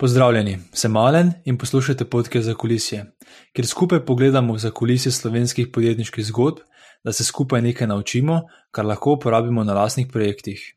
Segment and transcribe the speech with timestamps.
[0.00, 3.04] Pozdravljeni, sem Malen in poslušate podke za kulisje,
[3.52, 6.62] kjer skupaj pogledamo za kulisje slovenskih podjetniških zgodb,
[7.04, 8.40] da se skupaj nekaj naučimo,
[8.70, 10.74] kar lahko uporabimo na lastnih projektih.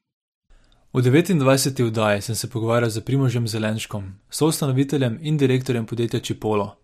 [0.94, 1.86] V 29.
[1.88, 6.76] vdaji sem se pogovarjal z Primožem Zelenškom, soustanoviteljem in direktorjem podjetja Čipolo.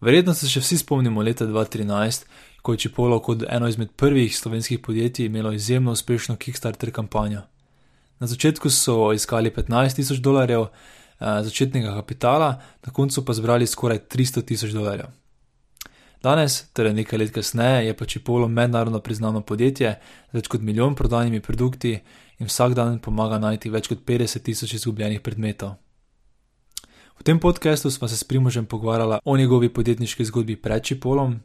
[0.00, 2.24] Verjetno se še vsi spomnimo leta 2013,
[2.62, 7.42] ko je Čipolo kot eno izmed prvih slovenskih podjetij imelo izjemno uspešno Kickstarter kampanjo.
[8.18, 10.66] Na začetku so iskali 15 tisoč dolarjev
[11.18, 15.10] začetnega kapitala, na koncu pa zbrali skoraj 300 tisoč dolarjev.
[16.22, 19.98] Danes, torej nekaj let kasneje, je pač Polo mednarodno priznano podjetje
[20.32, 22.00] z več kot milijon prodanimi produkti
[22.38, 25.76] in vsak dan pomaga najti več kot 50 tisoč izgubljenih predmetov.
[27.18, 31.40] V tem podkastu smo se s Primožem pogovarjali o njegovi podjetniški zgodbi pred Čipolom.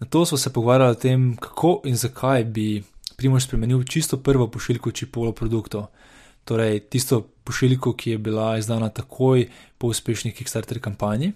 [0.00, 2.82] Na to smo se pogovarjali o tem, kako in zakaj bi
[3.16, 5.86] Primož spremenil čisto prvo pošiljko Čipolo produktov,
[6.44, 11.32] torej tisto pošiljko, ki je bila izdana takoj po uspešni Kickstarter kampanji.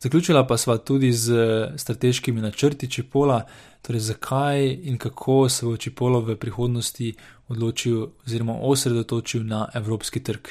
[0.00, 1.32] Zaključila pa sva tudi z
[1.76, 3.46] strateškimi načrti Čipola,
[3.82, 7.14] torej zakaj in kako se bo Čipolo v prihodnosti
[7.48, 10.48] odločil oziroma osredotočil na evropski trg.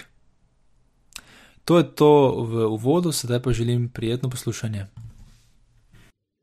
[1.66, 4.86] To je to v uvodu, sedaj pa želim prijetno poslušanje.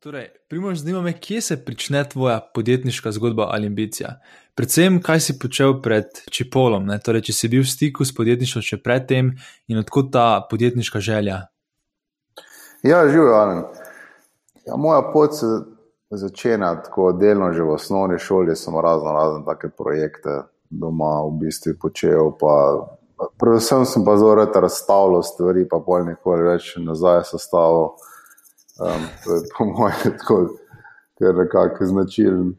[0.05, 4.21] Torej, primož, zanima me, kje se začne tvoja podjetniška zgodba ali ambicija.
[4.55, 8.79] Predvsem, kaj si počel pred Čipolom, torej, če si bil v stiku s podjetništvom še
[8.79, 9.33] predtem
[9.67, 11.49] in odkot ta podjetniška želja.
[12.87, 13.65] Ja, živijo, Alen.
[14.63, 15.51] Ja, moja pot se
[16.15, 21.75] začenja tako delno že v osnovni šoli, sem razno razne take projekte doma v bistvu
[21.81, 22.31] počel.
[22.39, 22.55] Pa,
[23.43, 27.97] predvsem sem pa zelo rad razstavljal stvari, pa pol nikoli več nazaj sestavljal.
[28.79, 30.39] Um, to je po mojem tako,
[31.19, 32.55] ker nekako značilen.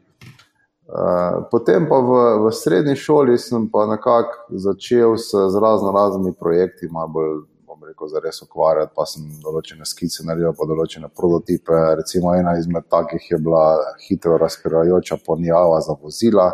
[0.86, 2.10] Uh, potem pa v,
[2.46, 7.32] v srednji šoli sem pa nekako začel se z razno raznimi projekti, malo bolj,
[7.66, 11.74] bom rekel, za res ukvarjati, pa sem določene skice naredil, pa določene prototipe.
[11.98, 13.64] Recimo ena izmed takih je bila
[14.06, 16.52] hitro razkrivajoča ponjava za vozila.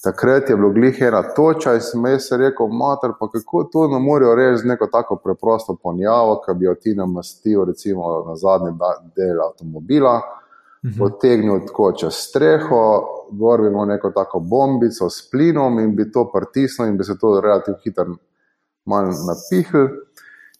[0.00, 3.98] Takrat je bilo glih ena toča in sem jaz rekel, mater, pa kako to ne
[4.00, 8.78] morejo reči z neko tako preprosto ponjavo, ki bi jo ti namastil recimo na zadnji
[9.18, 10.20] del avtomobila.
[10.98, 12.82] Potegnil tako čez streho,
[13.30, 17.18] gor bi imel neko tako bombico s plinom in bi to pritisnil in bi se
[17.18, 18.16] to relativno hitro
[18.88, 19.86] manj napihl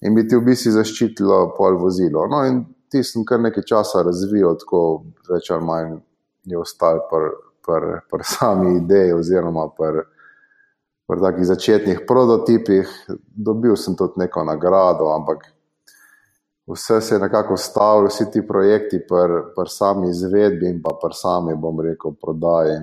[0.01, 2.27] in bi ti v bistvu zaščitilo pol vozilo.
[2.29, 4.81] No in ti sem kar nekaj časa razvijal, tako
[5.29, 5.97] več ali manj
[6.45, 7.31] je ostal pr
[7.65, 10.05] pri pr sami ideji, oziroma pri
[11.09, 12.93] pr takih začetnih prototipih.
[13.31, 15.49] Dobil sem tudi neko nagrado, ampak
[16.73, 21.15] vse se je nekako stavilo, vsi ti projekti, pri pr sami izvedbi in pa pri
[21.15, 22.79] sami, bom rekel, prodaji.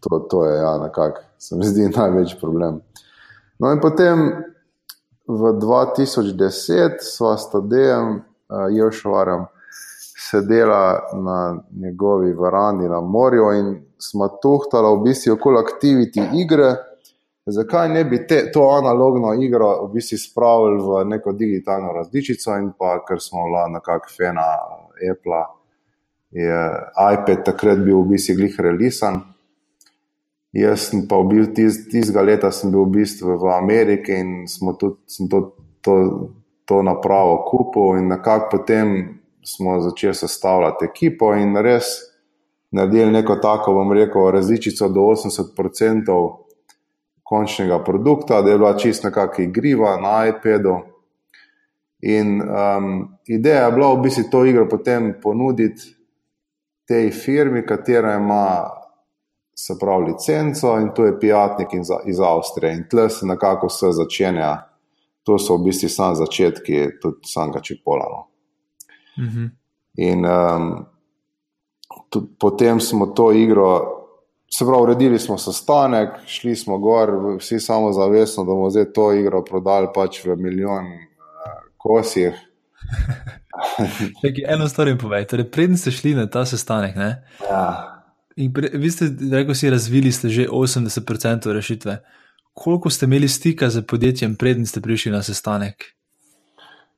[0.00, 2.80] To, to je, ja, nekako, se mi zdi največji problem.
[3.58, 4.32] No, in potem
[5.28, 9.46] v 2010 smo s Tadejem, uh, Jošvarjem,
[10.30, 16.74] sedela na njegovi varandi na morju in smo tuhtali v bistvu okoli aktiviti igre.
[17.46, 22.70] Zakaj ne bi te, to analogno igro v bistvu spravili v neko digitalno različico, in
[22.78, 24.46] pa ker smo bila nekako fena
[25.10, 25.42] Apple,
[26.30, 26.60] je
[27.12, 29.20] iPad takrat bil v bistvu glih releasen.
[30.54, 34.46] Jaz sem pa bil tistega leta bil v bistvu v Ameriki in
[34.80, 35.42] tudi, sem to,
[35.82, 35.94] to,
[36.64, 41.92] to napravo kupil in nekako potem smo začeli sestavljati ekipo in res
[42.70, 46.43] naredili neko tako, bom rekel, različico do 80%
[47.24, 50.76] končnega produkta, da je bila čisto nekakšna igriva na iPadu.
[52.00, 55.96] In um, ideja je bila v bistvu to igro potem ponuditi
[56.84, 58.70] tej firmi, katera ima
[59.56, 61.68] se pravi licenco in to je Pijatnik
[62.06, 62.72] iz Avstrije.
[62.72, 64.68] In tle se nekako vse začenja.
[65.24, 68.24] To so v bistvu samo začetki, tudi samega Čipolana.
[69.16, 69.50] -hmm.
[69.96, 70.86] In um,
[72.10, 74.03] tudi, potem smo to igro,
[74.58, 79.12] se pravi, uredili smo sestanek, šli smo gor, vsi samo zavestno, da bomo zdaj to
[79.12, 81.00] igro prodali pač v milijon uh,
[81.76, 82.34] kosih.
[84.54, 86.94] Eno stvar jim povej, torej, predtem ste šli na ta sestanek.
[87.50, 87.66] Ja.
[88.54, 91.98] Pre, vi ste, rekel si, razvili ste že 80% rešitve.
[92.54, 95.94] Koliko ste imeli stika z podjetjem, predtem ste prišli na sestanek?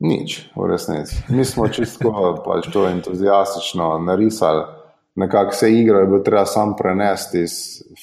[0.00, 1.17] Nič, v resnici.
[1.32, 2.12] Mi smo čisto
[2.44, 4.75] pač to entuzijastično narisali.
[5.17, 7.53] Nekako vse igre je bilo treba sam prenesti iz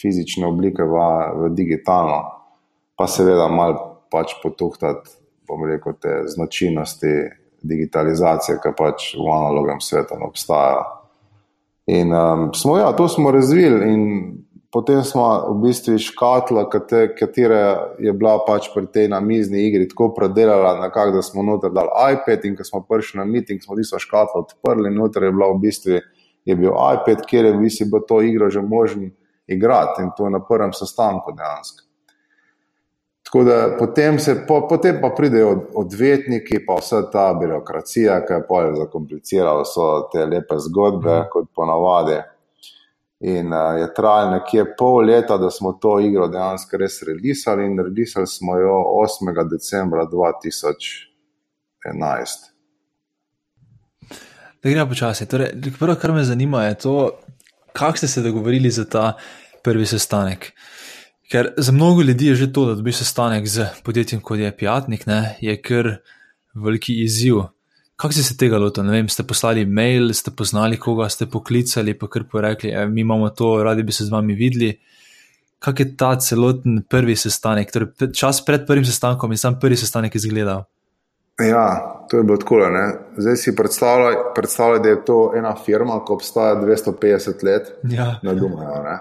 [0.02, 1.04] fizične oblike v,
[1.38, 2.24] v digitalno,
[2.98, 5.14] pa seveda malo pač potuhtati,
[5.48, 7.14] bom rekel, te značilnosti
[7.62, 10.84] digitalizacije, ki pač v analognem svetu obstajajo.
[11.94, 14.04] In um, smo, ja, to smo razvili in
[14.72, 16.66] potem smo v bistvu škatla,
[17.20, 17.64] katera
[18.00, 22.46] je bila pač pri tej namizni igri tako predelala, nekako, da smo noter dali iPad
[22.50, 25.62] in ko smo prišli na meeting, smo tisto škatlo odprli in noter je bila v
[25.68, 26.02] bistvu
[26.46, 29.12] je bil iPad, kjer je v bistvu to igro že možen
[29.48, 31.84] igrati in to na prvem sestanku dejansko.
[33.34, 38.48] Tako da potem, se, po, potem pa pridejo odvetniki, pa vsa ta birokracija, ki je
[38.50, 41.30] pa je zakomplicirala, so te lepe zgodbe, mm.
[41.34, 42.22] kot ponavadi.
[43.26, 47.80] In uh, je trajalo nekje pol leta, da smo to igro dejansko res releasali, in
[47.80, 49.50] releasali smo jo 8.
[49.50, 52.53] decembra 2011.
[54.64, 55.26] Da gremo počasi.
[55.28, 57.12] Torej, prvo, kar me zanima, je to,
[57.74, 59.14] kako ste se dogovorili za ta
[59.64, 60.52] prvi sestanek.
[61.32, 65.06] Ker za mnogo ljudi je že to, da dobiš sestanek z podjetjem, kot je Pijatnik,
[65.06, 65.98] ne, je kar
[66.54, 67.42] veliki izziv.
[67.96, 68.92] Kako ste se tega lotili?
[68.92, 73.30] Vem, ste poslali mail, ste poznali koga, ste poklicali, pa kar porekli, e, mi imamo
[73.30, 74.78] to, radi bi se z vami videli.
[75.60, 80.16] Kak je ta celoten prvi sestanek, torej čas pred prvim sestankom in sam prvi sestanek
[80.16, 80.64] izgledal?
[81.42, 82.56] Ja, to je bilo tako.
[83.18, 88.20] Zdaj si predstavljaj, predstavljaj, da je to ena firma, ki obstaja 250 let ja.
[88.24, 88.98] na Dunaju.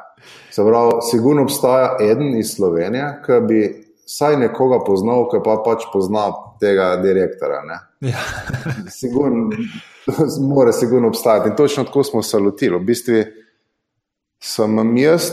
[0.50, 3.60] Se pravi, sigurno obstaja eden iz Slovenije, ki bi
[4.06, 6.30] vsaj nekoga poznal, ki pa pač pozna
[6.60, 7.62] tega direktora.
[8.00, 8.18] Ja.
[9.00, 9.50] sigurno,
[10.54, 11.48] mora sigurno obstajati.
[11.48, 12.78] In točno tako smo se lotili.
[12.78, 13.22] V bistvu
[14.42, 15.30] sem jaz,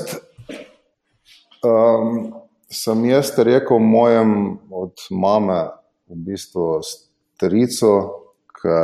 [1.63, 2.33] um,
[2.71, 5.63] sem jaz rekel mojem od mame,
[6.09, 7.91] v bistvu strico,
[8.59, 8.79] ki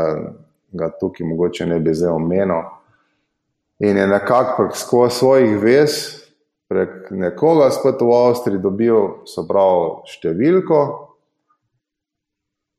[0.76, 2.64] ga tukaj mogoče ne bi zdaj omenil.
[3.80, 5.98] In je nekako prek svojih vez,
[6.70, 10.80] prek nekoga spet v Avstriji dobil, so pravi, številko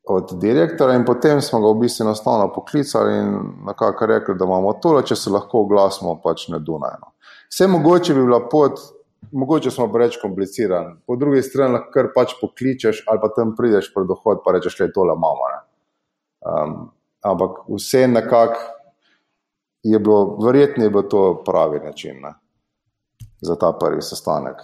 [0.06, 3.30] od direktora, in potem smo ga v bistvu enostavno poklicali in
[3.66, 7.10] nekako rekli, da imamo to, če se lahko oglasimo, pač ne Dunajno.
[7.50, 8.78] Vse mogoče bi bila pot,
[9.32, 13.92] mogoče smo preveč komplicirani, po drugi strani lahko kar pač pokličeš ali pa tam prideš
[13.94, 15.50] pred dohod, pa rečeš, da je tole mama.
[16.46, 16.74] Um,
[17.22, 18.60] ampak vse nekako
[19.82, 22.34] je bilo, verjetno je bilo to pravi način ne,
[23.40, 24.62] za ta prvi sestanek.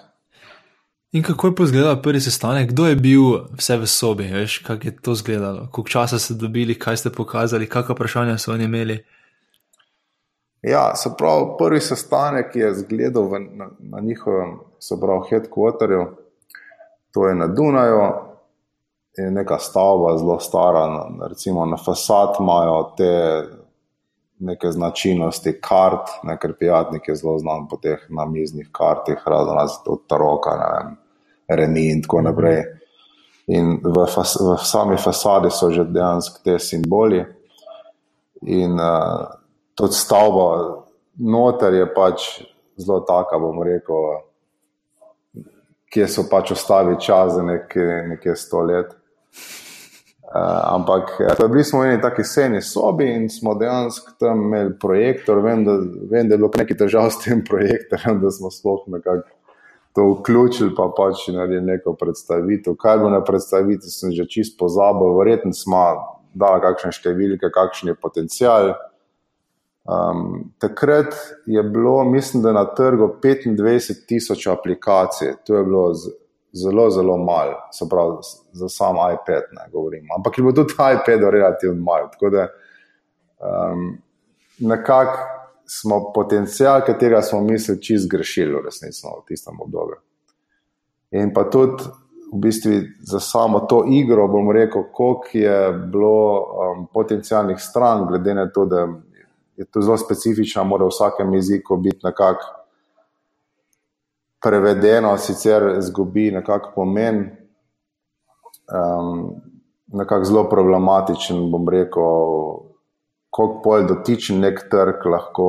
[1.12, 3.22] In kako je pozgledal prvi sestanek, kdo je bil
[3.58, 4.30] vse v sobi,
[4.64, 8.64] kako je to izgledalo, koliko časa ste dobili, kaj ste pokazali, kakšno vprašanje so oni
[8.64, 9.04] imeli.
[10.62, 16.06] Ja, se pravi, prvi sestanek je zgledal v, na, na njihovem, se pravi, headquarterju,
[17.10, 18.12] to je na Dunaju,
[19.16, 23.42] je neka stavba, zelo stara, na, recimo na fasad imajo te
[24.38, 30.06] neke značilnosti kart, ne, ker pijatnik je zelo znan po teh namiznih kartih, raznih od
[30.06, 30.96] taroka, ne vem.
[31.48, 32.62] Reni in tako naprej.
[33.46, 37.24] In v, fas, v sami fasadi so že dejansko te simboli,
[38.42, 39.41] in uh,
[39.82, 40.46] tudi stavba,
[41.18, 42.26] noter je pač
[42.78, 44.20] zelo taka, bomo rekel,
[45.90, 48.94] kje so pač ostali čas za nekaj, nekaj sto let.
[50.32, 50.38] Uh,
[50.74, 55.42] ampak ja, bili smo v eni taki sejni sobi in smo dejansko tam imeli projektor.
[55.44, 59.28] Vem, da, vem, da je bilo nekaj težav s tem projektorjem, da smo sploh nekako
[59.92, 62.78] to vključili, pa pač naredili neko predstavitev.
[62.80, 65.84] Kaj bo na predstavitvi, sem že čist pozabil, verjetno smo
[66.32, 68.72] dali kakšne številke, kakšen je potencial.
[69.84, 71.14] Um, takrat
[71.46, 75.92] je bilo, mislim, da na trgu 25 tisoč aplikacij, to je bilo
[76.52, 78.16] zelo, zelo malo, se pravi,
[78.52, 80.06] za sam iPad, ne govorim.
[80.16, 82.08] Ampak je bilo tudi iPad relativno malo.
[82.12, 82.46] Tako da
[83.38, 83.98] um,
[84.58, 85.18] nekako
[85.66, 89.96] smo potencijal, katerega smo mislili, čist grešili v resnici v tistem obdobju.
[91.10, 91.84] In pa tudi
[92.32, 98.34] v bistvu za samo to igro, bom rekel, koliko je bilo um, potencijalnih stran, glede
[98.34, 98.86] na to, da
[99.56, 102.44] je to zelo specifično, mora v vsakem jeziku biti nekako
[104.42, 107.24] prevedeno, sicer zgubi nekako pomen.
[108.72, 109.34] Um,
[109.92, 112.02] nekako zelo problematičen, bom rekel,
[113.30, 115.48] kako bolj dotičen nek trg lahko,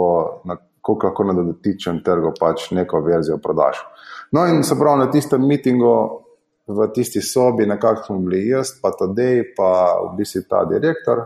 [0.82, 3.80] kako lahko na dotičen trgu pač neko verzijo prodaš.
[4.32, 5.94] No, in se pravi na tistem mitingu,
[6.68, 9.70] v tisti sobi, nekako smo bili jaz, pa Tadej, pa
[10.04, 11.26] v bistvu ta direktor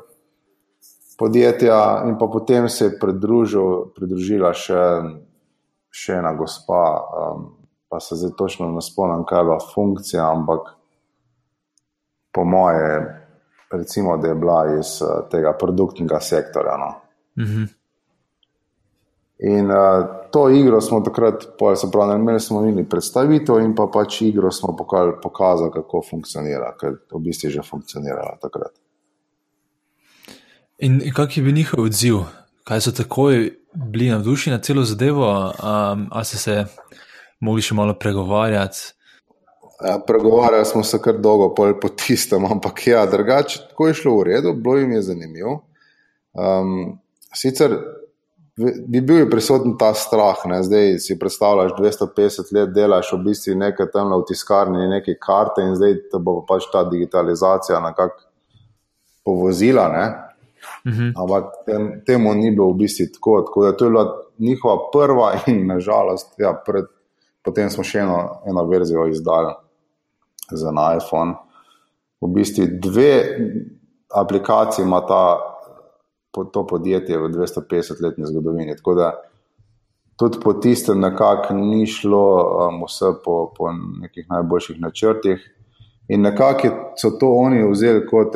[1.18, 4.82] podjetja, in pa potem se je pridružil, pridružila še,
[5.90, 6.82] še ena gospa,
[7.22, 7.48] um,
[7.90, 10.76] pa se zdaj točno ne spomnim, kaj je bila funkcija, ampak
[12.36, 13.00] po moje
[13.72, 16.78] recimo, da je bila iz uh, tega produktnega sektorja.
[16.78, 16.94] No.
[17.38, 17.64] Uh mhm.
[17.64, 17.74] -huh.
[19.40, 21.44] In uh, to igro smo takrat,
[21.76, 26.74] se pravi, imeli smo imeli predstavitev in pa pač igro smo pokali, pokazali, kako funkcionira,
[26.80, 28.72] ker v bistvu je že funkcionirala takrat.
[30.78, 32.20] In kak je bil njihov odziv?
[32.64, 36.66] Kaj so takoj bili navdušeni na celo zadevo, um, ali so se
[37.40, 38.94] mogli še malo pregovarjati.
[39.86, 44.24] Ja, pregovarjali smo se kar dolgo po tistem, ampak ja, drugače, tako je šlo v
[44.30, 45.56] redu, bilo jim je zanimivo.
[46.34, 47.00] Um,
[47.34, 47.74] sicer
[48.88, 50.64] bi bil prisoten ta strah, ne?
[50.66, 55.76] zdaj si predstavljaš 250 let, delaš v bistvu nekaj tam v tiskarni, neke karte in
[55.78, 58.26] zdaj te bo pač ta digitalizacija nekako
[59.26, 59.90] povozila.
[59.94, 60.06] Ne?
[60.88, 61.12] Mhm.
[61.16, 64.06] Ampak tem, temu ni bilo v bistvu tako, tako da to je bila
[64.38, 66.86] njihova prva in nažalost, ja, pred,
[67.44, 69.54] potem smo še eno, eno verzijo izdali
[70.52, 71.36] za iPhone.
[72.22, 73.12] V bistvu dve
[74.16, 75.38] aplikaciji ima ta,
[76.32, 78.76] to podjetje v 250-letni zgodovini.
[78.78, 79.12] Tako da
[80.18, 82.26] tudi po tistem nekako ni šlo
[82.70, 83.72] um, vse po, po
[84.02, 85.54] nekih najboljših načrtih.
[86.10, 88.36] In nekako so to oni vzeli kot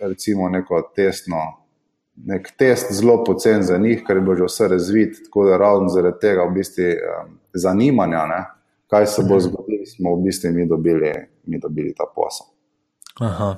[0.00, 1.67] recimo neko testno.
[2.26, 5.88] Nek test zelo pocen za njih, ker je bilo že vse razvito, tako da ravno
[5.88, 8.40] zaradi tega v bistvu, um, zanimanja, ne,
[8.90, 9.44] kaj se bo mhm.
[9.46, 11.12] zgodilo, smo v bistvu mi dobili,
[11.46, 12.46] mi dobili ta posel.
[13.20, 13.56] Aha.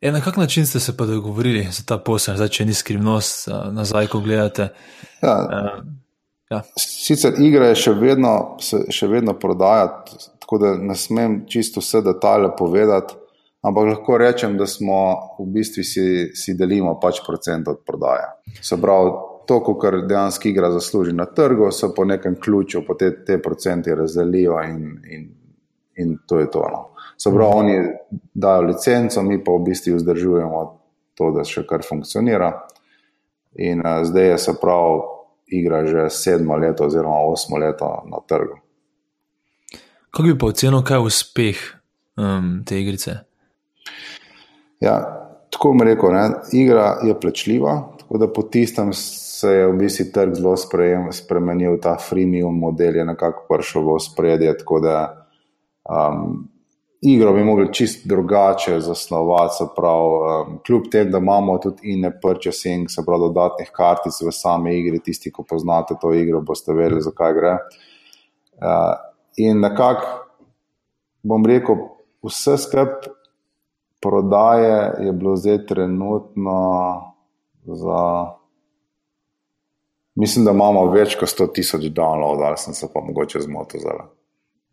[0.00, 3.48] E, na kak način ste se pa dogovorili za ta posel, zdaj, če ni skrivnost
[3.72, 4.68] nazaj, ko gledate?
[5.22, 5.36] Ja.
[5.36, 5.84] Uh,
[6.50, 6.62] ja.
[6.78, 8.32] Sicer igra je še vedno,
[8.90, 13.16] še vedno prodajati, tako da ne smem čisto vse detajle povedati,
[13.66, 14.98] ampak lahko rečem, da smo
[15.38, 18.28] v bistvu si, si delimo pač procent od prodaje.
[18.62, 19.10] Se pravi,
[19.46, 23.94] to, kar dejansko igra zasluži na trgu, so po nekem ključu, po te, te procenti
[23.94, 25.28] razdelijo in, in,
[25.96, 26.64] in to je to.
[26.72, 26.82] No.
[27.16, 27.76] Se pravi, oni
[28.34, 30.62] dajo licenco, mi pa v bistvu vzdržujemo
[31.14, 32.52] to, da še kar funkcionira.
[33.62, 35.00] In uh, zdaj je se prav,
[35.46, 38.58] igra že sedmo leto, oziroma osmo leto na trgu.
[40.10, 41.62] Kako bi pa ocenil, kaj je uspeh
[42.16, 43.25] um, te igrice?
[44.80, 44.96] Ja,
[45.50, 46.30] tako bom rekel, ne?
[46.52, 50.56] igra je plačljiva, tako da po tistem se je v bistvu trg zelo
[51.12, 54.52] spremenil, ta freemium model je nekako prišel v spredje.
[54.58, 54.98] Tako da
[55.84, 56.48] um,
[57.00, 59.64] igro bi mogli čist drugače zasnovati.
[59.76, 64.32] Prav, um, kljub temu, da imamo tudi in ne purchasing, se pravi dodatnih kartic v
[64.32, 67.58] sami igri, tisti, ki poznate to igro, boste vedeli, zakaj gre.
[68.56, 68.94] Uh,
[69.36, 70.16] in nekako
[71.22, 71.88] bom rekel,
[72.24, 73.15] vse skupaj.
[74.00, 76.62] Prodaje je bilo zdaj trenutno
[77.66, 78.36] za
[80.16, 84.06] Mislim, da imamo več kot 100 tisoč downloadov, ali sem se pa mogoče zmotil zdaj.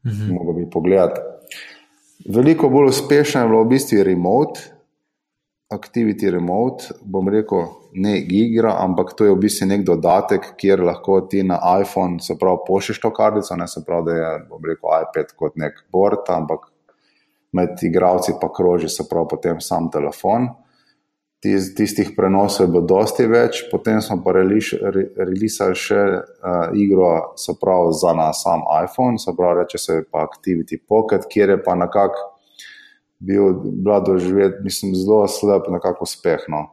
[0.08, 0.36] Mhm.
[0.38, 1.18] Mogoče bi pogledal.
[2.36, 4.62] Veliko bolj uspešno je bilo v bistvu remote,
[5.74, 6.96] activity remote.
[7.02, 11.60] Bom rekel, ne igra, ampak to je v bistvu nek dodatek, kjer lahko ti na
[11.82, 14.32] iPhone, se pravi, pošlješ to kartico, ne se pravi, da je
[14.70, 16.70] rekel, iPad kot nek board, ampak
[17.54, 20.50] med igravci pa kroži se pravi potem sam telefon
[21.76, 27.92] tistih prenosov je bilo dosti več, potem smo pa releasali še uh, igro, se pravi,
[28.00, 32.30] za na sam iPhone, se pravi, reče se pa Activity Pocket, kjer je pa nekako
[33.20, 33.52] bil,
[33.84, 36.66] bila doživeti, mislim, zelo slab, nekako uspešno.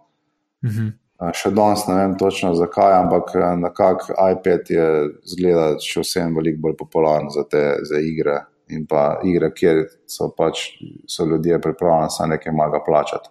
[0.67, 0.95] Mhm.
[1.21, 4.87] Uh, še danes ne vem točno zakaj, ampak nekako iPad je
[5.35, 8.39] zgleda še vsem veliko bolj popularen za te za igre
[8.71, 10.69] in pa igre, kjer so pač
[11.09, 13.31] so ljudje pripravljeni sa nekaj maga plačati.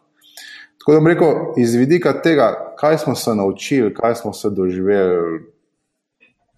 [0.80, 5.40] Tako da bom rekel, iz vidika tega, kaj smo se naučili, kaj smo se doživeli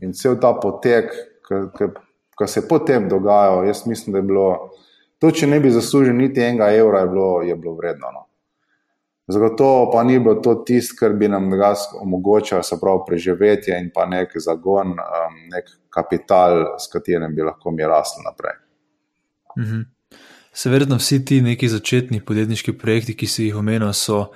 [0.01, 1.11] in cel ta potek,
[2.37, 4.47] ki se je potem dogajal, jaz mislim, da je bilo
[5.19, 8.09] to, če ne bi zaslužil niti enega evra, je bilo, je bilo vredno.
[8.13, 8.25] No.
[9.27, 11.51] Zagotovo pa ni bilo to tisto, kar bi nam
[12.01, 17.71] omogočalo, se pravi, preživetje in pa nek zagon, um, nek kapital, s katerim bi lahko
[17.71, 18.57] mi rasli naprej.
[19.59, 19.81] Mhm.
[20.53, 24.31] Se verjetno vsi ti neki začetni podjetniški projekti, ki si jih omenil, so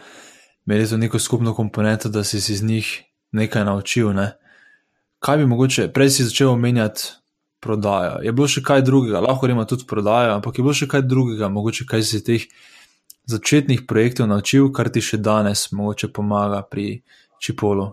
[0.66, 4.14] imeli za neko skupno komponento, da si iz njih nekaj naučil.
[4.14, 4.32] Ne?
[5.20, 7.04] Kaj bi mogoče, prej si začel omenjati
[7.60, 8.22] prodajo.
[8.24, 11.50] Je bilo še kaj drugega, lahko ima tudi prodajo, ampak je bilo še kaj drugega,
[11.50, 12.48] mogoče kaj si teh
[13.26, 17.02] začetnih projektov naučil, kar ti še danes mogoče pomaga pri
[17.42, 17.90] Čipolu.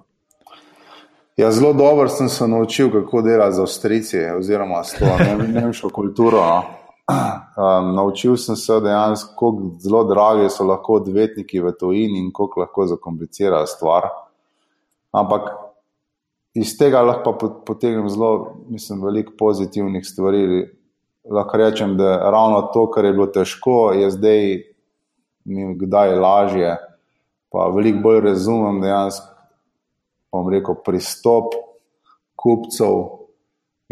[1.36, 5.08] Ja, zelo dobro sem se naučil, kako delati z Avstrijci, oziroma s to
[5.48, 6.44] nemško kulturo.
[7.08, 12.60] Um, naučil sem se dejansko, kako zelo dragi so lahko odvetniki v tujini in kako
[12.60, 14.06] lahko zakomplicirajo stvar.
[15.12, 15.50] Ampak
[16.54, 17.34] iz tega lahko
[17.66, 20.68] potegnem zelo, mislim, veliko pozitivnih stvari.
[21.30, 24.40] Lahko rečem, da ravno to, kar je bilo težko, je zdaj
[25.44, 26.76] mi kdaj lažje.
[27.52, 29.28] Pa veliko bolj razumem dejansko,
[30.32, 31.54] bom rekel, pristop
[32.34, 33.21] kupcev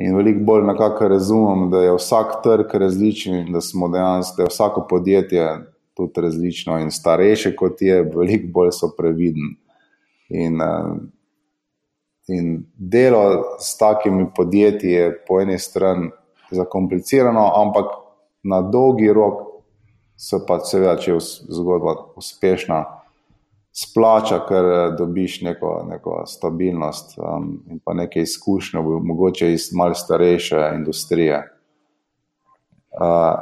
[0.01, 4.49] in veliko bolj nekako razumem, da je vsak trg različen da smo dejansko, da je
[4.49, 5.49] vsako podjetje
[5.95, 9.57] tudi različno in starejše kot je, veliko bolj so previdni.
[10.29, 10.95] In, eh,
[12.29, 16.11] in delo s takimi podjetji je po eni strani
[16.51, 17.87] zakomplicirano, ampak
[18.43, 19.51] na dolgi rok
[20.17, 22.85] se pa seveda, če je zgodba uspešna,
[23.73, 30.01] splača, ker eh, dobiš neko, neko stabilnost um, in pa nekaj izkušnje, mogoče iz malce
[30.05, 31.43] starejše industrije.
[32.91, 33.39] Uh,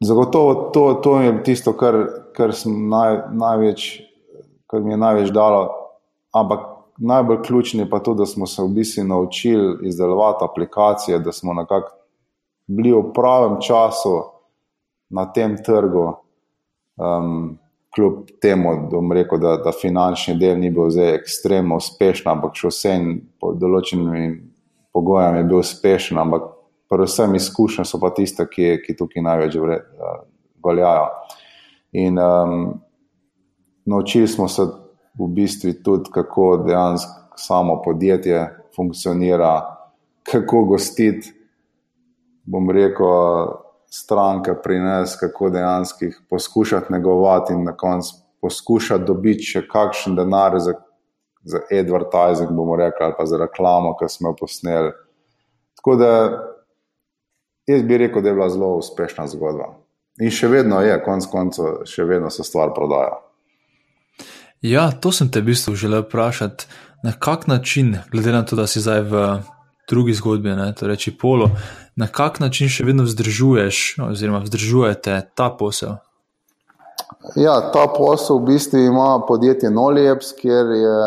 [0.00, 1.96] zagotovo to, to je tisto, kar,
[2.36, 4.02] kar, naj, največ,
[4.70, 5.64] kar mi je največ dalo,
[6.32, 6.60] ampak
[7.00, 11.96] najbolj ključni pa to, da smo se v bistvu naučili izdelovati aplikacije, da smo nekako
[12.66, 14.22] bili v pravem času
[15.10, 16.12] na tem trgu,
[16.96, 17.58] um,
[17.94, 18.72] kljub temu,
[19.14, 23.08] rekel, da, da finančni del ni bil zdaj ekstremno uspešen, ampak še vsem
[23.42, 24.28] pod določenimi
[24.94, 26.52] pogoji je bil uspešen, ampak
[26.90, 29.58] predvsem izkušnje so pa tiste, ki, ki tukaj največ
[30.64, 31.08] veljajo.
[31.98, 32.80] In um,
[33.86, 34.66] naučili smo se
[35.18, 39.60] v bistvu tudi, kako dejansko samo podjetje funkcionira,
[40.22, 41.32] kako gostiti.
[42.44, 43.06] Bom rekel,
[43.90, 50.16] stranke pri nas, kako dejansko jih poskušati negovati in na koncu poskušati dobiti še kakšen
[50.16, 50.74] denar za,
[51.44, 54.92] za advertising, bomo rekli, ali pa za reklamo, ki smo jo posneli.
[55.76, 56.12] Tako da
[57.66, 59.74] jaz bi rekel, da je bila zelo uspešna zgodba.
[60.20, 63.18] In še vedno je, konec koncev, še vedno se stvar prodaja.
[64.60, 66.66] Ja, to sem te v bistvu želel vprašati.
[67.04, 69.22] Na kak način, glede na to, da si zdaj v
[69.88, 71.48] drugi zgodbi, ne, torej Polo,
[72.00, 75.98] na kak način še vedno vzdržuješ, oziroma vzdržujete ta posel?
[77.36, 81.00] Ja, ta posel v bistvu ima podjetje Nolijeps, kjer je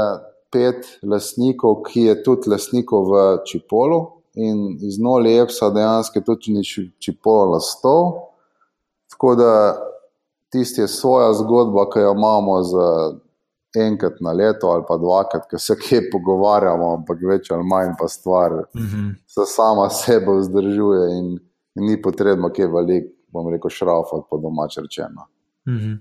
[0.54, 4.04] pet lastnikov, ki je tudi lastnikov v Čipolu.
[4.34, 6.64] In iz Nolijepsa dejansko je tudi
[7.00, 8.14] Čipolo nastol.
[9.14, 9.52] Tako da
[10.54, 12.74] tisti je svoja zgodba, ki jo imamo z
[13.80, 18.08] enkrat na leto ali pa dvakrat, ki se kje pogovarjamo, ampak več ali manj pa
[18.08, 18.86] stvar uh mhm.
[18.86, 19.16] -huh.
[19.28, 21.40] se sama sebe vzdržuje in,
[21.76, 25.28] in ni potrebno, ki je velik, bom rekel, šraufati po domač rečeno.
[25.66, 25.98] Uh -huh.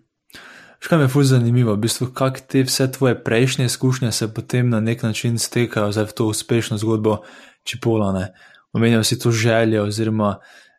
[0.83, 4.81] Škaj me je zanimivo, v bistvu, kako te vse tvoje prejšnje izkušnje se potem na
[4.81, 7.19] nek način stekajo v to uspešno zgodbo
[7.65, 8.33] Čipolane.
[8.73, 10.39] Omenjal si to željo oziroma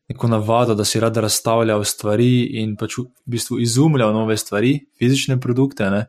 [0.09, 5.39] neko navado, da si rad razstavljal stvari in pač v bistvu izumljal nove stvari, fizične
[5.39, 5.89] produkte.
[5.89, 6.05] Ne?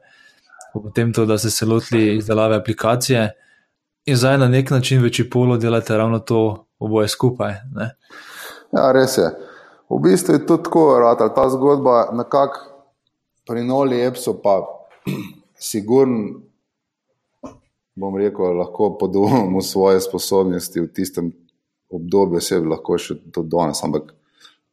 [0.83, 3.33] Potem to, da ste se lotili izdelave aplikacije
[4.07, 7.55] in zdaj na nek način večji polo delate ravno to oboje skupaj.
[7.75, 7.91] Ne?
[8.73, 9.31] Ja, res je.
[9.91, 12.61] V bistvu je to tako, da ta zgodba nekako
[13.47, 14.63] pri Noli Epsu pa
[15.71, 16.41] sigurno,
[17.95, 21.33] bom rekel, lahko podobno svoje sposobnosti v tistem
[21.91, 24.15] obdobju, vse lahko še to danes, ampak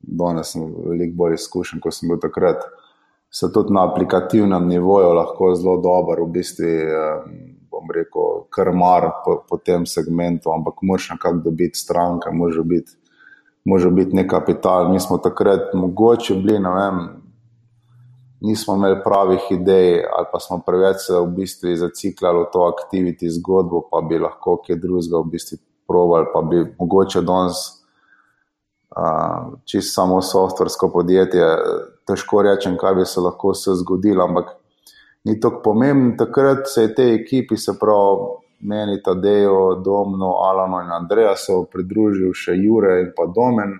[0.02, 2.64] danes sem veliko bolj izkušen, kot sem bil takrat
[3.32, 6.65] se tudi na aplikativnem nivoju lahko zelo dobro, v bistvu,
[7.72, 12.91] bom rekel, krmar po, po tem segmentu, ampak moraš nekako dobiti stranke, moraš biti,
[13.65, 14.91] moraš biti nek kapital.
[14.91, 17.00] Mi smo takrat mogoče bili, ne vem,
[18.41, 23.30] nismo imeli pravih idej ali pa smo preveč se v bistvu zaciklali v to aktiviti
[23.30, 27.80] zgodbo, pa bi lahko kaj drugega v bistvu provali, pa bi mogoče danes.
[28.91, 31.46] Uh, čisto samo softversko podjetje,
[32.12, 34.56] težko rečem, kaj bi se lahko se zgodilo, ampak
[35.24, 36.15] ni tako pomembno.
[36.19, 38.28] Takrat se je tej ekipi, se pravi,
[38.62, 43.80] meni, Tadejo, Domno, Alano in Andreja, se je pridružil še Jure in pa Domen,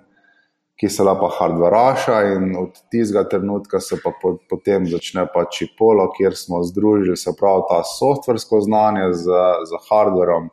[0.82, 6.08] ki se lapa hardvaraša in od tistega trenutka se pa po, potem začne pa Čipolo,
[6.16, 10.50] kjer smo združili se pravi ta softversko znanje z, z hardverom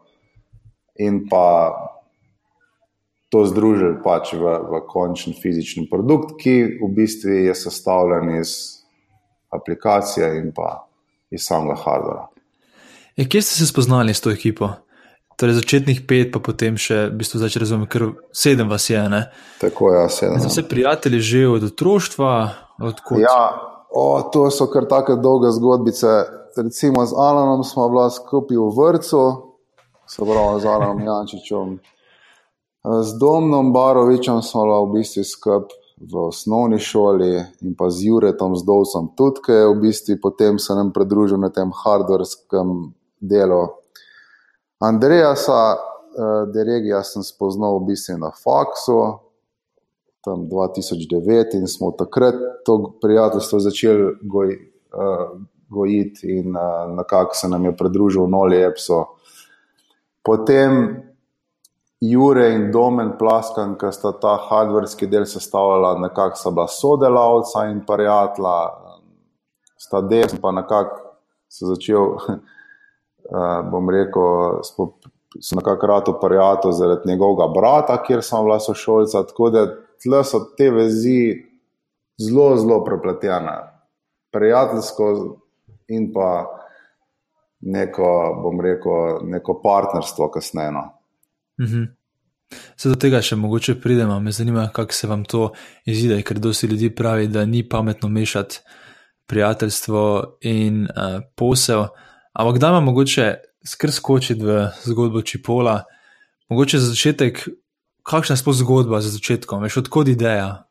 [1.00, 1.46] in pa
[3.28, 8.80] to združili pač v, v končni fizični produkt, ki v bistvu je sestavljen iz
[9.52, 10.88] aplikacije in pa
[11.30, 12.28] iz samega hardvera.
[13.16, 14.70] E, kje ste se spoznali s to ekipo?
[15.38, 19.02] Torej, začetnih pet, pa potem še, v bistvu, začeti razumeti, ker sedem vas je.
[19.10, 19.28] Ne?
[19.60, 20.48] Tako je, ja, sedem.
[20.50, 22.32] Ste prijatelji že od otroštva?
[22.82, 23.20] Odkud?
[23.22, 23.54] Ja,
[23.90, 26.24] o, to so kar tako dolge zgodbice.
[26.58, 29.22] Recimo z Alanom smo bili skupaj v vrtu,
[30.10, 31.78] se pravi z Alanom Jančičem.
[32.88, 39.11] Z Domnom Barovičem smo v bistvu skupaj v osnovni šoli in pa z Juretom Zdovcem
[39.18, 43.66] tudi, ki je v bistvu potem se nam pridružil na tem hardwarskem delu.
[44.79, 49.18] Andreja sa, eh, Deregija sem spoznal v bistvu na faksu,
[50.22, 54.51] tam 2009 in smo takrat to prijateljstvo začeli goj,
[54.92, 59.05] uh, gojiti in uh, nekako se nam je pridružil Noli Epso.
[60.22, 61.03] Potem
[62.00, 67.80] Jure in Domen Plaskan, ki sta ta hardverski del sestavljala, nekako sta bila sodelavca in
[67.87, 68.58] prijatelja,
[69.76, 71.00] sta del, pa nekako
[71.50, 72.14] se začel,
[73.72, 74.61] bom rekel,
[75.40, 79.24] sem nekako rado prijatelj zaradi njegovega brata, kjer sem bila sošolca.
[79.26, 79.66] Tako da
[80.02, 81.34] tle so te vezi
[82.22, 83.56] zelo, zelo prepletene.
[84.32, 85.11] Prijateljsko
[85.88, 86.30] in pa
[87.61, 90.87] neko, bom rekel, neko partnerstvo kasneje.
[91.60, 91.84] Mhm.
[92.76, 95.50] Se do tega še mogoče pridemo, me zanima, kako se vam to
[95.84, 98.60] izide, ker dosti ljudi pravi, da ni pametno mešati
[99.28, 100.02] prijateljstvo
[100.40, 101.84] in uh, posel.
[102.32, 103.34] Ampak da ima mogoče
[103.66, 105.82] skr skočiti v zgodbo Čipola,
[106.48, 107.42] mogoče za začetek,
[108.02, 110.64] kakšna je sploh zgodba za začetkom, veš, odkot ideja?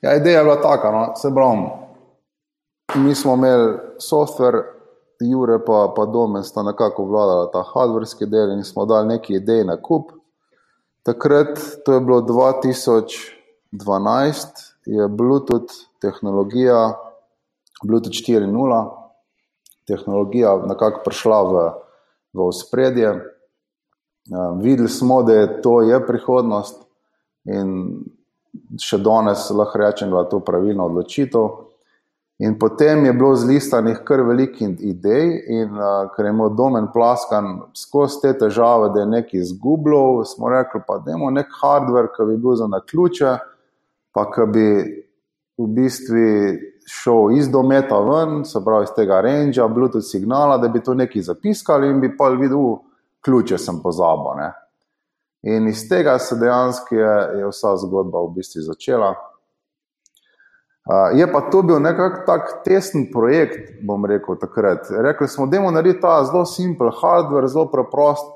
[0.00, 1.66] Ja, ideja je bila taka, no, se brom.
[2.94, 4.62] Mi smo imeli software,
[5.20, 9.64] Jure pa, pa Domen sta nekako vladala ta hardverski del in smo dali neki idej
[9.64, 10.12] na kup.
[11.04, 14.46] Takrat, to je bilo 2012,
[14.86, 16.94] je Bluetooth tehnologija,
[17.84, 18.90] Bluetooth 4.0,
[19.86, 21.70] tehnologija nekako prišla v,
[22.32, 23.10] v spredje.
[23.14, 23.20] Uh,
[24.62, 26.80] videli smo, da je to je prihodnost
[27.44, 28.00] in
[28.80, 31.48] še danes lahko rečem, da je to pravilna odločitev.
[32.38, 37.60] In potem je bilo zlistanih kar veliko idej, in uh, ker je imel domen plaskan
[37.78, 42.26] skozi te težave, da je nekaj izgubljal, smo rekli, pa da imamo nek hardware, ki
[42.32, 43.36] bi bil za naključe,
[44.14, 44.68] pa ki bi
[45.58, 46.24] v bistvu
[46.90, 51.22] šel iz dometa ven, se pravi iz tega rangea, Bluetooth signala, da bi to nekaj
[51.30, 52.80] zapiskali in bi pa videl,
[53.24, 54.34] ključe sem pozabil.
[54.36, 54.50] Ne?
[55.54, 59.14] In iz tega se dejansko je, je vsa zgodba v bistvu začela.
[61.16, 64.90] Je pa to bil nekako tak tesen projekt, bom rekel takrat.
[64.90, 68.28] Rekli smo, da je narediti ta zelo simpel hardware, zelo preprost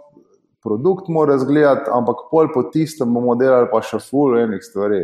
[0.64, 5.02] produkt, mora izgledati, ampak pol po tistem bomo delali pa še full enih stvari,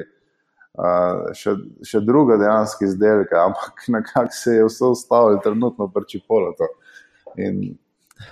[1.36, 1.54] še,
[1.84, 6.70] še druge dejanske izdelke, ampak nekako se je vse ustavilo, trenutno pa čipolo to.
[7.44, 7.60] In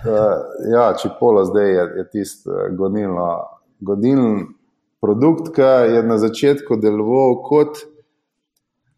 [0.09, 0.41] uh,
[0.73, 4.45] ja, čipolo zdaj je, je tisti gonilni
[5.03, 7.83] produkt, ki je na začetku deloval kot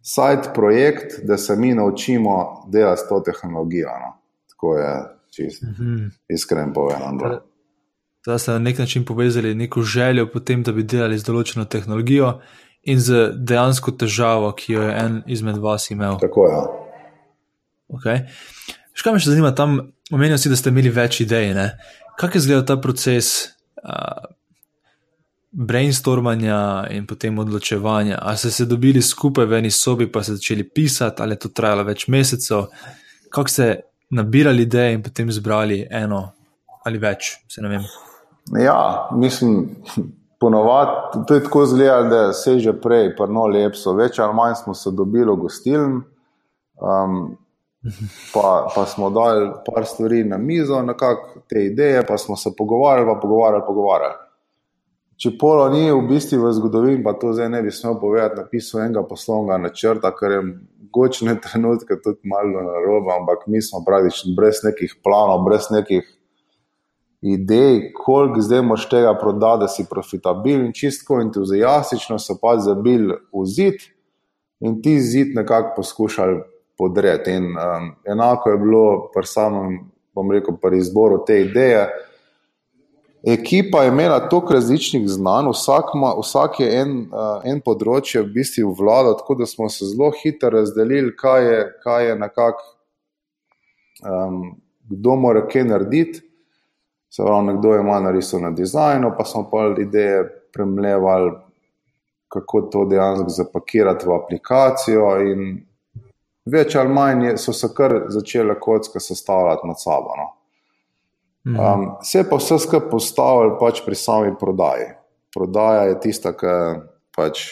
[0.06, 3.88] side projekt, da se mi naučimo delati s to tehnologijo.
[3.88, 4.22] No.
[4.50, 5.04] Tako je
[5.36, 6.10] čisto, mm -hmm.
[6.28, 7.40] iskreno povedano.
[8.26, 11.66] Da ste na nek način povezali neko željo po tem, da bi delali z določeno
[11.66, 12.42] tehnologijo
[12.84, 16.18] in z dejansko težavo, ki jo je en izmed vas imel.
[16.20, 16.54] Tako je.
[16.54, 16.68] Ja.
[17.88, 18.20] Okay.
[18.94, 21.54] Škaj me še zanima, tam omenil si, da ste imeli več idej.
[22.18, 23.26] Kako je izgledal ta proces?
[23.84, 24.35] Uh,
[25.56, 28.20] brainstormanja in potem odločevanja.
[28.22, 31.50] Ali ste se dobili skupaj v eni sobi, pa ste začeli pisati, ali je to
[31.50, 32.68] trajalo več mesecev,
[33.30, 33.70] kako ste
[34.12, 36.32] nabirali ideje in potem zbrali eno
[36.86, 37.88] ali več, se ne vem.
[38.62, 39.70] Ja, mislim.
[40.36, 44.58] Ponovadi to je tako zgledalo, da se že prej, pa no, lepso, več ali manj
[44.60, 46.02] smo se dobili v gostilni,
[46.76, 47.16] um,
[48.34, 53.08] pa, pa smo dali par stvari na mizo, nekako te ideje, pa smo se pogovarjali,
[53.08, 54.25] pa pogovarjali, pogovarjali.
[55.16, 58.84] Če polo ni v bistvu v zgodovini, pa to zdaj ne bi smel povedati, napisal
[58.84, 60.42] enega poslovnega načrta, kar je
[60.92, 66.04] gočne trenutke tudi malo na robu, ampak mi smo praktično brez nekih planov, brez nekih
[67.26, 73.46] idej, koliko zdaj moš tega prodati, da si profitabilen, čistko entuzijastično so pa zabili v
[73.46, 73.88] zid
[74.60, 76.42] in ti zid nekako poskušali
[76.78, 77.32] podreti.
[77.32, 79.80] In um, enako je bilo pri samem,
[80.14, 81.88] bom rekel, pri izboru te ideje.
[83.26, 88.30] Ekipa je imela toliko različnih znanj, vsak, ma, vsak je en, uh, en področje v
[88.36, 92.68] bistvu vladal, tako da smo se zelo hitro razdelili, kaj je, kaj je nekako,
[94.06, 94.38] um,
[94.94, 96.22] kdo mora kaj narediti.
[97.10, 100.22] Se pravi, nekdo je malo narisal na dizajnu, pa smo pa ideje
[100.54, 101.32] premljevali,
[102.30, 105.10] kako to dejansko zapakirati v aplikacijo.
[106.46, 110.14] Več ali manj so se kar začele kocke sestavljati med sabo.
[110.20, 110.28] No.
[111.46, 114.88] Um, se pa vse skupaj postavili pač pri sami prodaji.
[115.34, 116.54] Prodaja je tista, ki
[117.14, 117.44] pač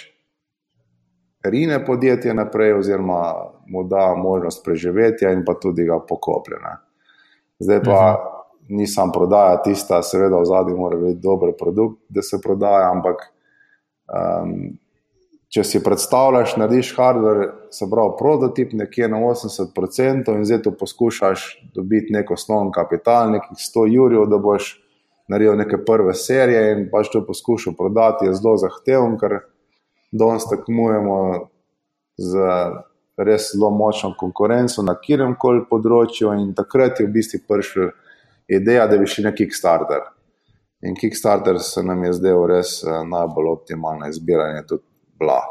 [1.46, 3.22] rine podjetje naprej, oziroma
[3.68, 6.78] mu da možnost preživetja in pa tudi ga pokopljene.
[7.60, 8.78] Zdaj pa mhm.
[8.80, 13.28] ni sam prodaja tista, seveda v zadnjem mora biti dober produkt, da se prodaja, ampak
[14.10, 14.74] um,
[15.54, 21.44] če si predstavljaš, narediš hardware, se pravi prototip, nekje na 80%, in zdaj to poskušaš
[21.76, 24.72] dobiti nek osnovni kapital, nekih 100 jurjev, da boš
[25.30, 29.44] naredil neke prve serije in pač to poskušal prodati, je zelo zahteven, ker
[30.12, 31.20] danes tekmujemo
[32.18, 32.48] z
[33.18, 37.92] res zelo močno konkurenco na kjerem koli področju, in takrat je v bistvu prišla
[38.50, 40.10] ideja, da bi šli na Kickstarter.
[40.84, 44.84] In Kickstarter se nam je zdel res eh, najbolj optimalna izbiranje tudi
[45.20, 45.42] bila.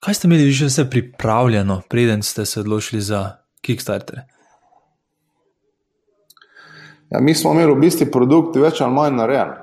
[0.00, 4.20] Kaj ste imeli že vse pripravljeno, preden ste se odločili za Kickstarter?
[7.10, 9.54] Ja, mi smo imeli v bistvu produkt več ali manj narejen.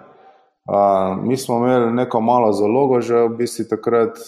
[0.63, 4.19] Uh, mi smo imeli neko malo zalogo že v bistvu takrat,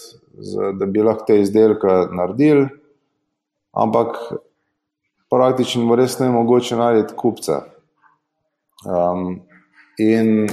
[0.76, 2.66] da bi lahko te izdelke naredili,
[3.72, 4.18] ampak
[5.32, 7.60] praktično je res ne mogoče najti kupce.
[8.84, 9.40] Um,
[9.98, 10.48] in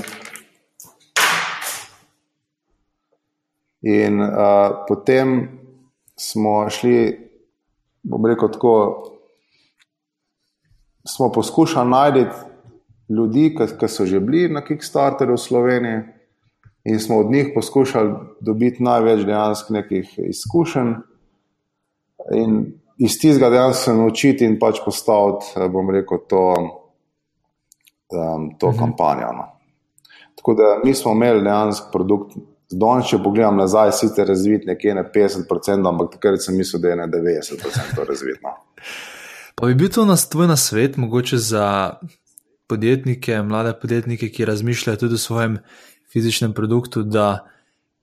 [3.84, 4.30] in uh,
[4.88, 5.50] potem
[6.16, 7.12] smo šli,
[8.04, 8.74] bom rekel, tako,
[11.08, 12.26] smo poskušali najti
[13.10, 16.02] ljudi, ki so že bili na Kickstarteru v Sloveniji,
[16.84, 20.94] in smo od njih poskušali dobiti največ dejansko nekih izkušenj.
[22.36, 26.44] In iz tistega dejansko se naučiti in pač postaviti, bom rekel, to,
[28.12, 28.80] um, to mhm.
[28.80, 29.32] kampanjo.
[29.34, 29.46] No.
[30.36, 32.38] Tako da mi smo imeli dejansko produkt.
[32.80, 37.00] Danes, če pogledam nazaj, sicer razvit nekje na 50%, ampak takrat sem mislil, da je
[37.00, 38.56] na 90% razvitno.
[39.56, 41.66] Pa bi bil to nas tvoj na svet, mogoče za
[42.68, 45.58] podjetnike, mlade podjetnike, ki razmišljajo tudi o svojem
[46.14, 47.48] fizičnem produktu, da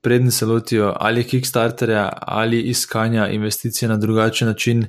[0.01, 4.87] prednji se lotijo ali Kickstarterja ali iskanja investicij na drugačen način,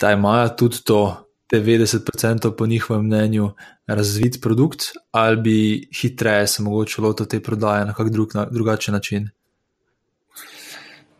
[0.00, 3.50] da imajo tudi to 90% po njihovem mnenju
[3.86, 4.80] razvit produkt,
[5.10, 9.28] ali bi hitreje se mogoče lotil te prodaje na kak drug, na drugačen način.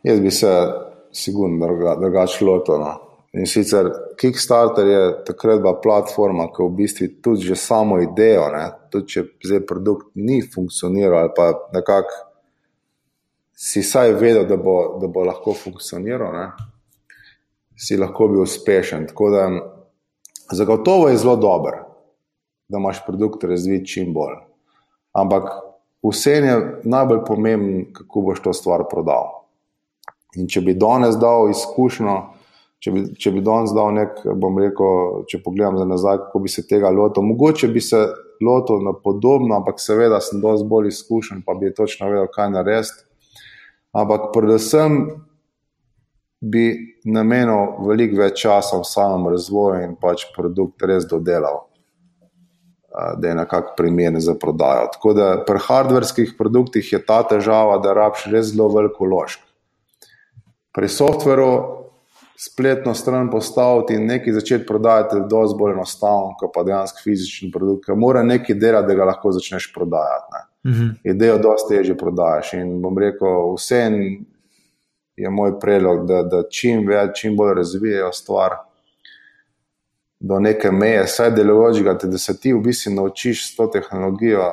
[0.02, 0.46] Jaz bi se
[1.12, 2.74] sigurno drugače lotil.
[2.74, 3.08] No.
[3.32, 8.64] In sicer Kickstarter je takrat bila platforma, ki v bistvu tudi že samo idejo, ne,
[8.90, 12.24] tudi če zdaj produkt ni funkcioniral, ali pa nekako
[13.52, 16.46] si saj vedel, da bo, da bo lahko funkcioniral, ne,
[17.76, 19.06] si lahko bil uspešen.
[19.12, 19.44] Tako da
[20.52, 21.72] zagotovo je zelo dober,
[22.68, 24.36] da imaš produkt razvit čim bolj.
[25.12, 25.50] Ampak
[26.02, 29.34] vse je najbolj pomembno, kako boš to stvar prodal.
[30.36, 32.16] In če bi danes dal izkušnjo,
[32.84, 36.52] če bi, če bi danes dal nek, bom rekel, če pogledam za nazaj, kako bi
[36.52, 37.24] se tega lotil.
[37.26, 38.04] Mogoče bi se
[38.44, 43.04] lotil na podobno, ampak seveda sem dosti bolj izkušen, pa bi točno vedel, kaj narediti.
[43.96, 45.00] Ampak predvsem
[46.40, 51.64] bi namenil veliko več časa v samem razvoju in pač produkt res dodelal.
[52.88, 54.88] Da je nekako primeren za prodajo.
[54.94, 59.42] Tako da pri hardverskih produktih je ta težava, da rabiš res zelo veliko ložk.
[60.74, 61.50] Pri softveru
[62.38, 67.50] spletno stran postaviti in nekaj začeti prodajati, je dosti bolj enostavno, kot pa dejansko fizični
[67.50, 67.90] produkt.
[67.98, 70.32] Mora nekaj delati, da ga lahko začneš prodajati.
[70.32, 70.42] Ne.
[70.70, 70.88] Uh mhm.
[70.88, 71.14] -huh.
[71.14, 72.52] Idejo dosti teže prodajaš.
[72.52, 73.90] In bom rekel, vse
[75.18, 78.56] je moj predlog, da, da čim več, čim bolj razvijajo stvar.
[80.20, 84.46] Do neke meje, saj delujočega, da se ti v bistvu naučiš s to tehnologijo,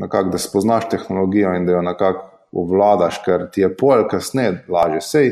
[0.00, 5.00] nekak, da spoznaš tehnologijo in da jo nekako obvladaš, ker ti je pol, kasneje, lažje.
[5.00, 5.30] Sej,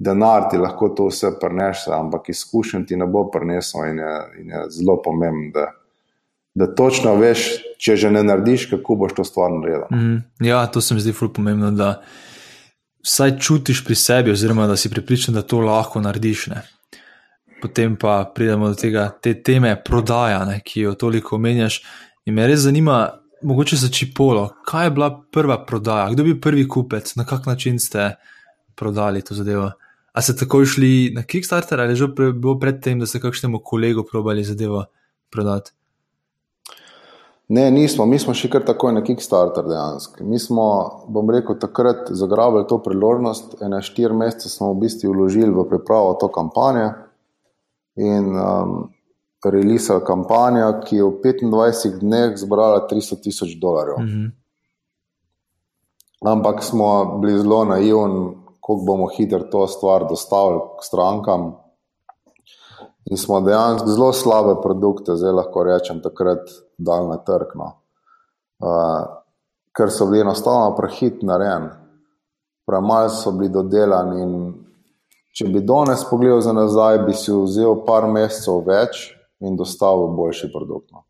[0.00, 4.54] denar ti lahko to vse prenese, ampak izkušen ti ne bo prenesel in je, in
[4.54, 5.66] je zelo pomembno, da,
[6.54, 7.46] da točno veš,
[7.78, 9.84] če že ne narediš, kako boš to stvar naredil.
[9.92, 12.00] Mm, ja, to se mi zdi fully pomembno, da
[13.04, 16.46] vsaj čutiš pri sebi, oziroma da si pripričan, da to lahko narediš.
[16.46, 16.62] Ne?
[17.62, 21.82] Potem pa pridemo do tega, te teme prodaja, ne, ki jo toliko omenjaš.
[22.24, 23.02] In me res zanima,
[23.42, 27.46] mogoče za čipolo, kaj je bila prva prodaja, kdo bi bil prvi kupec, na kak
[27.46, 28.14] način ste
[28.74, 29.70] prodali to zadevo.
[30.12, 34.04] A ste tako šli na Kickstarter ali je že bilo predtem, da ste kakšnemu kolegu
[34.10, 34.84] probali zadevo
[35.30, 35.72] prodati?
[37.50, 40.22] Ne, nismo, mi smo še kar takoj na Kickstarter dejansko.
[40.22, 40.64] Mi smo,
[41.10, 43.56] bom rekel, takrat zagrabili to priložnost.
[43.66, 46.92] Ene štiri mesece smo v bistvu vložili v pripravo to kampanje
[47.98, 48.76] in um,
[49.42, 53.98] releasali kampanjo, ki je v 25 dneh zbrala 300 tisoč dolarjev.
[53.98, 54.30] -hmm.
[56.30, 61.56] Ampak smo bili zelo naivni, kako bomo hitro to stvar dostavili k strankam.
[63.08, 67.54] In smo dejansko zelo slabe produkte, zdaj lahko rečem, takrat dal na trg.
[67.56, 67.70] No.
[68.60, 69.20] Uh,
[69.76, 71.70] ker so bili enostavno prehit narejeni,
[72.66, 74.26] premalo so bili dodelani.
[75.30, 79.06] Če bi danes pogledal za nazaj, bi si vzel par mesecev več
[79.40, 81.04] in dostavil boljši produkt, no,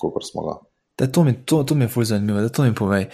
[0.00, 0.56] kot smo ga.
[0.98, 3.06] Da, to mi, to, to mi je fulj zanimivo, da to mi povej.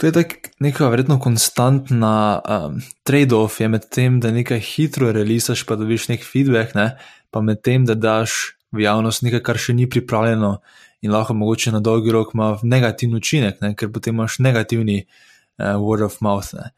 [0.00, 5.78] To je tako neka verjetno konstantna um, trade-off med tem, da nekaj hitro realisaš, pa
[5.80, 6.96] dobiš nek feedback, ne?
[7.32, 10.58] Pa med tem, da daš v javnost nekaj, kar še ni pripravljeno
[11.02, 13.72] in lahko mogoče na dolgi rok ima negativni učinek, ne?
[13.74, 16.52] ker potem imaš negativni uh, word of mouth.
[16.54, 16.70] Ne?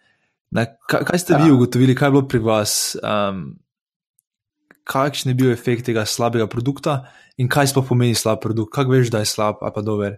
[0.55, 0.67] Ne?
[0.88, 1.43] Kaj, kaj ste ja.
[1.43, 3.45] vi ugotovili, kaj je bilo pri vas, um,
[4.88, 7.03] kakšen je bil efekt tega slabega produkta
[7.40, 10.17] in kaj sploh pomeni slab produkt, kako veš, da je slab ali pa dober.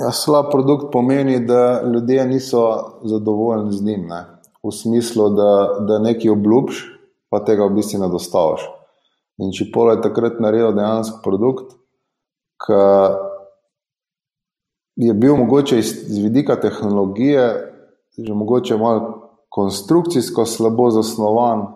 [0.00, 2.62] Ja, slab produkt pomeni, da ljudje niso
[3.04, 4.06] zadovoljni z njim.
[4.10, 4.24] Ne?
[4.64, 5.50] V smislu, da,
[5.86, 6.80] da nekaj obljubiš,
[7.30, 8.64] pa tega v bistvu ne dostaviš.
[9.42, 11.74] In če pol je takrat naredil dejansko produkt,
[12.64, 12.80] ki
[14.96, 17.46] je bil mogoče iz, iz vidika tehnologije,
[18.18, 21.66] že mogoče malo konstrukcijsko slabo zasnovan.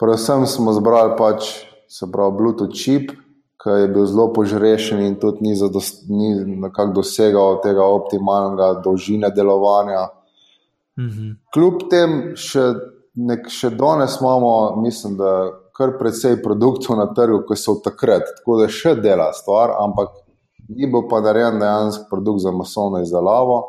[0.00, 1.48] Predvsem smo zbrali pač,
[1.88, 3.10] se pravi, Bluetooth čip,
[3.58, 9.30] ki je bil zelo požrešen in tudi ni, zadost, ni nekako dosegal tega optimalnega dolžine
[9.34, 10.08] delovanja.
[10.98, 11.32] Mhm.
[11.54, 12.68] Kljub tem, še,
[13.14, 15.32] nek, še danes imamo, mislim, da
[15.78, 20.16] kar precej produktov na trgu, ki so takrat, tako da še dela stvar, ampak
[20.68, 23.60] ni bil pa narejen dejansko produkt za masovno izdelavo.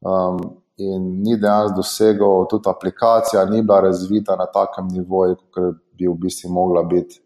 [0.00, 0.42] Um,
[0.82, 6.14] In ni dejansko dosegel, tudi aplikacija ni bila razvita na takem nivoju, kot bi v
[6.18, 7.20] bistvu mogla biti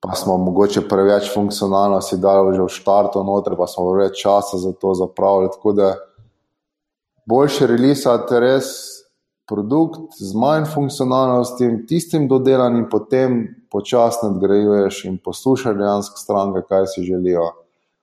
[0.00, 4.72] pa smo mogoče preveč funkcionalnosti dali že v štartu, noter, pa smo več časa za
[4.72, 5.52] to zapravili.
[5.52, 5.94] Tako da
[7.28, 8.66] boljše relisati res
[9.50, 17.02] produkt z manj funkcionalnosti, tistim dodelanim, potem počasno nadgrajuješ in poslušaš dejansko stranke, kaj si
[17.02, 17.48] želijo.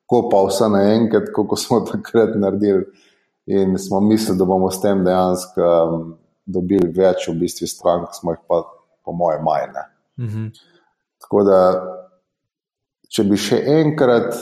[0.08, 2.84] Ko pa vse naenkrat, kot smo takrat naredili,
[3.48, 6.10] in smo mislili, da bomo s tem dejansko um,
[6.46, 8.62] dobili več v bistvu strank, smo jih pa,
[9.08, 9.88] po mojem, majhne.
[10.20, 10.50] Mm -hmm.
[11.24, 11.60] Tako da,
[13.10, 14.36] če bi še enkrat,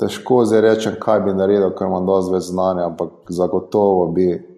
[0.00, 4.51] težko zdaj rečem, kaj bi naredil, ker imam dovolj več znanja, ampak zagotovo bi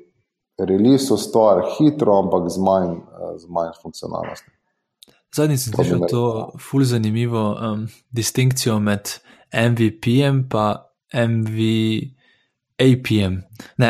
[0.58, 2.96] releasal stvar hitro, ampak z manj,
[3.38, 4.50] z manj funkcionalnosti.
[5.34, 6.24] Zadnji sem slišal to
[6.62, 9.18] fully zanimivo um, distinkcijo med
[9.52, 12.14] MVP-jem in MVP.
[12.74, 13.38] APM,
[13.78, 13.88] ne,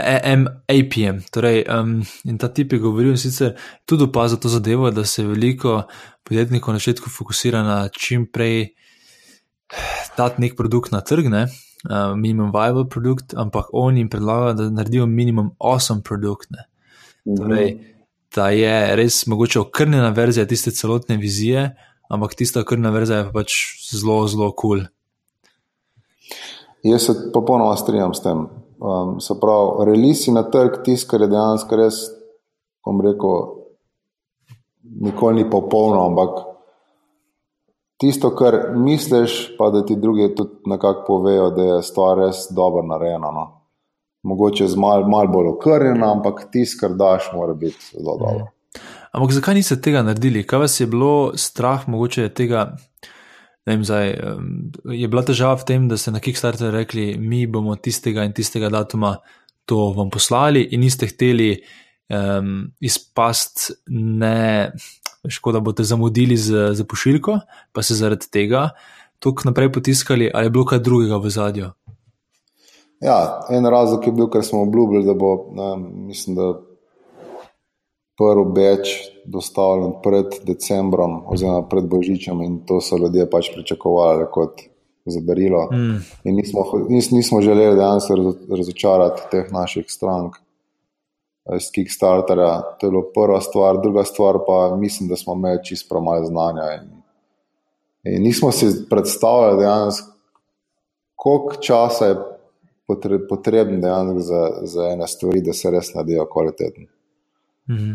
[0.68, 1.22] APM.
[1.32, 3.54] Torej, um, in ta tip je govoril, sicer
[3.88, 5.82] tudi opazil to zadevo, da se veliko
[6.24, 8.74] podjetnikov na začetku fokusira na čim prej
[10.18, 11.46] dati nek produkt na trg, ne,
[11.90, 16.50] uh, minimum viable produkt, ampak oni jim predlagajo, da naredijo minimum awesome produkt.
[17.24, 17.36] Mhm.
[17.36, 17.78] Torej,
[18.34, 21.76] da je res mogoče okrnjena verzija tiste celotne vizije,
[22.08, 23.52] ampak tista okrnjena verzija je pa pač
[23.92, 24.78] zelo, zelo kul.
[24.78, 24.86] Cool.
[26.84, 28.46] Jaz se popolnoma strinjam s tem.
[28.84, 32.00] Um, se pravi, relisi na trg, tisto, kar je dejansko res,
[32.84, 33.46] bom rekel,
[35.00, 36.42] nikoli ni popolno, ampak
[38.00, 42.82] tisto, kar misliš, pa da ti drugi tudi nekako povejo, da je stvar res dobro
[42.82, 43.30] narejena.
[43.30, 43.44] No.
[44.22, 48.50] Mogoče z malo mal bolj okrnjena, ampak tisto, kar daš, mora biti zelo dobro.
[49.14, 50.42] Ampak zakaj niste tega naredili?
[50.46, 52.72] Kaj vas je bilo strah, mogoče tega?
[53.66, 54.10] Vem, zdaj,
[54.92, 58.68] je bila težava v tem, da ste na Kickstarter rekli, mi bomo tistega in tistega
[58.68, 59.14] datuma
[59.64, 61.54] to vam poslali, in niste hteli
[62.12, 64.72] um, izpast, ne,
[65.28, 67.38] škoda, boste zamudili z, z pošiljko,
[67.72, 68.70] pa se zaradi tega
[69.24, 71.70] tukaj naprej potiskali, ali je bilo kaj drugega v zadju.
[73.00, 75.70] Ja, en razlog je bil, ker smo obljubili, da bo, ne,
[76.08, 76.52] mislim, da
[78.18, 78.92] prvi beč
[79.24, 84.62] dostavljen pred decembrom, oziroma pred Božičem, in to so ljudje pač pričakovali kot
[85.06, 85.66] za darilo.
[85.72, 86.00] Mm.
[86.24, 88.16] In nismo, nis, nismo želeli dejansko
[88.56, 90.36] razočarati teh naših strank
[91.52, 92.62] iz Kickstarterja.
[92.80, 96.62] To je bila prva stvar, druga stvar pa mislim, da smo imeli čisto premalo znanja.
[96.72, 96.90] In,
[98.14, 100.12] in nismo si predstavljali dejansko,
[101.14, 102.16] koliko časa je
[103.28, 106.86] potreben dejansko za, za ene stvari, da se res naredijo kvalitetno.
[107.70, 107.92] Mhm.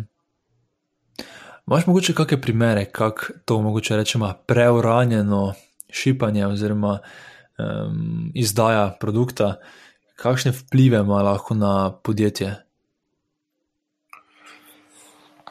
[1.66, 5.54] Máš mogoče kakšne primere, kako to mogoče rečemo, preuranjeno
[5.90, 9.56] šipanje oziroma um, izdaja produkta,
[10.16, 12.56] kakšne vplive ima lahko na podjetje?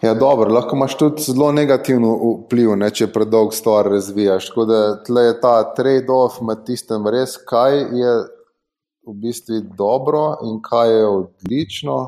[0.03, 2.05] Ja, dobro, lahko imaš tudi zelo negativen
[2.45, 4.47] vpliv, ne, če predolgo stvar razvijaš.
[4.53, 8.15] Tako da tle je ta trade-off med tistem, res, kaj je
[9.09, 11.99] v bistvu dobro in kaj je odlično.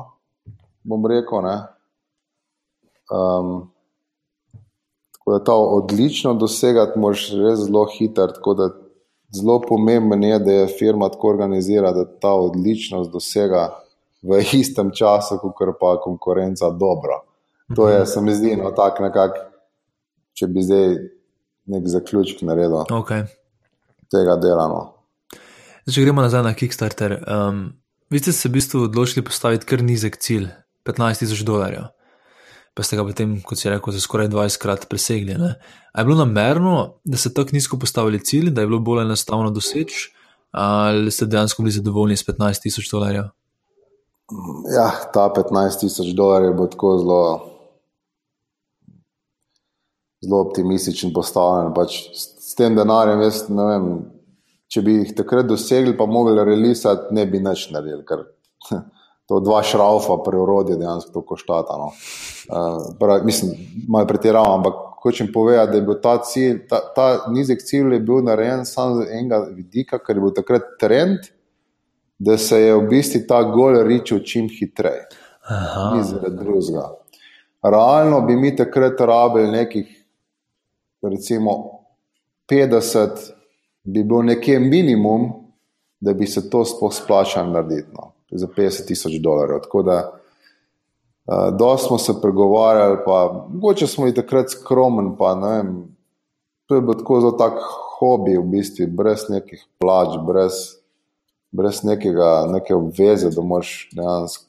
[0.87, 1.57] Bom rekel, ne,
[3.11, 3.71] Um,
[5.11, 8.27] tako da to odlično dosegati, moraš res zelo hitro.
[9.35, 13.69] Zelo pomembno je, da je firma tako organizirana, da ta odličnost dosega
[14.21, 17.21] v istem času, kot pa konkurenca dobro.
[17.75, 19.45] To je, se mi zdi, no, tako nekako,
[20.37, 20.87] če bi zdaj
[21.71, 23.27] nek zaključek naredil okay.
[24.11, 24.67] tega dela.
[24.71, 24.81] No.
[25.85, 27.63] Zdaj, če gremo nazaj na Kickstarter, um,
[28.11, 30.49] vi ste se v bistvu odločili postaviti kar nizek cilj,
[30.87, 31.89] 15.000 dolarjev
[32.73, 35.35] pa ste ga potem, kot si rekel, za skoraj 20 krat presegli.
[35.35, 35.55] Ne?
[35.91, 39.51] A je bilo namerno, da ste tako nizko postavili cilj, da je bilo bolj enostavno
[39.51, 40.07] doseči,
[40.51, 43.27] ali ste dejansko bili zadovoljni s 15 tisoč dolarjev?
[44.71, 47.21] Ja, ta 15 tisoč dolarjev bo tako zelo,
[50.21, 51.73] zelo optimističen postavljen.
[51.75, 53.87] Pač s tem denarjem, jaz ne vem,
[54.71, 58.05] če bi jih takrat dosegli, pa mogli realizirati, ne bi nič naredili.
[58.07, 58.25] Ker,
[59.31, 61.77] to dva šraufa, preurodje dejansko to koštata.
[61.79, 61.91] No.
[62.51, 63.53] Uh, prav, mislim,
[63.87, 67.99] malo pretiravam, ampak hočem povedati, da je bil ta cilj, ta, ta nizek cilj je
[67.99, 71.31] bil narejen samo z enega vidika, ker je bil takrat trend,
[72.21, 75.07] da se je v bistvu ta gol ričil čim hitreje.
[75.95, 76.91] Ni zaradi drugega.
[77.65, 79.87] Realno bi mi takrat rabili nekih,
[81.09, 81.79] recimo,
[82.49, 83.09] 50,
[83.83, 85.29] bi bil nekje minimum,
[85.99, 89.61] da bi se to sploh splačalo narediti no, za 50 tisoč dolarjev.
[89.61, 90.21] Tako da
[91.25, 95.11] Uh, Dosti smo se pregovarjali, pa mogoče smo bili takrat skromni.
[96.65, 97.53] To je bilo tako zelo tak
[97.99, 100.53] hobi, v bistvu, brez nekih plač, brez,
[101.51, 104.45] brez nekega, neke obveze, da moš dejansko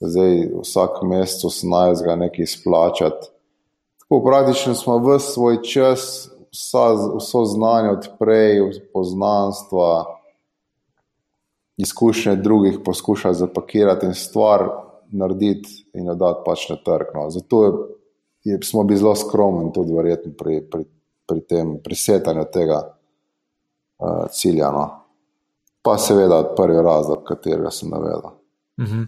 [0.00, 3.28] zdaj vsak mesec 18 nekaj izplačati.
[4.10, 6.86] Praktično smo v svoj čas, vsa,
[7.18, 8.58] vso znanje od prej,
[8.92, 10.04] poznanstva,
[11.76, 14.68] izkušnje drugih poskušali zapakirati in stvar
[15.12, 17.14] narediti in jo dati pač na trg.
[17.14, 17.30] No.
[17.30, 17.88] Zato
[18.44, 20.84] je, smo bili zelo skromni tudi verjetno pri, pri,
[21.26, 24.70] pri tem presetanju tega uh, cilja.
[24.74, 24.88] No.
[25.82, 28.26] Pa seveda prvi razlog, katerega sem navedel.
[28.26, 29.02] Uh mhm.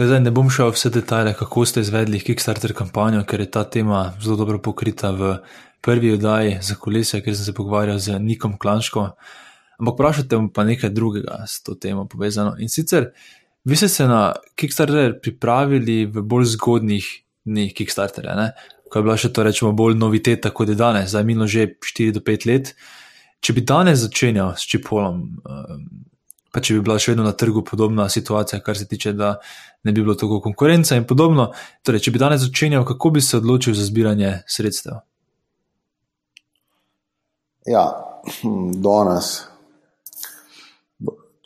[0.00, 4.14] Zdaj ne bom šel vse detajle, kako ste izvedli Kickstarter kampanjo, ker je ta tema
[4.22, 5.34] zelo dobro pokrita v
[5.84, 9.10] prvi oddaji za kolesje, ker sem se pogovarjal z Nikom Klanško.
[9.80, 12.56] Ampak vprašajte pa nekaj drugega s to temo povezano.
[12.58, 13.12] In sicer,
[13.64, 17.06] Vi ste se na Kickstarter pripravili v bolj zgodnih
[17.44, 18.52] dneh Kickstarterja, ne?
[18.90, 22.16] ko je bila še to rečemo bolj noviteta kot je danes, zdaj minilo že 4
[22.16, 22.72] do 5 let.
[23.38, 25.84] Če bi danes začenjal s čipolom, ehm,
[26.52, 29.36] pa če bi bila še vedno na trgu podobna situacija, kar se tiče, da
[29.84, 31.50] ne bi bilo tako konkurence in podobno,
[31.86, 35.00] torej, če bi danes začenjal, kako bi se odločil za zbiranje sredstev?
[37.68, 37.84] Ja,
[38.82, 39.30] danes.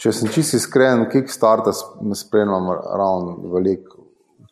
[0.01, 1.73] Če sem čisto iskren, Kickstarter
[2.05, 4.03] me spremljam ravno veliko.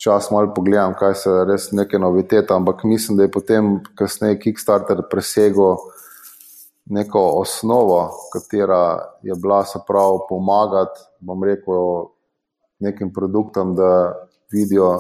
[0.03, 5.05] Čas malo pogledam, kaj se res neke novitete, ampak mislim, da je potem kasneje Kickstarter
[5.11, 5.77] presegel
[6.93, 12.09] neko osnovo, katera je bila se prav pomagati, bom rekel,
[12.79, 14.13] nekim produktom, da
[14.53, 14.99] vidijo,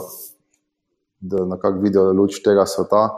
[1.21, 3.09] da nekako vidijo luč tega sveta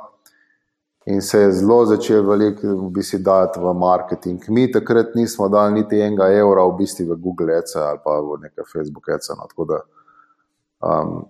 [1.07, 4.41] in se je zelo začel veliko v bistvu dajati v marketing.
[4.49, 8.41] Mi takrat nismo dali niti enega evra v bistvu v Google Ads ali pa v
[8.43, 9.29] neke Facebook Ads.
[9.37, 9.67] No.
[9.69, 9.81] Da,
[10.81, 11.27] um,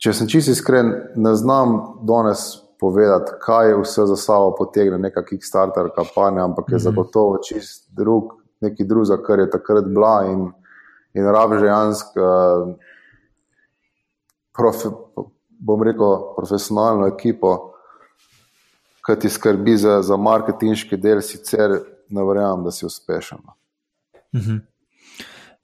[0.00, 1.76] če sem čisto iskren, ne znam
[2.08, 6.84] danes povedati, kaj vse za sabo potegne neka Kickstarter kampanja, ampak je mhm.
[6.84, 10.48] zagotovo čist drug, neki drug, za kar je takrat bila in,
[11.14, 12.16] in rabi že jansk.
[12.18, 12.74] Uh,
[14.52, 14.88] profi,
[15.48, 17.52] bom rekel, profesionalno ekipo,
[19.06, 21.78] ki ti skrbi za, za marketinški del, sicer
[22.12, 23.38] ne verjamem, da si uspešen.
[24.32, 24.60] Uh -huh.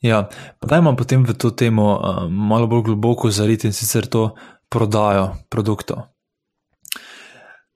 [0.01, 4.31] Ja, pa dajmo potem v to temo uh, malo bolj globoko zariti in sicer to
[4.69, 5.99] prodajo produktov.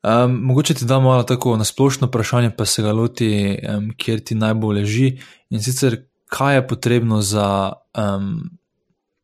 [0.02, 4.20] Um, mogoče ti dam malo tako na splošno vprašanje, pa se ga loti, um, kjer
[4.20, 5.12] ti najbolj leži.
[5.50, 8.50] In sicer, kaj je potrebno za um,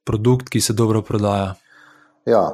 [0.04, 1.54] produkt, ki se dobro prodaja?
[2.26, 2.46] Ja,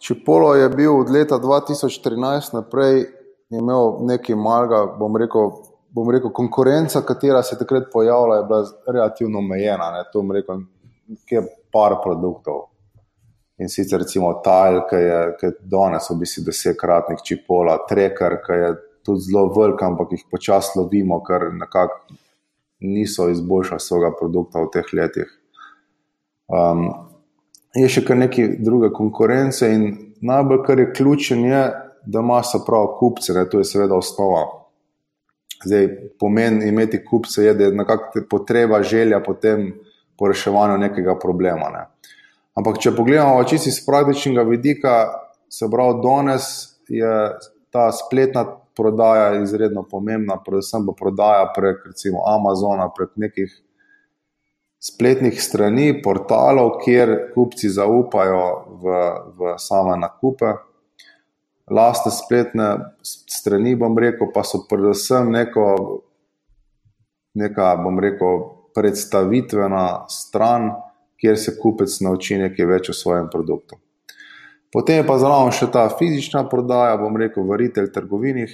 [0.00, 3.04] Čipolo je bil od leta 2013 naprej
[3.50, 5.50] imel nekaj malega, bom rekel,
[5.92, 10.04] bom rekel, konkurenca, katera se je takrat pojavila, je bila relativno omejena.
[10.12, 10.62] To rekel,
[11.08, 12.69] nekaj par produktov.
[13.60, 18.70] In sicer recimo Tajl, ki je, je danes v bistvu desetkratnik Čipola, Treker, ki je
[19.04, 22.16] tudi zelo velik, ampak jih počasi lovimo, ker nekako
[22.80, 25.34] niso izboljšali svojega produkta v teh letih.
[26.48, 26.86] Um,
[27.76, 31.60] je še kar nekaj druge konkurence, in najbolj, kar je ključen, je,
[32.08, 33.44] da imaš prav kupce, ne?
[33.44, 34.46] to je seveda osnova.
[35.60, 35.86] Zdaj,
[36.16, 39.74] pomen imeti kupce je, da je nekako potreba, želja po tem,
[40.16, 41.68] po reševanju nekega problema.
[41.74, 41.84] Ne?
[42.60, 44.94] Ampak, če pogledamo čisto iz praktičnega vidika,
[45.48, 46.44] se pravi, danes
[46.92, 47.12] je
[47.72, 48.42] ta spletna
[48.76, 53.54] prodaja izredno pomembna, predvsem pa prodaja prek recimo Amazona, prek nekih
[54.80, 58.44] spletnih strani, portalov, kjer kupci zaupajo
[58.82, 59.00] v,
[59.40, 60.52] v same nakupe.
[61.70, 62.68] Lastne spletne
[63.06, 65.66] strani, bom rekel, pa so predvsem neko,
[67.40, 68.44] neka, bom rekel,
[68.76, 70.70] predstavitvena stran,
[71.20, 73.78] kjer se kupec nauči nekaj več o svojem produktu.
[74.72, 78.52] Potem je pa zraven še ta fizična prodaja, bom rekel, v retail trgovinih,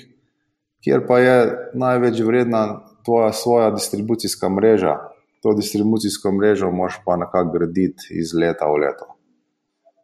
[0.85, 1.37] kjer pa je
[1.77, 2.63] največ vredna
[3.05, 4.97] tvoja svoja distribucijska mreža,
[5.45, 9.13] to distribucijsko mrežo moš pa nekako graditi iz leta v leto.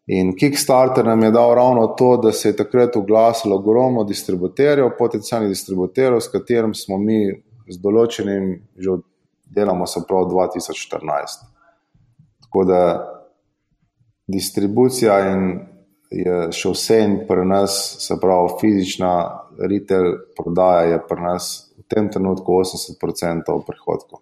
[0.06, 5.48] In Kickstarter nam je dal ravno to, da se je takrat oglasilo ogromno distributerjev, potencijalnih
[5.48, 7.22] distributerjev, s katerim smo mi
[7.70, 8.98] z določenim že
[9.46, 11.51] delamo se prav 2014.
[12.53, 12.80] Tako da
[14.28, 15.14] distribucija
[16.12, 19.12] je še vse in pri nas, se pravi, fizična
[19.57, 21.48] retail prodaja je pri nas
[21.78, 24.20] v tem trenutku 80% prihodkov.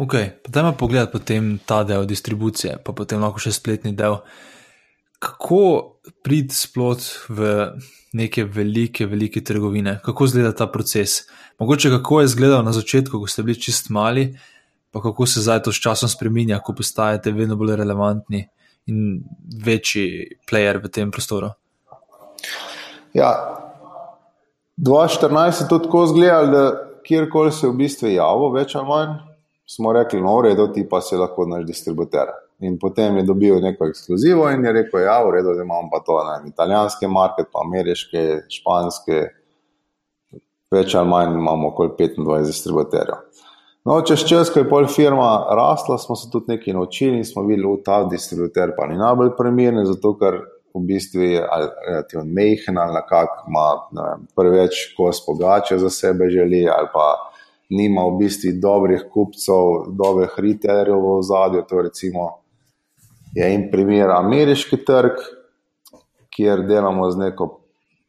[0.00, 4.22] Ok, potem pa pogledaj potem ta del distribucije, pa potem lahko še spletni del.
[5.20, 5.60] Kako
[6.24, 7.52] priti splot v
[8.16, 11.26] neke velike, velike trgovine, kako izgleda ta proces?
[11.60, 14.30] Mogoče kako je izgledal na začetku, ko ste bili čist mali,
[14.90, 18.46] pa kako se zdaj to s časom spremenja, ko postajate vedno bolj relevantni
[18.86, 19.20] in
[19.64, 21.50] večji player v tem prostoru.
[23.14, 23.30] Ja,
[24.76, 26.64] 2014 je to tako izgledalo, da
[27.06, 29.14] kjerkoli se je v bistvu javil, več ali manj,
[29.66, 32.30] smo rekli, no, v redu, ti pa si lahko naš distributer.
[32.64, 36.00] In potem je dobil neko ekskluzivo in je rekel, ja, v redu, da imamo pa
[36.06, 38.22] to na italijanske market, pa ameriške,
[38.52, 39.22] španske,
[40.72, 43.35] več ali manj imamo okoli 25 distributerjev.
[43.86, 47.44] No, čez čas, ko je pol firma rasla, smo se tudi nekaj naučili in smo
[47.46, 50.40] videli, da ta distributer pa ni najbolj primeren, zato ker
[50.74, 51.44] v bistvu je
[51.86, 57.06] relativno mehen ali kak ima vem, preveč kos pogače za sebe želi ali pa
[57.70, 61.62] nima v bistvu dobrih kupcev, dobrih retailerjev v zadju.
[61.70, 62.28] To recimo
[63.38, 65.22] je en primer ameriški trg,
[66.34, 67.52] kjer delamo z neko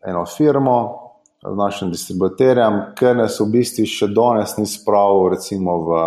[0.02, 1.07] eno firmo,
[1.56, 6.02] našim distributerjem, ker nas v bistvu še danes ni spravil, recimo v,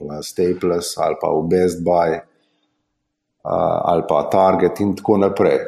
[0.00, 2.18] v Staples ali pa v Best Buy
[3.46, 5.58] ali pa Target in tako naprej.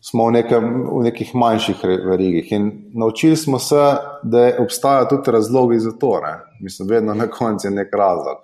[0.00, 3.82] Smo v, nekem, v nekih manjših verigih in naučili smo se,
[4.22, 6.20] da obstajajo tudi razlogi za to.
[6.22, 6.34] Ne?
[6.60, 8.36] Mislim, vedno na koncu je nek razlog.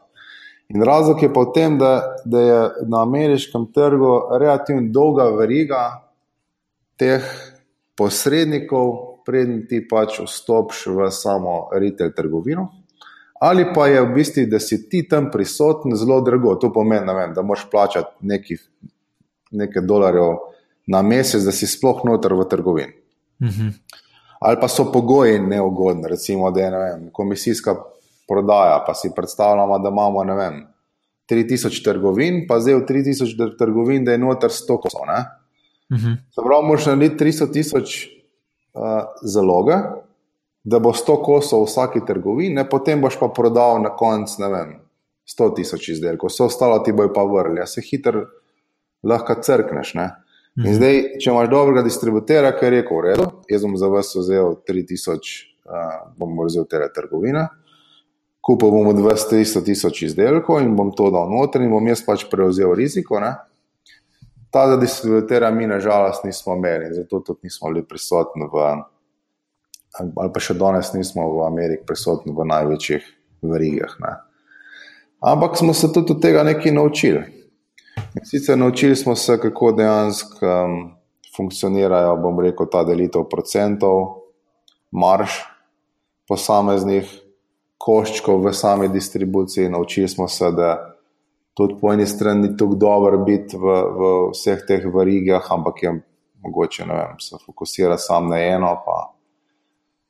[0.69, 2.61] In razlog je pa v tem, da, da je
[2.91, 5.83] na ameriškem trgu relativno dolga veriga
[6.97, 7.23] teh
[7.97, 12.69] posrednikov, preden ti pač vstopiš v samo retail trgovino.
[13.41, 16.55] Ali pa je v bistvu, da si ti tam prisoten, zelo drago.
[16.57, 18.57] To pomeni, vem, da moraš plačati neki,
[19.53, 20.39] nekaj dolarjev
[20.87, 22.95] na mesec, da si sploh noter v trgovini.
[23.41, 23.69] Uh mhm.
[23.69, 23.73] -huh.
[24.41, 27.75] Ali pa so pogoji neugodni, recimo, da je vem, komisijska
[28.29, 30.67] prodaja, pa si predstavljamo, da imamo vem.
[31.31, 35.01] 3000 trgovin, pa zdaj v 3000 trgovin, da je noter 100 kosov.
[35.01, 35.09] Uh
[35.97, 36.17] -huh.
[36.37, 38.09] Pravi, moraš narediti 300 tisoč
[39.23, 39.77] zaloge,
[40.65, 44.71] da bo 100 kosov v vsaki trgovini, potem boš pa prodal na koncu, ne vem,
[45.29, 48.27] 100 tisoč izdelkov, vse ostalo ti bojo pa vrli, a se hitro
[49.05, 49.95] lahko crkneš.
[49.95, 50.09] Ne?
[50.57, 50.77] In mhm.
[50.79, 54.57] zdaj, če imaš dobrega distributerja, ki je rekel: V redu, jaz bom za vas vzel
[54.69, 55.33] 3000,
[55.67, 57.49] uh, bom vzel te trgovine,
[58.45, 62.77] kupil bom 200 tisoč izdelkov in bom to dal noter in bom jaz pač prevzel
[62.79, 63.19] riziko.
[63.21, 63.35] Ne?
[64.55, 68.67] Ta za distributerja mi nažalost nismo imeli, zato tudi nismo bili prisotni v,
[69.99, 73.09] ali pa še danes nismo v Ameriki prisotni v največjih
[73.43, 73.97] verigah.
[73.99, 74.13] Ne.
[75.27, 77.25] Ampak smo se tudi od tega nekaj naučili.
[78.15, 80.79] In sicer naučili smo se, kako dejansko um,
[81.37, 84.23] funkcionirajo, bom rekel, ta delitev procentov,
[84.95, 85.43] marš
[86.31, 87.11] posameznih
[87.83, 89.69] koščkov v sami distribuciji.
[89.69, 90.94] Naučili smo se, da
[91.55, 95.93] tudi po eni strani ni tako dobro biti v, v vseh teh varigah, ampak je
[96.45, 98.75] mogoče vem, se fokusirati samo na eno.
[98.87, 99.15] Pa,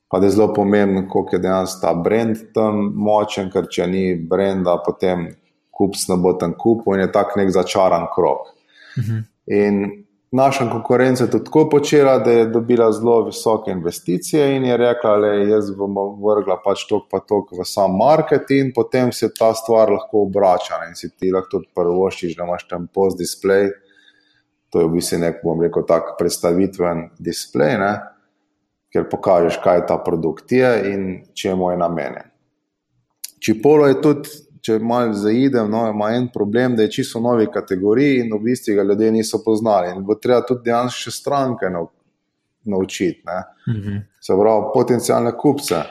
[0.09, 4.05] pa da je zelo pomembno, koliko je dejansko ta brand tam močen, ker če ni
[4.17, 5.29] brenda, potem
[5.75, 8.55] kupc ne bo tam kupil in je tak nek začaran krok.
[8.99, 9.23] Mhm.
[9.47, 10.04] In
[10.35, 15.17] naša konkurenca je to tako počela, da je dobila zelo visoke investicije in je rekla,
[15.17, 19.53] da jaz bom vrgla pač tok pa tok v sam market in potem se ta
[19.55, 23.71] stvar lahko obrača in si ti lahko tudi prvoščiš, da imaš tam post display.
[24.75, 27.93] To je v bistvu nek, bom rekel, tak predstavitven display, ne?
[28.95, 32.31] ker pokažeš, kaj ta produkt je in čemu je namenjen.
[33.43, 34.31] Čipolo je tudi
[34.65, 38.79] če malo zaidem, no, ima en problem, da je čisto novi kategoriji in v bistvu
[38.79, 39.93] ga ljudje niso poznali.
[39.93, 41.69] In bo treba tudi dejansko še stranke
[42.65, 43.23] naučiti.
[43.69, 44.01] Mm -hmm.
[44.21, 45.83] Se pravi, potencijalne kupce.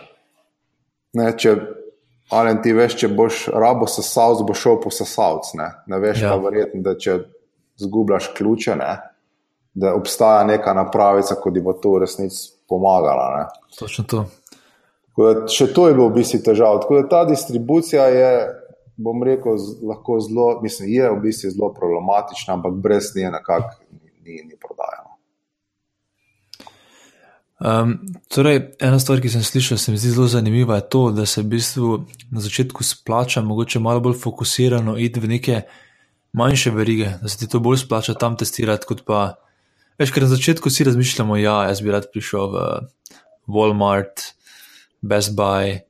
[1.13, 1.55] Ne, če
[2.29, 5.53] ali ti veš, če boš rabo sesalc, boš šel po sesalc.
[5.53, 6.29] Ne, ne veš ja.
[6.29, 7.19] pa verjetno, da če
[7.75, 8.97] zgubljaš ključe, ne,
[9.73, 13.37] da obstaja neka napravica, ki ti bo to v resnici pomagala.
[13.37, 13.45] Ne.
[13.79, 14.25] Točno to.
[15.17, 16.81] Da, še to je bilo v bistvu težava.
[16.81, 18.62] Tako da ta distribucija je
[18.97, 23.75] bom rekel, lahko zelo, mislim, je v bistvu zelo problematična, ampak brez nje nekako
[24.25, 25.13] ni, ni prodajano.
[27.63, 27.93] Um,
[28.27, 31.41] torej, ena stvar, ki sem slišal, se mi zdi zelo zanimiva, je to, da se
[31.41, 31.99] v bistvu
[32.31, 35.61] na začetku splača, mogoče malo bolj fokusirano iti v neke
[36.33, 39.35] manjše verige, da se ti to bolj splača tam testirati, kot pa.
[40.01, 42.61] Veš, ker na začetku si razmišljamo, ja, jaz bi rad prišel v
[43.47, 44.33] Walmart,
[45.01, 45.83] Best Buy,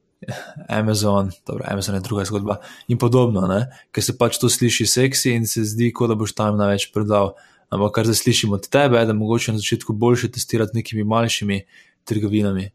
[0.69, 3.47] Amazon, dobro, Amazon je druga zgodba in podobno,
[3.91, 7.33] ker se pač to sliši seksi in se zdi, kot da boš tam največ prodal.
[7.73, 11.63] ampak kar zdaj slišim od tebe, je, da mogoče na začetku boljše testirati nekimi manjšimi
[12.05, 12.69] trgovinami.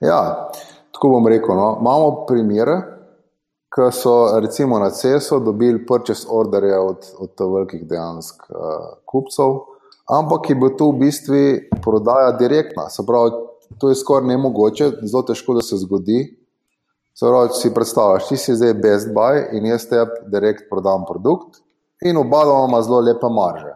[0.00, 0.50] Ja,
[0.92, 1.54] tako bom rekel.
[1.56, 1.76] No.
[1.80, 2.76] Imamo primere,
[3.70, 9.60] ki so recimo na CESO dobili purchase orderje od, od velikih dejanskih uh, kupcev,
[10.10, 11.42] ampak je bil to v bistvu
[11.84, 12.88] prodaja direktna.
[12.90, 13.45] Se pravi,
[13.78, 16.24] to je skoraj nemogoče, zelo težko, da se zgodi.
[17.20, 21.62] Pravi, si predstavljaš, ti si zdaj Best Buy in jaz te direkt prodam produkt,
[22.04, 23.72] in oba ima zelo lepe marže.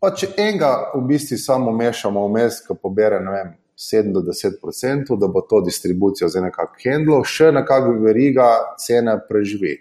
[0.00, 5.18] Pa če enega v bistvu samo mešamo vmes, ki pobere vem, 7 do 10 odstotkov,
[5.18, 8.48] da bo to distribucijo za nekakšen handlo, še nekako veriga
[8.78, 9.78] cene preživi.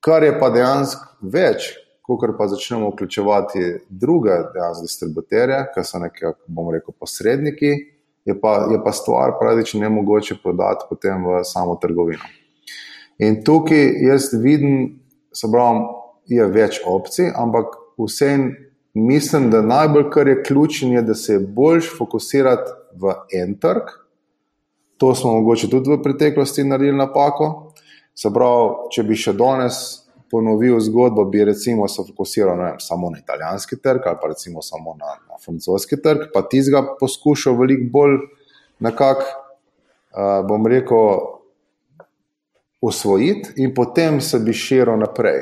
[0.00, 1.72] Kar je pa dejansko več,
[2.06, 7.72] kot pa začnemo vključevati druge dejansko distributerje, ki so nekako, bomo rekel, posredniki,
[8.28, 12.24] je pa, je pa stvar praktično ne mogoče prodati potem v samo trgovino.
[13.18, 15.00] In tukaj jaz vidim,
[15.32, 15.86] se pravi,
[16.28, 18.50] je več opcij, ampak vsem
[18.94, 22.70] mislim, da najbolj kar je ključno, je, da se je bolj fokusirati
[23.00, 23.96] v en trg.
[24.98, 27.72] To smo mogoče tudi v preteklosti naredili napako.
[28.14, 29.80] Se pravi, če bi še danes
[30.30, 34.94] ponovil zgodbo, bi recimo se fokusiral vem, samo na italijanski trg ali pa recimo samo
[34.98, 38.18] na, francoski trg, pa ti ga poskušal veliko bolj
[38.84, 39.26] nekako,
[40.14, 41.18] uh, bom rekel,
[42.80, 45.40] usvojiti in potem se bi širil naprej.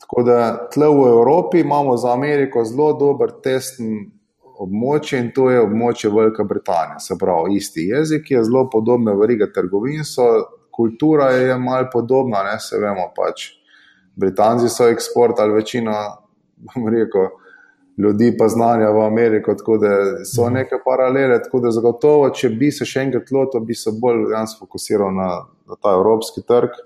[0.00, 4.06] Tako da tle v Evropi imamo za Ameriko zelo dober testni
[4.58, 7.00] območje in to je območje Velike Britanije.
[7.00, 10.24] Se pravi, isti jezik je zelo podoben, veriga trgovin so,
[10.74, 13.50] kultura je mal podobna, ne se vemo pač.
[14.18, 15.94] Britanci so eksport ali večina,
[16.56, 17.28] bom rekel,
[17.98, 19.88] ljudi pa znanja v Ameriko, tako da
[20.24, 20.54] so mhm.
[20.54, 21.42] neke paralele.
[21.42, 24.28] Tako da zagotovo, če bi se še enkrat lotil, bi se bolj
[24.58, 25.30] fokusiral na,
[25.66, 26.78] na ta evropski trg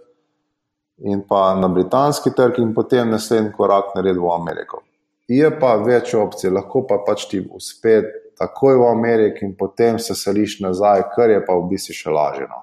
[1.03, 4.83] in pa na britanski trg, in potem naslednji korak naredil v Ameriko.
[5.29, 8.03] Je pa več opcij, lahko pa pač ti uspe
[8.39, 12.47] takoj v Ameriki in potem se seliš nazaj, kar je pa v bistvu še lažje.
[12.51, 12.63] No.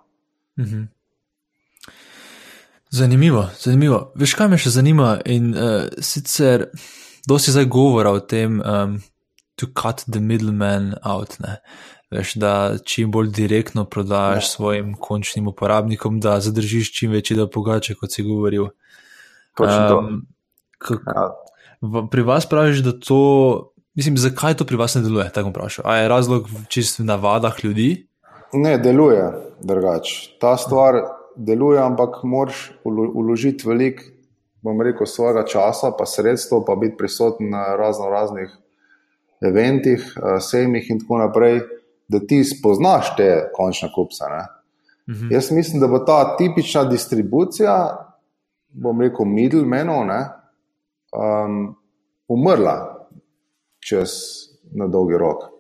[0.64, 0.88] Mhm.
[2.90, 4.00] Zanimivo, zanimivo.
[4.18, 5.12] Veš, kaj me še zanima?
[5.30, 6.66] In uh, sicer,
[7.30, 8.98] dosti zdaj govora o tem, um,
[9.56, 11.38] to cut the middleman out.
[11.40, 11.60] Ne?
[12.12, 12.54] Veš, da
[12.86, 14.50] čim bolj direktno prodajaš ja.
[14.56, 18.72] svojim končnim uporabnikom, da zadržiš čim večji del pogače, kot si govoril.
[19.60, 20.24] Um,
[20.90, 21.28] ja.
[22.12, 23.20] Pri vas praviš, da to,
[23.94, 25.30] mislim, zakaj to pri vas ne deluje?
[25.36, 25.86] Tako vprašam.
[25.86, 27.92] A je razlog čist v navadah ljudi?
[28.54, 29.30] Ne, deluje
[29.62, 30.40] drugače.
[30.42, 30.98] Ta stvar
[31.38, 34.04] deluje, ampak moraš uložiti veliko,
[34.62, 38.58] bom rekel, svojega časa, pa sredstvo, pa biti prisoten na razno raznih
[39.42, 41.62] eventih, eh, sejmih in tako naprej
[42.10, 44.24] da ti spoznaš te končne kupce.
[45.10, 45.28] Mhm.
[45.32, 48.06] Jaz mislim, da bo ta tipična distribucija,
[48.70, 51.76] bom rekel, middlemenov, um,
[52.28, 53.08] umrla
[53.80, 54.10] čez
[54.72, 55.59] na dolgi rok.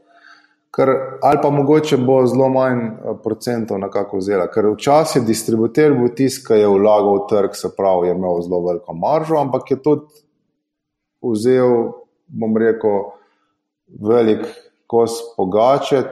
[0.76, 0.90] Ker,
[1.26, 4.48] ali pa mogoče bo zelo manj eh, procentov na kako vzela.
[4.54, 8.62] Ker včasih distributer bo tisti, ki je vlagal v trg, se pravi, je imel zelo
[8.68, 10.24] veliko maržo, ampak je tudi
[11.26, 11.76] vzel,
[12.28, 13.10] bom rekel,
[13.90, 14.46] velik
[14.90, 16.04] kos pogače,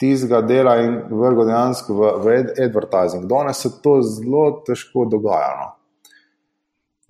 [0.00, 3.26] tistega dela in vrgo dejansko v, v advertising.
[3.28, 5.50] Danes se to zelo težko dogaja.
[5.60, 5.68] No.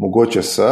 [0.07, 0.71] Mogoče se,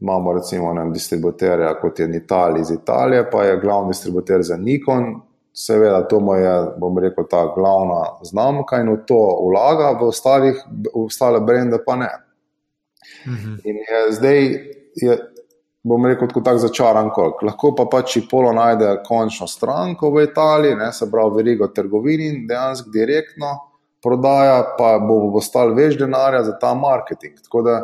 [0.00, 5.20] imamo recimo ne, distributerja kot je Italija iz Italije, pa je glavni distributer za Nikon.
[5.52, 9.18] Seveda, to mu je, bom rekel, ta glavna znamka in v to
[9.50, 10.62] vlaga, v, ostalih,
[10.94, 12.10] v ostale brende pa ne.
[13.26, 13.56] Mhm.
[13.64, 14.40] In je zdaj
[14.94, 15.18] je
[15.82, 17.42] bom rekel, kot tak začaran krok.
[17.42, 22.46] Lahko pa pač Polo najde končno stranko v Italiji, ne, se pravi, verigo trgovini in
[22.48, 23.56] dejansko direktno
[24.02, 27.40] prodaja, pa bo postal več denarja za ta marketing.
[27.44, 27.80] Tako da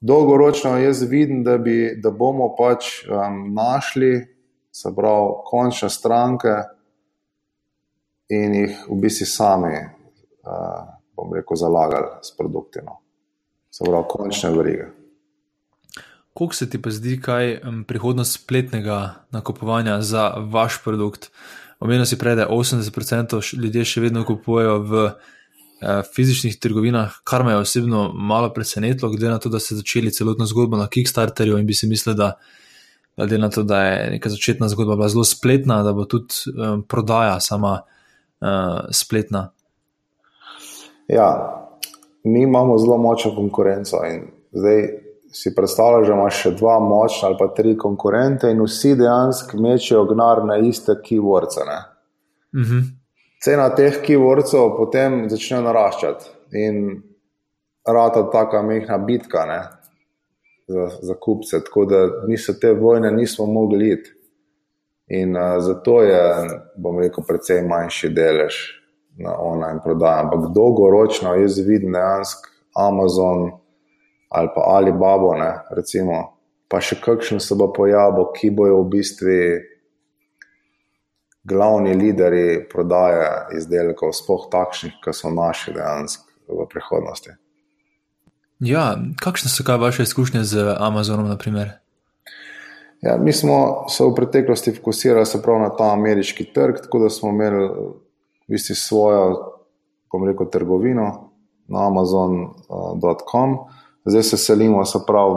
[0.00, 4.26] dolgoročno jaz vidim, da, bi, da bomo pač um, našli,
[4.72, 6.54] se pravi, končne stranke
[8.28, 9.76] in jih v bistvu sami,
[10.44, 12.84] uh, bom rekel, zalagali s produkti.
[12.84, 13.00] No.
[13.70, 14.90] Se pravi, končne verige.
[16.36, 21.30] Kako se ti pa zdi, kaj je prihodnost spletnega nakupovanja za vaš produkt?
[21.80, 25.14] Omenil si prej, da 80% ljudi še vedno kupujejo v eh,
[26.14, 30.46] fizičnih trgovinah, kar me je osebno malo presenetilo, glede na to, da ste začeli celotno
[30.46, 32.32] zgodbo na Kickstarterju in bi si mislil, da
[33.16, 36.82] glede na to, da je neka začetna zgodba bila zelo spletna, da bo tudi um,
[36.82, 37.80] prodaja sama
[38.40, 38.48] uh,
[38.90, 39.50] spletna.
[41.08, 41.28] Ja,
[42.24, 44.22] mi imamo zelo močno konkurenco in
[44.52, 44.88] zdaj
[45.32, 50.04] si predstavljaš, da imaš še dva močna ali pa tri konkurente in vsi dejansko mečejo
[50.08, 51.58] gnar na iste keywords.
[52.54, 52.82] Mm -hmm.
[53.42, 57.02] Cena teh keywordsov potem začne naraščati in
[57.86, 59.44] rata taka mehna bitka.
[59.46, 59.60] Ne?
[60.66, 61.64] za, za kupce.
[61.64, 64.12] Tako da mi se te vojne nismo mogli iti.
[65.06, 68.54] In uh, zato je, bom rekel, precej manjši delež
[69.18, 70.24] na online prodaji.
[70.24, 73.50] Ampak dolgoročno jaz vidim dejansko Amazon
[74.28, 76.16] ali pa Alibaba, ne, recimo,
[76.68, 79.36] pa še kakšen se bo pojavil, ki bojo v bistvu
[81.46, 87.36] glavni lideri prodaje izdelkov, sploh takšnih, ki so naši dejansko v prihodnosti.
[88.64, 91.36] Ja, kakšne so kaj vaše izkušnje z Amazonom?
[93.02, 95.26] Ja, mi smo se v preteklosti fokusirali
[95.60, 97.92] na ta ameriški trg, tako da smo imeli v
[98.48, 99.52] bistvu svojo,
[100.12, 101.30] bom rekel, trgovino
[101.68, 103.58] na Amazon.com.
[104.06, 105.34] Zdaj se selimo, se pravi,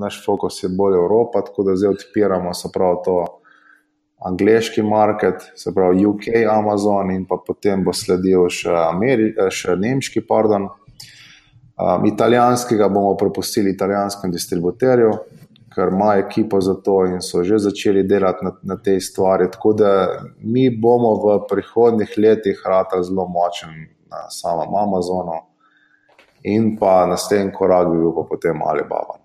[0.00, 3.41] naš fokus je bolj Evropa, tako da zdaj odpiramo, se pravi, to
[4.24, 10.24] angliški market, se pravi UK, Amazon in pa potem bo sledil še, Ameri, še nemški,
[10.28, 10.68] pardon.
[11.82, 15.12] Um, italijanskega bomo prepustili italijanskemu distributerju,
[15.72, 19.48] ker ima ekipo za to in so že začeli delati na, na tej stvari.
[19.50, 19.92] Tako da
[20.38, 25.40] mi bomo v prihodnih letih rata zelo močen na samem Amazonu
[26.44, 29.21] in pa naslednji korak bi bil pa potem Alibaba.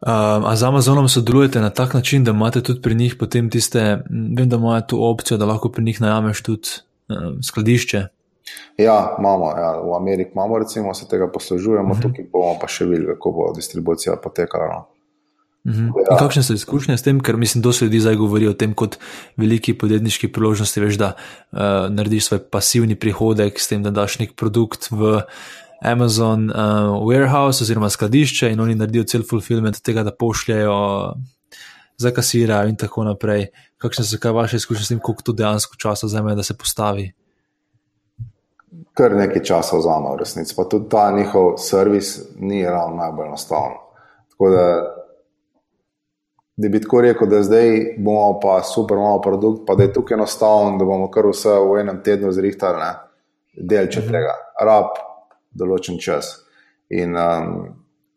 [0.00, 4.04] Um, a z Amazonom sodelujete na tak način, da imate tudi pri njih potem tiste,
[4.36, 6.68] vem, da imajo tu opcijo, da lahko pri njih najameš tudi
[7.08, 8.06] um, skladišče.
[8.78, 11.98] Ja, imamo, ja, v Ameriki imamo, recimo, se tega poslužujemo, uh mhm.
[11.98, 12.02] -huh.
[12.02, 14.66] tukaj bomo pa še videli, kako bo distribucija potekala.
[14.66, 14.86] No.
[15.64, 15.88] Uh mhm.
[15.88, 16.10] -huh.
[16.10, 16.16] ja.
[16.16, 18.98] Kakšne so izkušnje s tem, ker mislim, da se ljudi zdaj govori o tem kot
[19.36, 21.12] veliki podjetniški priložnosti, veš, da
[21.52, 21.58] uh,
[21.90, 25.22] narediš svoj pasivni prihodek s tem, da daš nek produkt v.
[25.82, 26.56] Amazon uh,
[27.04, 30.76] warehouse oziroma skladišče in oni naredijo cel fulfillment tega, da pošljajo
[31.98, 33.46] za kasira in tako naprej.
[33.78, 37.12] Kakšne so kaj vaše izkušnje s tem, koliko to dejansko časa vzame, da se postavi?
[38.96, 43.76] Kar nekaj časa vzame v resnici, pa tudi ta njihov servis ni ravno najbolj enostaven.
[44.30, 44.64] Tako da,
[46.56, 50.16] da bi tako rekel, da zdaj bomo pa super malo produkt, pa da je tukaj
[50.16, 52.92] enostaven, da bomo kar vse v enem tednu zrihtali,
[53.56, 54.12] delče mm -hmm.
[54.12, 54.34] tega.
[54.64, 55.05] Rab
[55.56, 56.32] določen čas.
[56.92, 57.52] In um,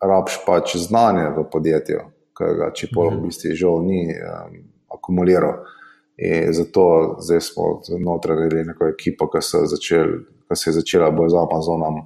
[0.04, 2.06] rabš pač znanje v podjetju,
[2.38, 3.26] ki ga če pol v mhm.
[3.28, 4.64] bistvu žal ni um,
[4.94, 5.64] akumuliral.
[6.20, 10.18] In zato zdaj smo znotraj neko ekipo, ki se, začel,
[10.52, 12.02] ki se je začela bolj z Amazonom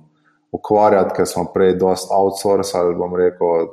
[0.54, 3.72] ukvarjati, ker smo prej dosta outsourcali, bom rekel,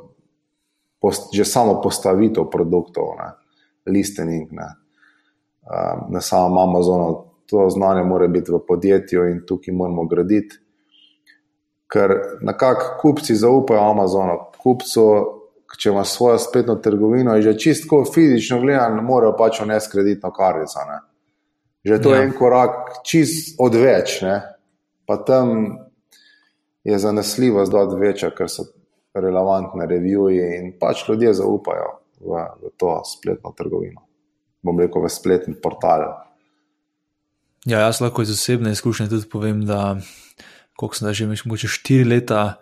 [1.01, 3.29] post, že samo postavitev produktov, ne,
[3.85, 4.69] listening ne,
[5.69, 7.27] um, na samem Amazonu.
[7.51, 10.57] To znanje mora biti v podjetju in tukaj moramo graditi
[11.93, 14.39] ker nekako kupci zaupajo Amazonu.
[14.63, 15.05] Kupcu,
[15.79, 20.85] če ima svojo spletno trgovino, je že čisto fizično gledano, morajo pač vnesti kreditno kartico.
[20.89, 20.99] Ne.
[21.85, 22.17] Že to ja.
[22.17, 24.43] je en korak, čist odveč, ne.
[25.07, 25.79] pa tam
[26.85, 28.69] je zanesljivost dosti večja, ker so
[29.15, 34.07] relevantne revije in pač ljudje zaupajo v, v to spletno trgovino.
[34.63, 36.07] Bom rekel, v spletni portal.
[37.67, 39.97] Ja, jaz lahko iz osebne izkušnje tudi povem, da
[40.81, 42.57] koliko sem že imel, mogoče štiri leta,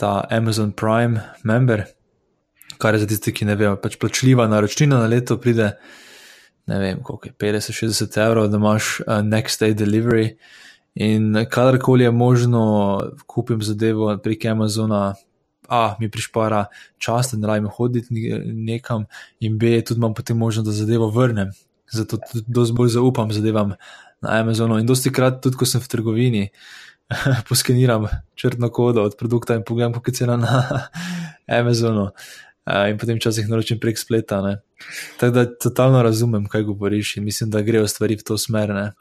[0.00, 1.84] ta Amazon Prime member,
[2.80, 5.74] kar je za tiste, ki ne vejo, pač plačljiva naročnina na leto pride,
[6.70, 10.38] ne vem, koliko je 50-60 evrov, da imaš uh, next day delivery.
[10.94, 12.62] In kadarkoli je možno,
[13.28, 15.14] kupim zadevo prek Amazona.
[15.70, 16.64] A, mi prišpara
[16.98, 18.10] čas, da ne rabim hoditi
[18.44, 19.04] nekam,
[19.38, 21.52] in B, tudi imam potem možnost, da zadevo vrnem.
[21.92, 23.76] Zato tudi bolj zaupam zadevam
[24.22, 24.80] na Amazonu.
[24.80, 26.89] In dosti krat, tudi ko sem v trgovini, uh,
[27.48, 30.62] poskeniram črtno kodo od produkta in pogledam, kako je cena na
[31.60, 32.08] Amazonu.
[32.90, 34.38] In potem včasih naročim prek spleta.
[35.20, 38.68] Tako da totalno razumem, kaj govoriš, in mislim, da grejo stvari v to smer.
[38.68, 38.92] Ne?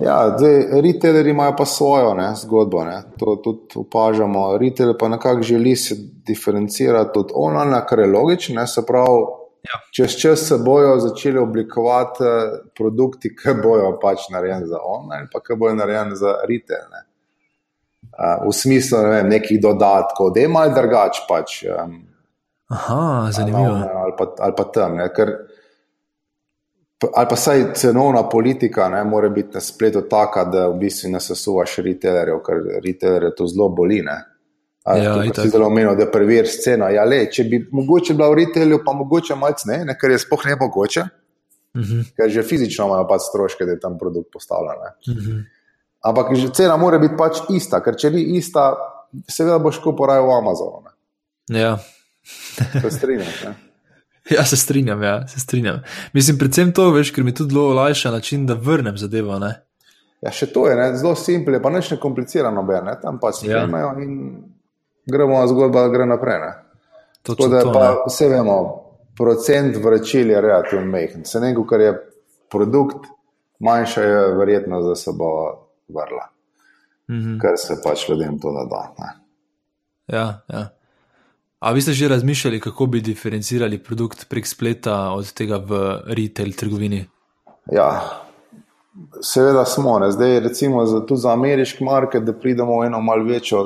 [0.00, 2.84] Ja, zdaj, retaileri imajo pa svojo ne, zgodbo.
[2.84, 3.02] Ne.
[3.18, 4.58] To tudi opažamo.
[4.58, 5.94] Retailer pa nekako želi se
[6.26, 8.66] diferencirati od online, kar je logično.
[8.66, 9.22] Se pravi,
[9.68, 9.80] ja.
[9.92, 15.40] čez čas se bojo začeli oblikovati eh, produkti, ki bojo pač narejeni za online, pa
[15.40, 16.90] ki bojo narejeni za retail.
[16.90, 17.11] Ne
[18.46, 21.24] v smislu ne vem, nekih dodatkov, da je malo drugače.
[21.28, 21.96] Pač, um,
[22.72, 23.74] Aha, zanimivo.
[23.74, 24.96] Ali, ali, pa, ali pa tam.
[24.96, 25.32] Ne, ker,
[27.14, 31.20] ali pa saj cenovna politika ne, mora biti na spletu taka, da v bistvu ne
[31.20, 34.02] sesuvaš retailerjev, ker retailerje to zelo boli.
[34.06, 34.18] Ne.
[34.82, 36.88] Ja, si zelo omenil, da preveriš ceno.
[36.90, 40.22] Ja, le, če bi mogoče bila v retailerju, pa mogoče malce ne, ne, ker je
[40.24, 41.08] spoh ne mogoče.
[41.72, 41.92] Uh mhm.
[42.00, 42.16] -huh.
[42.16, 44.80] Ker že fizično imajo pač stroške, da je tam produkt postavljen.
[44.80, 45.20] Uh mhm.
[45.20, 45.44] -huh.
[46.02, 48.72] Ampak cena mora biti pač ista, ker če ni ista,
[49.30, 50.82] seveda boš kupil raje v Amazonu.
[50.86, 51.60] Ne?
[51.60, 51.76] Ja.
[52.80, 53.54] se strinjam.
[54.30, 55.80] Ja, se strinjam, ja, se strinjam.
[56.14, 59.34] Mislim, predvsem to, veš, ker mi tudi zelo olajša način, da vrnem zadevo.
[59.42, 59.48] Ne?
[60.22, 60.84] Ja, še to je ne?
[60.94, 62.94] zelo simpel, pa neč ne komplicirano, ne?
[63.02, 63.64] tam pač ja.
[63.66, 64.12] imajo in
[65.10, 66.38] gremo zgodba, gre naprej.
[66.38, 66.52] Ne?
[67.26, 67.96] Tako da to, pa ne.
[68.06, 68.56] vse vemo,
[69.18, 71.26] procent vračil je relativno majhen.
[71.26, 71.92] Se nekaj, kar je
[72.50, 73.10] produkt,
[73.58, 75.32] manjša je verjetnost, da se bo
[75.88, 76.28] vrla.
[77.12, 77.40] -hmm.
[77.40, 78.82] Ker se pač ljudem to da.
[78.98, 79.10] Ne?
[80.12, 80.68] Ja, ja.
[81.62, 86.52] A vi ste že razmišljali, kako bi diferencirali produkt prek spleta od tega v retail
[86.58, 87.04] trgovini?
[87.70, 88.02] Ja,
[89.22, 89.98] seveda smo.
[90.02, 90.10] Ne.
[90.10, 93.62] Zdaj, recimo, za, tudi za ameriški market, da pridemo v eno malce večjo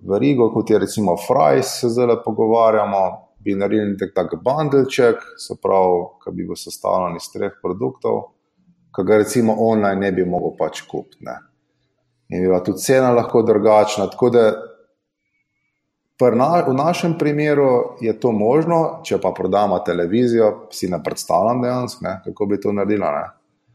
[0.00, 3.02] verigo, kot je recimo Fries, se zdaj pogovarjamo,
[3.44, 8.35] bi naredili nek tak bundleček, se pravi, ki bi bil sestavljen iz treh produktov,
[8.96, 11.24] ki ga recimo online ne bi mogel pač kupiti.
[12.28, 14.08] In bi bila tudi cena lahko drugačna.
[14.10, 14.46] Tako da
[16.34, 22.04] na, v našem primeru je to možno, če pa prodamo televizijo, si ne predstavljam dejansko,
[22.04, 23.12] ne, kako bi to naredila.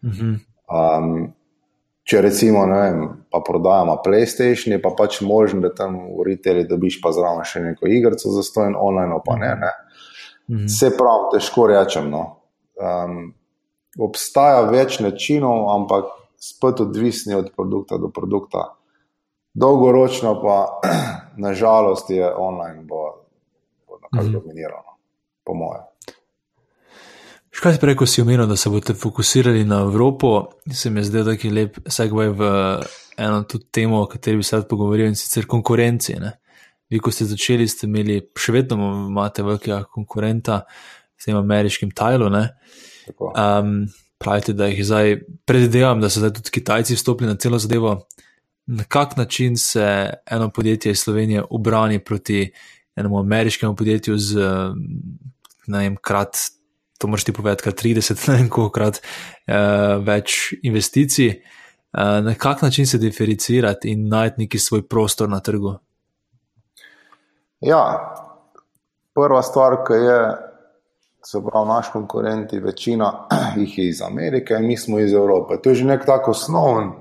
[0.01, 1.29] Um,
[2.03, 6.65] če recimo, ne vem, pa prodajamo PlayStation, je pa pač možno, da tam v retailu
[6.67, 9.53] dobiš pa zraven še neko igrico za stojen, online pa ne.
[9.61, 9.71] ne.
[10.49, 10.65] Mhm.
[10.65, 12.09] Vse prav, težko rečem.
[12.09, 12.25] No.
[12.81, 13.35] Um,
[13.99, 16.11] obstaja več načinov, ampak
[16.41, 18.71] spet odvisni od produkta do produkta.
[19.53, 20.57] Dolgoročno pa,
[21.47, 23.27] nažalost, je online bo,
[23.87, 24.33] bo nekako mhm.
[24.33, 24.97] dominirano,
[25.43, 25.87] po mojem.
[27.51, 31.25] Škaj si rekel, si omenil, da se boste fokusirali na Evropo, se mi je zdel
[31.25, 32.47] taki lep segway v
[33.17, 36.15] eno tudi temo, o kateri bi se rad pogovoril, in sicer konkurenci.
[36.19, 36.31] Ne?
[36.89, 38.77] Vi, ko ste začeli, ste imeli, še vedno
[39.09, 40.61] imate velikega konkurenta
[41.19, 41.91] s tem ameriškim
[43.17, 43.33] Tajlom.
[43.35, 43.87] Um,
[44.19, 48.07] pravite, da jih zdaj predvidevam, da so zdaj tudi Kitajci vstopili na celo zadevo.
[48.65, 52.51] Na kak način se eno podjetje iz Slovenije obrani proti
[52.95, 54.39] enemu ameriškemu podjetju z,
[55.67, 56.37] ne vem, krat
[57.01, 61.33] to moraš ti povedati, kar 30, ne vem, kolikrat uh, več investicij.
[61.91, 65.73] Uh, na kak način se diferencirati in najti neki svoj prostor na trgu?
[67.61, 67.81] Ja,
[69.13, 70.19] prva stvar, ki je,
[71.25, 75.57] se pravi, naši konkurenti, večina jih je iz Amerike, mi smo iz Evrope.
[75.61, 76.91] To je že nek tako osnoven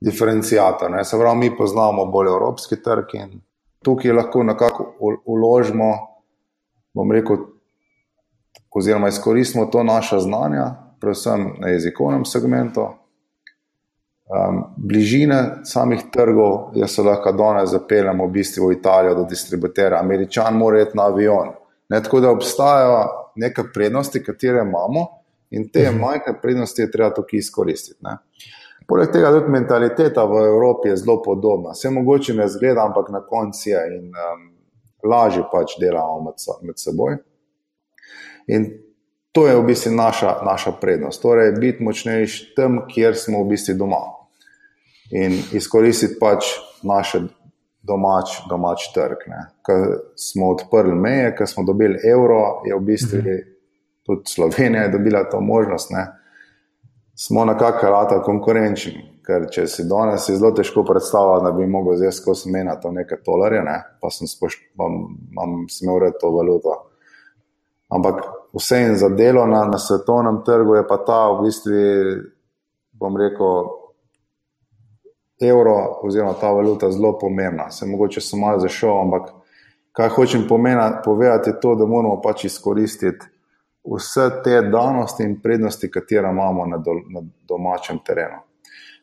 [0.00, 1.04] diferencijator.
[1.04, 3.40] Se pravi, mi poznamo bolj evropski trg in
[3.84, 4.92] tukaj lahko nekako
[5.24, 5.92] uložimo,
[6.94, 7.36] bom rekel,
[8.74, 12.88] oziroma izkoristimo to naša znanja, predvsem na jezikovnem segmentu.
[14.28, 20.00] Um, bližine samih trgov, jaz se lahko danes zapeljem v bistvu v Italijo do distributera,
[20.00, 21.54] američan mora iti na avion.
[21.88, 22.98] Ne, tako da obstajajo
[23.38, 25.06] neke prednosti, katere imamo
[25.50, 26.00] in te mhm.
[26.00, 27.98] majhne prednosti je treba tukaj izkoristiti.
[28.04, 28.18] Ne.
[28.88, 31.74] Poleg tega tudi mentaliteta v Evropi je zelo podobna.
[31.76, 34.44] Vse mogoče ne zgleda, ampak na koncu je in um,
[35.04, 37.18] lažje pač delamo med, med seboj.
[38.48, 38.70] In
[39.32, 41.20] to je v bistvu naša, naša prednost.
[41.22, 44.00] Torej, biti močnejši tam, kjer smo v bistvu doma.
[45.12, 46.48] In izkoristiti pač
[46.82, 47.14] naš
[47.88, 49.24] domač, domač trg.
[49.66, 49.84] Ker
[50.16, 53.44] smo odprli meje, ker smo dobili evro, je v bistvu mhm.
[54.06, 55.90] tudi Slovenija dobila to možnost.
[55.90, 56.06] Ne?
[57.18, 59.06] Smo nekako rata konkurenčni.
[59.28, 62.92] Ker če si danes je zelo težko predstavljati, da bi lahko zdaj skozi mena to
[62.92, 63.76] neke tolarje, ne?
[64.00, 64.94] pa sem, spošt, imam,
[65.32, 66.76] imam, sem imel to valuto.
[67.92, 68.22] Ampak
[68.56, 71.82] vse in za delo na, na svetovnem trgu je pa ta, v bistvu,
[72.96, 73.68] bom rekel,
[75.40, 77.70] evro oziroma ta valuta zelo pomembna.
[77.70, 79.30] Se mogoče sem malo zašel, ampak
[79.92, 83.26] kaj hočem pomena, povedati, je to, da moramo pač izkoristiti
[83.94, 88.42] vse te danosti in prednosti, katere imamo na, do, na domačem terenu.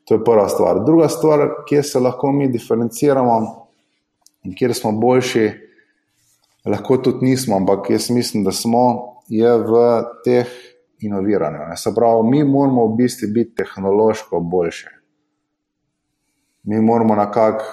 [0.06, 0.84] To je prva stvar.
[0.86, 3.40] Druga stvar, kjer se lahko mi diferenciramo
[4.44, 5.50] in kjer smo boljši
[6.66, 8.86] lahko tudi nismo, ampak jaz mislim, da smo
[9.30, 10.48] v teh
[11.00, 11.74] inoviranjih.
[11.76, 14.88] Se pravi, mi moramo v bistvu biti tehnološko boljši.
[16.66, 17.66] Mi moramo nekako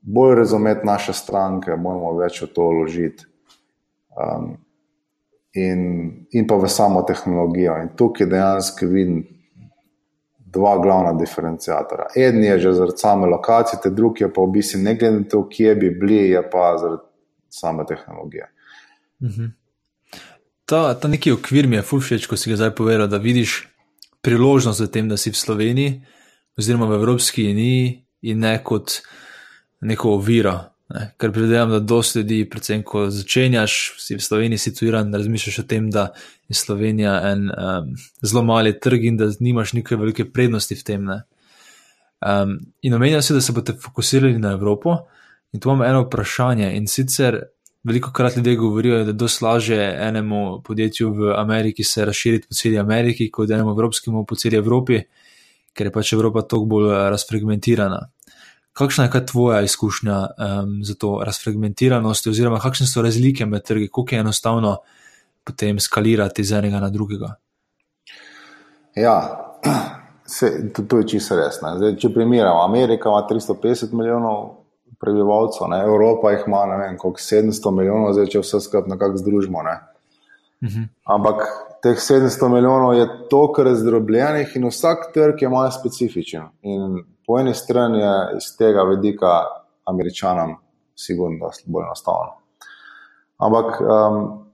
[0.00, 3.26] bolj razumeti naše stranke, moramo več v to vložiti.
[4.16, 4.54] Um,
[5.56, 5.80] in,
[6.30, 7.74] in pa v samo tehnologijo.
[7.82, 9.24] In tukaj dejansko vidim
[10.56, 12.06] dva glavna diferencijatora.
[12.16, 15.48] En je že zaradi same lokacije, drugi je pa v bistvu ne glede na to,
[15.48, 17.02] kje bi bili, je pa zaradi
[17.48, 18.52] same tehnologije.
[19.22, 19.44] Mhm.
[20.64, 23.68] Ta, ta neki okvir mi je fulšeč, ko si ga zdaj povedal, da vidiš
[24.22, 26.00] priložnost v tem, da si v Sloveniji,
[26.58, 29.00] oziroma v Evropski uniji, in ne kot
[29.80, 30.58] neko oviro.
[30.94, 31.08] Ne?
[31.18, 35.90] Ker predvidevam, da dosti ljudi, predvsem ko začenjaš, si v Sloveniji situiran, razmišljaš o tem,
[35.90, 36.08] da
[36.48, 37.90] je Slovenija en um,
[38.22, 41.10] zelo mali trg in da nimaš neke velike prednosti v tem.
[41.10, 44.96] Um, in omenja se, da se boste fokusirali na Evropo.
[45.52, 47.40] In tu imamo eno vprašanje in sicer
[47.86, 52.54] veliko krat ljudje govorijo, da je dosti lažje enemu podjetju v Ameriki se razširiti po
[52.54, 55.00] celi Ameriki, kot enemu evropskemu po celi Evropi,
[55.72, 58.00] ker je pač Evropa toliko bolj eh, razfragmentirana.
[58.76, 64.06] Kakšna je tvoja izkušnja um, za to razfragmentiranost, oziroma kakšne so razlike med trgi, kako
[64.10, 64.76] je enostavno
[65.44, 67.34] potem skalirati iz enega na drugega?
[68.96, 69.16] Ja,
[70.26, 71.56] se, to, to je čisto res.
[71.62, 74.44] Zdaj, če primerjamo, Amerika ima 350 milijonov
[75.00, 75.80] prebivalcev, ne?
[75.84, 79.62] Evropa jih ima vem, 700 milijonov, zdaj če vse skupaj nekako združimo.
[79.62, 79.76] Ne?
[80.60, 80.78] Uh mhm.
[80.78, 80.88] -huh.
[81.16, 81.42] Ampak
[81.82, 86.48] teh 700 milijonov je toliko razdrobljenih in vsak trg je malo specifičen.
[86.62, 89.44] In po eni strani je iz tega vidika
[89.84, 90.56] američanom
[90.94, 92.32] sigurno bolj enostavno.
[93.38, 94.44] Ampak um,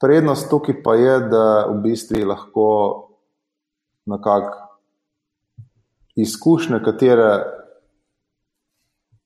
[0.00, 2.68] prednost tukaj pa je, da v bistvu lahko
[4.06, 4.68] nekako
[6.16, 7.44] izkušnje, katere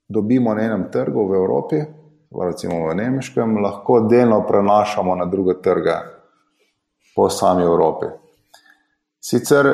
[0.08, 1.84] dobimo na enem trgu v Evropi,
[2.48, 5.94] recimo v Nemškem, lahko delno prenašamo na druge trge
[7.16, 8.06] po sami Evropi.
[9.20, 9.66] Sicer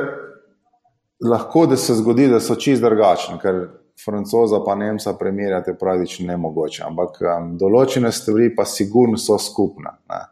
[1.24, 3.66] lahko da se zgodi, da so čist drugačni, ker
[4.04, 9.96] francoza pa Nemca primerjati pravično ne mogoče, ampak um, določene stvari pa sigurno so skupne
[10.10, 10.22] ne?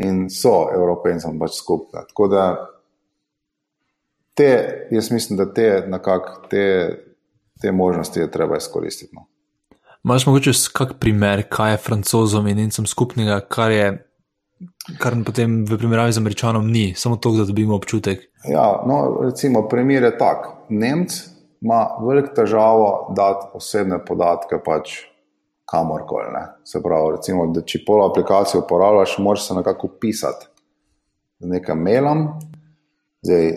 [0.00, 2.06] in so evropejcem pač skupne.
[2.08, 2.44] Tako da
[4.34, 4.50] te,
[4.90, 6.66] jaz mislim, da te nekako te
[7.60, 9.14] te možnosti je treba izkoristiti.
[9.14, 9.26] No.
[10.02, 14.06] Máš mogoče kak primer, kaj je francozom in nemcem skupnega, kar je.
[15.00, 18.26] Kar potem v primerjavi z američanom ni, samo to, da dobimo občutek.
[18.48, 20.48] Ja, no, recimo, primer je tak.
[20.68, 21.16] Nemc
[21.60, 24.98] ima veliko težavo dati osebne podatke pač
[25.64, 26.44] kamorkoli.
[26.64, 30.46] Se pravi, recimo, da če polo aplikacijo uporabljaš, moraš se nekako pisati
[31.40, 32.26] z nekim mailom.
[33.22, 33.52] Zdaj,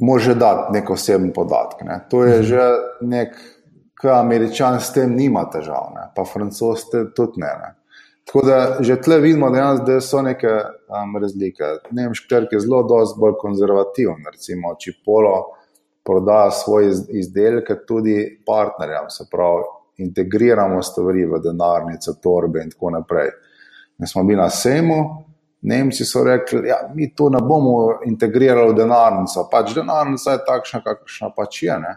[0.00, 1.84] može dati neko osebno podatke.
[1.84, 2.00] Ne.
[2.10, 2.68] To je že
[3.00, 3.36] nek,
[3.94, 6.08] kar američan s tem nima težav, ne.
[6.16, 7.52] pa francos tudi ne.
[7.62, 7.74] ne.
[8.24, 11.64] Tako da že tle vidimo, da so neke um, razlike.
[11.90, 14.22] Nemški trg je zelo, dosti bolj konzervativen.
[14.32, 15.34] Recimo, če polo
[16.06, 19.64] prodaja svoje izdelke tudi partnerjem, se pravi,
[20.00, 23.32] integriramo stvari v denarnice, torbe in tako naprej.
[23.98, 25.00] Mi smo bili na sejmu,
[25.62, 29.44] Nemci so rekli, da ja, mi to ne bomo integrirali v denarnico.
[29.52, 31.76] Pač denarnica je takšna, kakšna pač je.
[31.82, 31.92] Ne?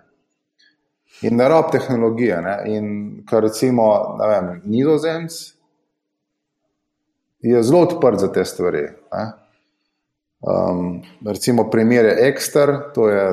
[1.24, 2.42] In ne rab tehnologije.
[2.44, 2.56] Ne?
[2.76, 2.88] In
[3.30, 3.86] kar recimo,
[4.20, 5.38] ne vem, nizozemc
[7.44, 8.82] je zelo odprt za te stvari.
[9.14, 9.26] Ne?
[10.44, 13.26] Um, recimo, primer je Exter, to je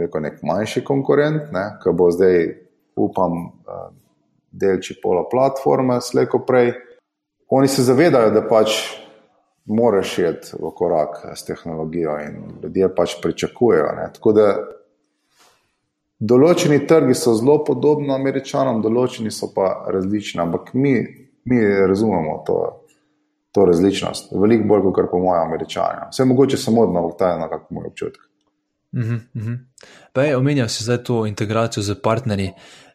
[0.00, 1.64] rekel, nek manjši konkurent, ne?
[1.82, 2.44] ki bo zdaj,
[2.96, 3.32] upam,
[3.64, 3.88] uh,
[4.50, 6.72] delči pola platforme, slejko prej.
[7.48, 8.76] Oni se zavedajo, da pač
[9.68, 13.88] moraš iti v korak s tehnologijo in ljudje pač pričakujejo.
[13.96, 14.08] Ne.
[14.14, 14.48] Tako da
[16.18, 20.94] določeni trgi so zelo podobni američanom, določeni so pa različni, ampak mi,
[21.44, 22.58] mi razumemo to,
[23.58, 24.32] to različnost.
[24.40, 26.08] Veliko bolj kot po mojem američanju.
[26.10, 28.22] Vse mogoče samo od novih tajna, kako moj občutek.
[28.96, 29.54] Mhm, mhm.
[30.36, 32.52] Omenjal si zdaj to integracijo z partnerji.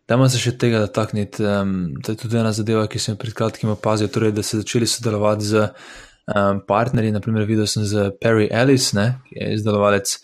[0.07, 1.43] Dajmo se še tega dotakniti.
[1.43, 4.87] Um, to je tudi ena zadeva, ki sem pred kratkim opazil, torej, da so začeli
[4.87, 7.13] sodelovati z um, partnerji.
[7.15, 10.17] Naprimer, videl sem z Perry Ellis, ne, ki je izdelovalec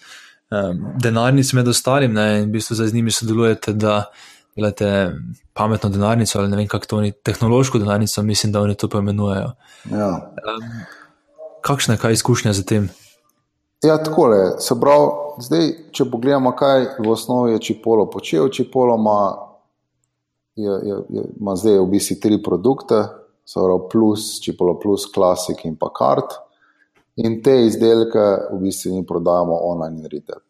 [0.51, 4.01] um, denarnic med ostalim, ne, in v bistvu zdaj z njimi sodelujete, da
[4.55, 5.11] delate
[5.53, 9.51] pametno denarnico ali ne vem, kako to oni tehnološko denarnico, mislim, da oni to poimenujejo.
[9.91, 10.07] Ja.
[10.07, 10.69] Um,
[11.61, 12.89] kakšna je kaj izkušnja z tem?
[13.83, 14.59] Ja, tako je.
[14.59, 19.19] Se pravi, zdaj, če pogledamo, kaj v osnovi je Čipolo počel, Čipolo ima,
[20.55, 23.05] je, je, je, ima zdaj v bistvu tri produkte,
[23.45, 26.35] Soro plus, Čipolo plus, Classic in pa Kart.
[27.23, 30.43] In te izdelke v bistvu mi prodajamo online in retail.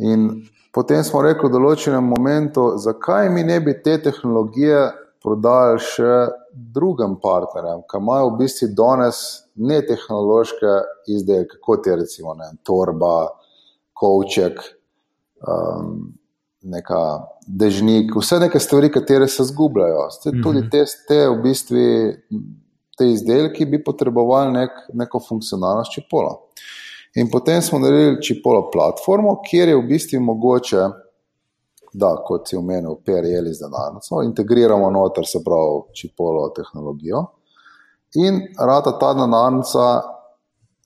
[0.00, 0.30] In
[0.74, 4.84] potem smo rekli v določenem momentu, zakaj mi ne bi te tehnologije
[5.22, 6.14] prodajali še
[6.50, 9.18] drugim partnerjem, ki imajo v bistvu danes
[9.56, 10.76] ne tehnološke
[11.12, 13.28] izdelke, kot je recimo ne, torba,
[13.96, 14.62] kovček.
[15.40, 16.16] Um,
[16.62, 20.08] neka dežnik, vse neke stvari, ki se zgubljajo.
[20.22, 20.68] Tudi mhm.
[20.70, 21.84] te, te, v bistvu,
[22.98, 26.36] te izdelki bi potrebovali nek, neko funkcionalnost čipola.
[27.14, 30.84] In potem smo naredili čipola platformo, kjer je v bistvu mogoče,
[31.92, 37.24] da kot si omenil, PRL za danes, no, integriramo noter, se pravi, čipolo tehnologijo.
[38.14, 39.86] In rata ta denarnica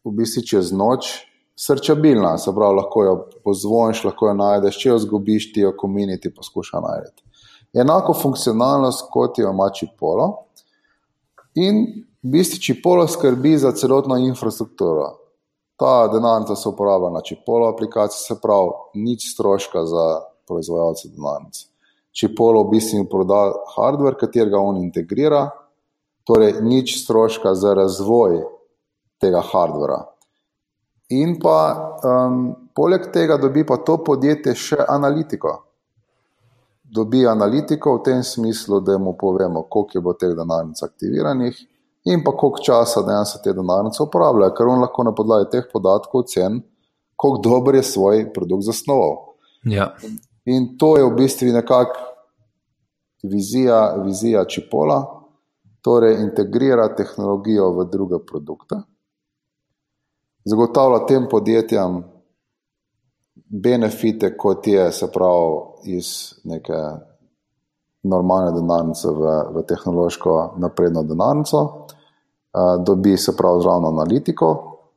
[0.05, 1.13] v bistvu čez noč
[1.57, 3.15] srčabilna, se pravi, lahko jo
[3.45, 7.23] pozvoniš, lahko jo najdeš, če jo zgubiš, ti jo komuniti poskuša najti.
[7.75, 10.29] Enako funkcionalnost kot jo ima Čipolo
[11.59, 11.85] in
[12.23, 15.24] v bistvu Čipolo skrbi za celotno infrastrukturo.
[15.77, 20.05] Ta denarnica se uporablja na Čipolo aplikaciji, se pravi, nič stroška za
[20.47, 21.67] proizvajalce denarnice.
[22.15, 25.49] Čipolo v bistvu proda hardware, katerega on integrira,
[26.25, 28.45] torej nič stroška za razvoj
[29.19, 29.99] tega hardvera.
[31.11, 31.59] In pa
[32.01, 35.61] um, poleg tega dobi pa to podjetje še analitiko.
[36.95, 41.57] dobi analitiko v tem smislu, da mu povemo, koliko je bilo teh denarnic aktiviranih
[42.05, 46.25] in pa koliko časa dejansko te denarnice uporabljajo, ker on lahko na podlagi teh podatkov
[46.25, 46.61] ocen,
[47.17, 49.17] koliko dober je svoj produkt zasnoval.
[49.65, 49.95] Ja.
[50.45, 52.15] In to je v bistvu nekakšna
[53.25, 55.25] vizija, vizija Čipola,
[55.81, 58.77] torej integrira tehnologijo v druge produkte,
[60.45, 62.03] zagotavlja tem podjetjem
[63.35, 66.81] benefite, kot je se pravi iz neke
[68.05, 71.87] normalne denarnice v, v tehnološko napredno denarnico,
[72.87, 74.49] dobi se pravi zraven analitiko,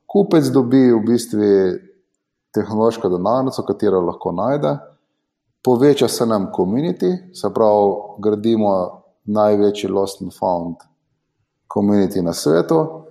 [0.05, 1.49] kupec dobi v bistvu
[2.53, 4.77] tehnološko denarnico, katero lahko najde,
[5.63, 7.93] poveča se nam komunity, se pravi,
[8.23, 8.73] gradimo
[9.25, 10.75] največji Lost and Found
[11.67, 13.03] komunity na svetu,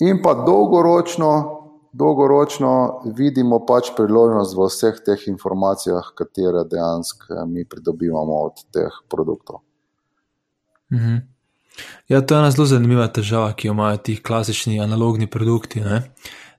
[0.00, 1.57] in pa dolgoročno.
[1.92, 9.62] Dolgoročno vidimo pač priložnost v vseh teh informacijah, katere dejansko mi pridobivamo od teh produktov.
[10.92, 11.16] Mhm.
[12.08, 15.80] Ja, to je ena zelo zanimiva težava, ki jo imajo ti klasični analogni produkti.
[15.80, 16.02] Ne?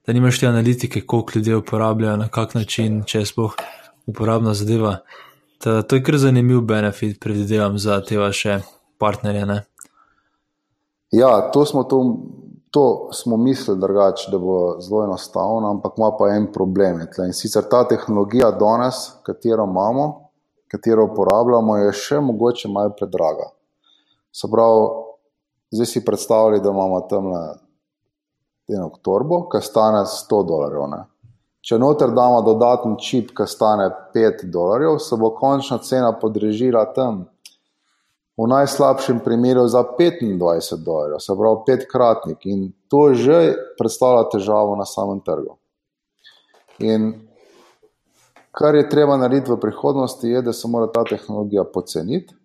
[0.07, 3.55] Da nimaš te analitike, koliko ljudi uporabljajo, na kak način, če je sploh
[4.07, 4.99] uporabna zadeva.
[5.59, 8.61] Ta, to je kar zanimiv benefit, predvidevam, za te vaše
[8.97, 9.45] partnerje.
[9.45, 9.63] Ne?
[11.11, 11.99] Ja, to smo, to,
[12.71, 16.99] to smo mislili drugače, da bo zelo enostavno, ampak ima pa en problem.
[17.25, 20.29] In sicer ta tehnologija danes, katero imamo,
[20.67, 23.49] katero uporabljamo, je še mogoče malo predraga.
[24.31, 24.85] Se pravi,
[25.71, 27.31] zdaj si predstavljaj, da imamo tam
[28.69, 30.85] eno torbo, ki stane 100 dolarjev.
[30.91, 31.03] Ne?
[31.65, 37.25] Če noter damo dodatni čip, ki stane 5 dolarjev, se bo končna cena podrežila tam.
[38.39, 44.85] V najslabšem primeru za 25 dolarjev, se pravi petkratnik, in to že predstavlja težavo na
[44.87, 45.57] samem trgu.
[46.79, 47.27] In
[48.55, 52.35] kar je treba narediti v prihodnosti, je, da se mora ta tehnologija poceniti,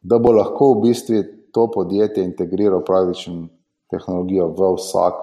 [0.00, 1.22] da bo lahko v bistvu
[1.52, 3.48] to podjetje integriralo pravično
[3.90, 5.14] tehnologijo v vsak,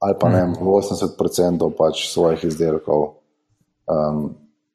[0.00, 3.20] ali pa ne, v 80% pač svojih izdelkov,
[3.84, 4.30] um,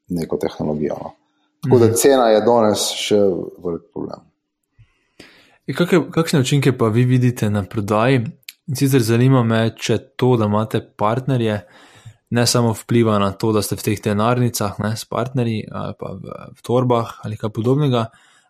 [0.10, 0.98] neko tehnologijo.
[1.02, 1.25] No.
[1.66, 3.18] Tako da cena je danes še
[3.64, 4.26] velik problem.
[5.66, 8.22] Kakšne, kakšne učinke pa vi vidite na prodaji?
[8.66, 11.58] In sicer zanima me, če to, da imate partnerje,
[12.38, 16.14] ne samo vpliva na to, da ste v teh denarnicah ne, s partnerji ali pa
[16.18, 18.08] v, v torbah ali kaj podobnega,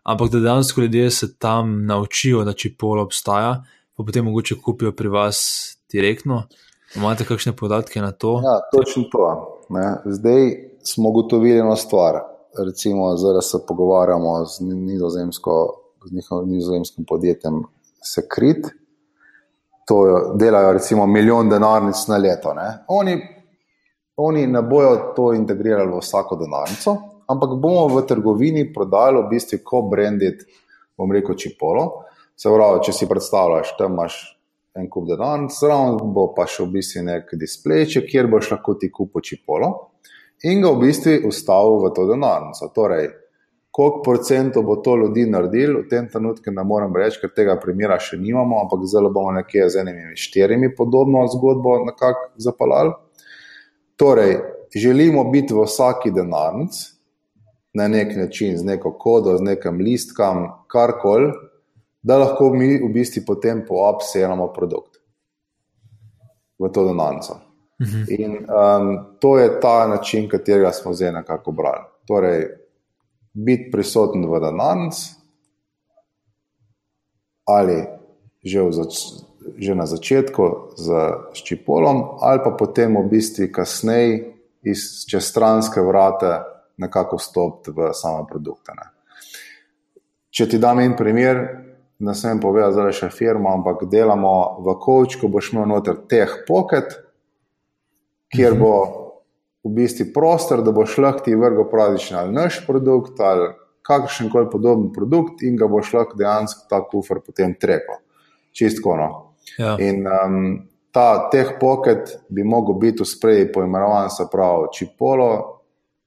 [0.08, 3.58] ampak da dejansko ljudje se tam naučijo, da če pol obstaja,
[3.96, 5.40] pa potem mogoče kupijo pri vas
[5.92, 6.46] direktno.
[6.96, 8.38] Imate kakšne podatke na to?
[8.44, 9.26] Ja, točno to.
[9.72, 10.00] Ne.
[10.04, 10.52] Zdaj
[10.84, 12.35] smo ugotovili eno stvar.
[12.58, 17.62] Recimo, zdaj se pogovarjamo z nizozemsko, z njihovim nizozemskim podjetjem
[18.04, 18.66] Secret.
[19.86, 22.54] To delajo recimo milijon denarnic na leto.
[22.54, 22.84] Ne.
[22.88, 23.18] Oni,
[24.16, 26.96] oni ne bojo to integrirali v vsako denarnico,
[27.28, 30.46] ampak bomo v trgovini prodajali v bistvu co-branded,
[30.98, 32.04] bom rekel, čipolo.
[32.36, 34.16] Se pravi, če si predstavljaš, da imaš
[34.74, 38.90] en kup denarnic, zraven bo pa še v bistvu nek displej, kjer boš lahko ti
[38.90, 39.70] kupil čipolo
[40.46, 42.68] in ga v bistvu ustavil v to denarnico.
[42.74, 43.08] Torej,
[43.70, 47.98] koliko procentov bo to ljudi naredil, v tem trenutku ne morem reči, ker tega primera
[48.00, 52.94] še nimamo, ampak zelo bomo nekje z enimi štirimi podobno zgodbo nekako zapalali.
[53.96, 54.38] Torej,
[54.76, 56.94] želimo biti v vsaki denarnici
[57.76, 61.32] na nek način, z neko kodo, z nekim listkam, karkoli
[62.06, 65.00] da lahko mi v bistvu potem po upselamo produkt
[66.58, 67.45] v to denarnico.
[67.82, 68.04] Mhm.
[68.08, 71.84] In um, to je ta način, katerega smo zdaj nekako brali.
[72.06, 72.48] Torej,
[73.32, 75.14] biti prisoten v denarnici
[77.46, 77.84] ali
[78.42, 78.94] že, zač
[79.58, 80.86] že na začetku z
[81.38, 84.34] ščipolom, ali pa potem v bistvu kasneje
[85.06, 86.42] čez stranske vrate
[86.82, 88.74] nekako vstopiti v same produkte.
[88.74, 88.86] Ne.
[90.34, 91.38] Če ti dam en primer,
[92.02, 96.42] ne smem povedati, da je še firma, ampak delamo v Kočku, boš imel noter teh
[96.48, 97.05] pocket,
[98.34, 98.60] kjer mhm.
[98.60, 98.74] bo
[99.66, 103.50] v bistvu prostor, da boš lahko ti vrgel pravičen ali naš produkt ali
[103.86, 108.02] kakršen koli podoben produkt in ga boš lahko dejansko ta kufr potem trepal.
[108.52, 108.96] Čistko.
[108.96, 109.10] No.
[109.58, 109.76] Ja.
[109.82, 115.30] In um, ta teh pocket bi mogel biti v spreji poimenovan, se pravi, čipolo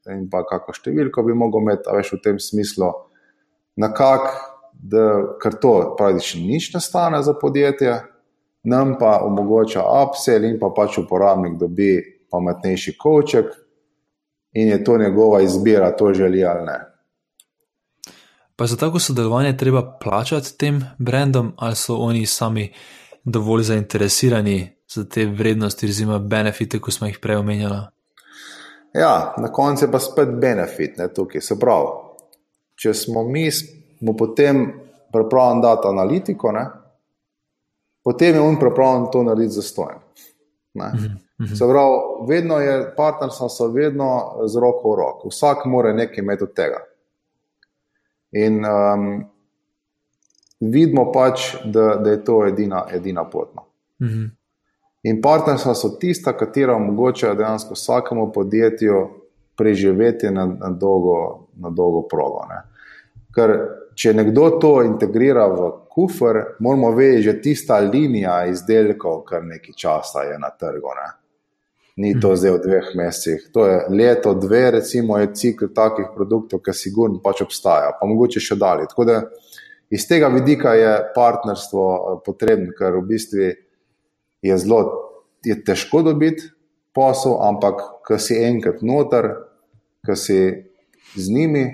[0.09, 2.89] in pa kako številko bi mogel imeti, a veš v tem smislu,
[3.77, 4.31] na kak
[4.73, 7.99] da kar to praktično nič ne stane za podjetje,
[8.63, 11.97] nam pa omogoča upsell in pa pač uporabnik dobi
[12.31, 13.45] pametnejši koček
[14.53, 16.79] in je to njegova izbira, to želi ali ne.
[18.55, 22.73] Pa za tako sodelovanje treba plačati tem brandom, ali so oni sami
[23.23, 27.79] dovolj zainteresirani za te vrednosti, oziroma benefite, ko smo jih prej omenjali?
[28.93, 31.41] Ja, na koncu je pa spet benefit, ne tukaj.
[31.41, 31.87] Se pravi,
[32.75, 34.65] če smo mi, smo potem
[35.13, 36.65] pripravljeni dati analitiko, ne?
[38.03, 39.99] Potem je on pripravljen to narediti za stojen.
[40.73, 41.55] Mhm.
[41.55, 41.97] Se pravi,
[42.27, 46.79] vedno je partnerstvo, so vedno z roko v roko, vsak mora nekaj imeti od tega.
[48.31, 49.25] In um,
[50.59, 53.55] vidimo pač, da, da je to edina, edina pot.
[53.55, 53.65] No.
[54.01, 54.25] Mhm.
[55.03, 59.09] In partnerstva so tista, katera omogočajo dejansko vsakemu podjetju
[59.55, 62.43] preživeti na, na, dolgo, na dolgo progo.
[62.49, 62.61] Ne.
[63.35, 63.53] Ker
[63.99, 70.23] če nekdo to integrira v kufr, moramo vedeti, že tista linija izdelkov, kar nekaj časa
[70.29, 70.93] je na trgu.
[70.95, 71.07] Ne.
[71.99, 73.49] Ni to zdaj v dveh mesecih.
[73.51, 78.39] To je leto, dve, recimo, je cikl takih produktov, ki sigurno pač obstaja, pa mogoče
[78.39, 78.87] še dalje.
[78.87, 79.17] Tako da
[79.91, 83.51] iz tega vidika je partnerstvo eh, potrebno, ker v bistvu
[84.47, 84.79] je zelo
[85.43, 86.49] je težko dobiti
[86.95, 89.29] posel, ampak ko si enkrat noter,
[90.07, 90.39] ko si
[91.15, 91.65] z njimi,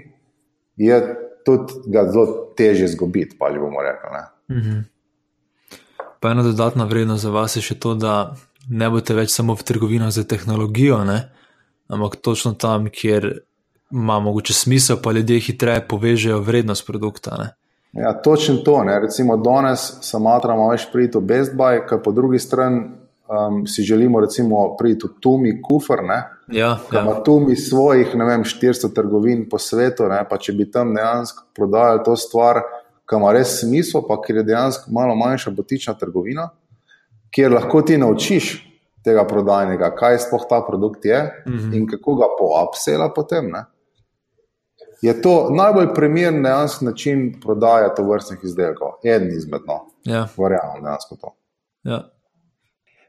[0.78, 0.98] je
[1.46, 4.22] tudi ga zelo teže izgubiti, pa že bomo rekli.
[4.52, 4.80] Mhm.
[6.20, 8.36] Pa ena dodatna vrednost za vas je še to, da
[8.70, 11.30] ne boste več samo v trgovinah za tehnologijo, ne?
[11.88, 13.46] ampak točno tam, kjer
[13.94, 17.38] ima mogoče smisel, pa ljudje hitreje povežejo vrednost produkta.
[17.38, 17.50] Ne?
[18.02, 18.84] Ja, točno to.
[18.84, 19.00] Ne?
[19.00, 22.82] Recimo, danes se matramo več priti v Best Buy, ker po drugi strani
[23.28, 26.04] um, si želimo recimo priti v Tumi, Kufr.
[26.48, 27.02] Ja, ja.
[27.02, 30.26] Ima Tumi svojih, ne vem, 400 trgovin po svetu, ne?
[30.30, 32.62] pa če bi tam dejansko prodajali to stvar,
[33.10, 36.50] ki ima res smisel, pa ker je dejansko malo manjša botična trgovina,
[37.34, 38.56] kjer lahko ti naučiš
[39.06, 41.78] tega prodajnega, kaj sploh ta produkt je mm -hmm.
[41.78, 43.52] in kako ga poapsela potem.
[43.52, 43.66] Ne?
[45.02, 46.42] Je to najbolj primeren
[46.82, 49.86] način prodaje to vrstnih izdelkov, eden izmed no.
[50.04, 50.28] Ja.
[50.38, 51.36] Verjamem, dejansko to.
[51.84, 52.15] Ja.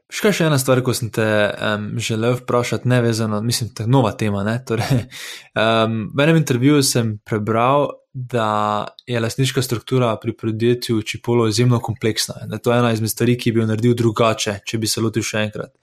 [0.07, 4.13] Še še ena stvar, ko sem te um, želel vprašati, ne vezano, mislim, je nova
[4.15, 4.45] tema.
[4.63, 5.01] Torej,
[5.63, 12.47] um, v enem intervjuju sem prebral, da je lasniška struktura pri podjetju Čipolo izjemno kompleksna.
[12.51, 15.43] Je to ena izmed stvari, ki bi jo naredil drugače, če bi se lotil še
[15.49, 15.75] enkrat.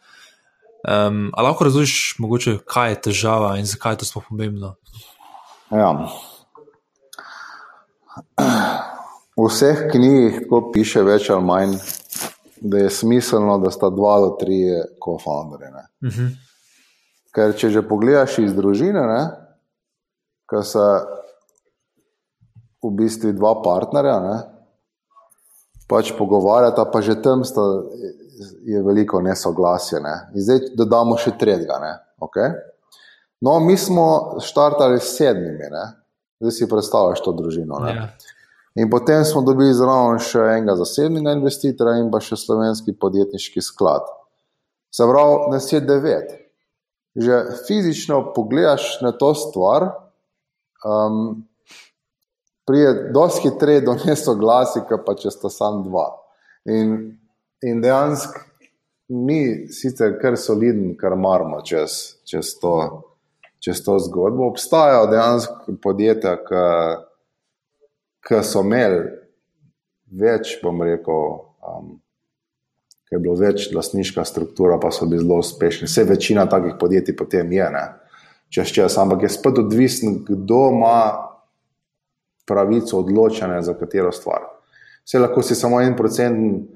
[0.88, 4.74] Um, ali lahko razložiš, mogoče, kaj je težava in zakaj je to sploh pomembno?
[5.72, 5.92] Ja.
[9.36, 10.42] V vseh knjigah,
[10.74, 11.78] piše več ali manj,
[12.64, 14.56] da je smiselno, da sta dva do tri
[15.00, 15.66] kofoundere.
[15.68, 16.20] Uh mhm.
[16.20, 16.30] -huh.
[17.34, 19.30] Ker če že pogledaš iz družine,
[20.50, 20.84] ki so
[22.82, 24.36] v bistvu dva partnerja, ne,
[25.88, 27.60] pač pogovarjata, pa že tam sta,
[28.64, 30.00] je veliko nesoglasje.
[30.00, 30.14] Ne.
[30.34, 32.00] Zdaj dodamo še tretjega.
[32.20, 32.52] Okay?
[33.40, 35.84] No, mi smo štartali s sedmimi, ne.
[36.40, 37.74] zdaj si predstavljaš to družino.
[37.74, 38.08] Yeah.
[38.74, 44.06] In potem smo dobili zraven še enega zasebnega investitorja in pa še slovenski podjetniški sklad.
[44.94, 46.32] Se pravi, nas je devet.
[47.14, 47.38] Že
[47.68, 49.86] fizično pogledaš na to stvar,
[50.82, 51.44] um,
[52.66, 56.08] prije dosti hitreje do nesoglasja, pa če sta samo dva.
[56.66, 57.14] In,
[57.62, 58.42] in dejansko
[59.14, 62.74] mi, sicer kar solidni, kar marmo čez, čez, to,
[63.62, 66.64] čez to zgodbo, obstajajo dejansko podjetja, ki
[68.24, 69.02] ki so imeli
[70.14, 71.26] več, bom rekel,
[71.66, 71.92] um,
[73.08, 75.88] ki je bilo več lastniška struktura, pa so bili zelo uspešni.
[75.90, 77.84] Vse večina takih podjetij potem je, ne?
[78.54, 80.98] čez čas, ampak je spet odvisen, kdo ima
[82.46, 84.46] pravico odločanja za katero stvar.
[85.04, 86.70] Vse lahko si samo en procent.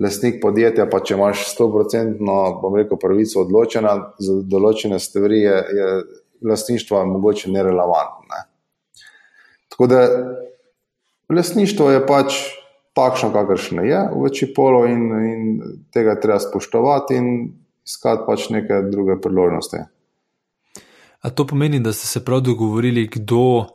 [0.00, 2.22] Lastnik podjetja, pa če imaš 100%
[2.62, 5.88] bom rekel, pravico odločena za določene stvari, je, je
[6.48, 8.24] lastništvo mogoče nerelevantno.
[8.30, 8.38] Ne?
[9.68, 10.00] Tako da
[11.30, 12.34] Lesništvo je pač
[12.94, 15.42] takšno, kakršno je v Čipolu, in, in
[15.94, 17.28] tega treba spoštovati in
[17.86, 19.84] iskati pač neke druge priložnosti.
[21.20, 23.66] A to pomeni, da ste se prav dogovorili, kdo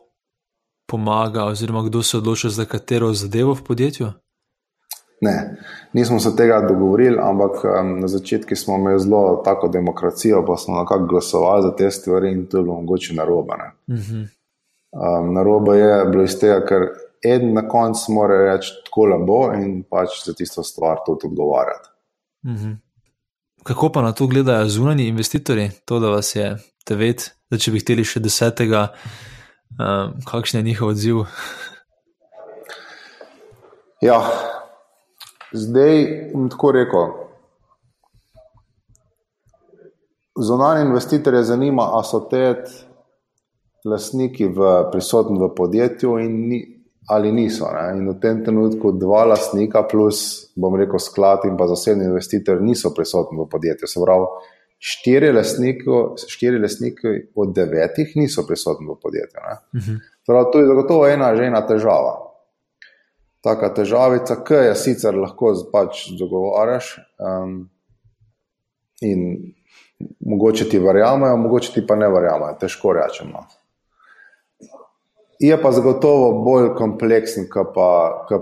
[0.86, 4.12] pomaga, oziroma kdo se odloča za katero zadevo v podjetju?
[5.20, 5.56] Ne,
[5.92, 10.78] nismo se tega dogovorili, ampak um, na začetku smo imeli zelo tako demokracijo, pa smo
[10.78, 13.52] nekako glasovali za te stvari in to je bilo mogoče narobe.
[13.86, 14.26] Uh -huh.
[14.92, 16.82] um, narobe je bilo iz tega, ker
[17.24, 21.88] en na koncu mora reči, tako le bo in pač za tisto stvar tudi odgovarjati.
[22.46, 22.72] Mhm.
[23.66, 26.56] Kako pa na to gledajo zunani investitorji, to, da vas je
[26.88, 28.88] devet, da če bi hteli še desetega,
[29.74, 31.24] um, kakšen je njihov odziv?
[34.04, 34.20] Ja,
[35.52, 37.08] zdaj bom tako rekel.
[40.36, 42.44] Zunani investitorje zanima, ali so te
[43.86, 46.60] lastniki v, prisotni v podjetju in ni,
[47.06, 47.70] ali niso.
[47.72, 47.98] Ne?
[47.98, 52.94] In v tem trenutku dva lastnika, plus, bom rekel, sklad in pa zasebni investitor, niso
[52.94, 53.88] prisotni v podjetju.
[53.88, 54.26] Se pravi,
[54.78, 55.32] štiri
[56.60, 59.40] lastniki od devetih niso prisotni v podjetju.
[59.40, 60.00] Uh -huh.
[60.26, 62.22] Prav, to je zagotovo ena že ena težava.
[63.40, 67.70] Taka težavica, ki je sicer lahko pač dogovaraš um,
[69.00, 69.52] in
[70.20, 73.46] mogoče ti verjamejo, mogoče ti pa ne verjamejo, težko rečemo.
[75.40, 77.88] Je pa zagotovo bolj kompleksen, kot pa,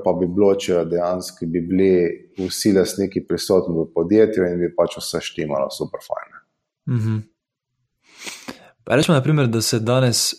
[0.05, 1.93] pa bi bilo, če dejansko bi bili
[2.39, 6.37] vsi lastniki prisotni v podjetju in bi pač vse štimalo super fajn.
[6.87, 7.23] Mm -hmm.
[8.87, 10.35] Rečemo, naprimer, da se danes,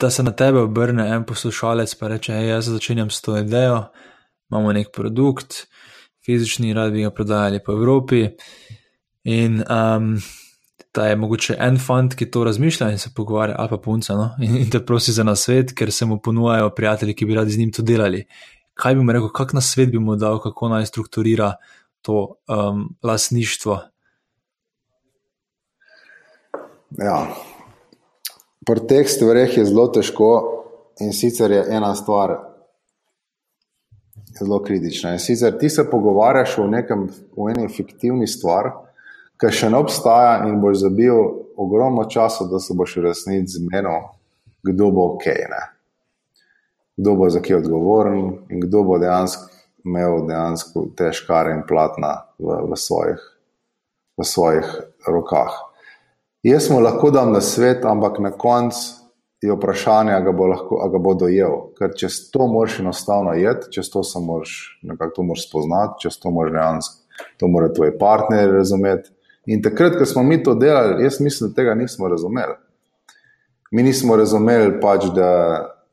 [0.00, 3.84] da se na tebe obrne en poslušalec in reče: hey, Jaz začenjam s to idejo,
[4.50, 5.66] imamo nek produkt,
[6.24, 8.28] fizični, rad bi ga prodajali po Evropi.
[9.24, 10.20] In um,
[10.94, 14.30] da je mogoče en fant, ki to razmišlja in se pogovarja, ali pa punca, no?
[14.42, 17.58] in, in te prosi za nasvet, ker se mu ponujajo prijatelji, ki bi radi z
[17.58, 18.24] njim to delali.
[18.78, 21.54] Kaj bi mu rekel, kak nasvet bi mu dal, kako naj strukturira
[22.02, 23.78] to um, lasništvo
[26.96, 27.26] Ja.
[28.66, 30.28] Pri teh stvareh je zelo težko,
[31.00, 32.36] in sicer je ena stvar
[34.38, 35.12] zelo kritična.
[35.12, 38.70] In sicer ti se pogovarjaš o nekem, o eni fiktivni stvari,
[39.38, 41.18] ki še ne obstaja, in boš zabil
[41.58, 44.08] ogromno časa, da se boš v resnici zmenil,
[44.66, 45.64] kdo bo ok, ne?
[46.98, 49.54] kdo bo za kaj odgovoren in kdo bo dejansko
[49.88, 53.22] imel dejansko te škare in platna v, v, svojih,
[54.18, 54.68] v svojih
[55.06, 55.54] rokah.
[56.46, 59.08] Jaz mu lahko dam na svet, ampak na koncu
[59.42, 61.56] je vprašanje, ali ga lahko, ga bo dojel.
[61.78, 66.54] Ker če to moraš enostavno jeti, če to se moraš nekako spoznati, če to moraš
[66.54, 69.14] dejansko, to mora tvoj partner razumeti.
[69.48, 72.54] In takrat, ko smo mi to delali, jaz mislim, da tega nismo razumeli.
[73.70, 75.30] Mi nismo razumeli, pač, da,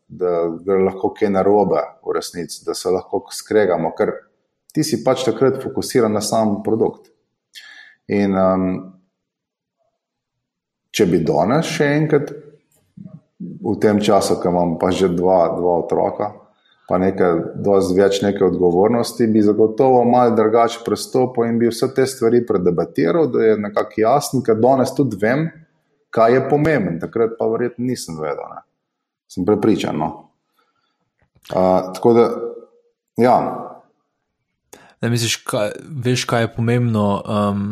[0.07, 0.33] da,
[0.65, 4.11] da lahko kaj narobe v resnici, da se lahko skregamo, ker
[4.75, 7.07] ti si pač takrat fokusiran na sam produkt.
[8.11, 8.65] In um,
[10.91, 12.33] če bi danes še enkrat,
[13.39, 16.31] v tem času, ko imam pa že dva, dva otroka,
[16.89, 22.05] pa nekaj, dosti več neke odgovornosti, bi zagotovo malo drugače pristopil in bi vse te
[22.07, 25.47] stvari predebatiral, da je nekako jasno, ker danes tudi vem,
[26.13, 26.99] kaj je pomembno.
[27.01, 28.45] Takrat pa verjetno nisem vedel.
[28.53, 28.61] Ne.
[29.31, 29.97] Sem prepričan.
[29.97, 30.11] No.
[31.49, 32.29] Uh, tako da,
[33.21, 33.35] ja.
[35.01, 35.73] Ne misliš, kaj,
[36.05, 37.09] veš, kaj je pomembno.
[37.25, 37.67] Um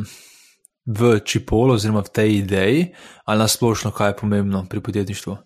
[0.85, 2.79] v čipolu, oziroma v tej ideji,
[3.25, 5.37] ali na splošno, kaj je pomembno pri podjetništvu?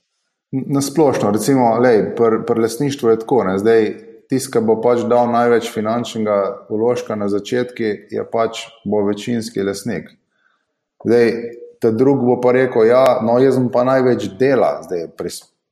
[0.51, 1.79] Na splošno, recimo,
[2.15, 3.43] pri pr lesništvu je tako.
[3.43, 3.89] Ne, zdaj,
[4.29, 10.09] tisti, ki bo pač dal največ finančnega vložka na začetku, je pač bo večinski lesnik.
[11.05, 11.33] Zdaj,
[11.81, 15.09] ta drug bo pa rekel, ja, no, jaz pa največ dela zdaj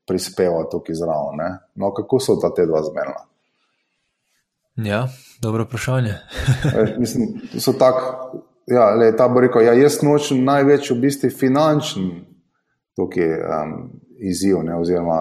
[0.05, 1.59] prispeval tukaj zraven.
[1.75, 3.23] No, kako so ta te dva zmerna?
[4.75, 5.07] Ja,
[5.41, 6.19] dobro vprašanje.
[7.01, 12.25] Mislim, so tako ja, le, ta bo rekel, ja, jaz nočem največ v bistvu finančni
[12.95, 13.73] tukaj, um,
[14.29, 15.19] izziv, ne, oziroma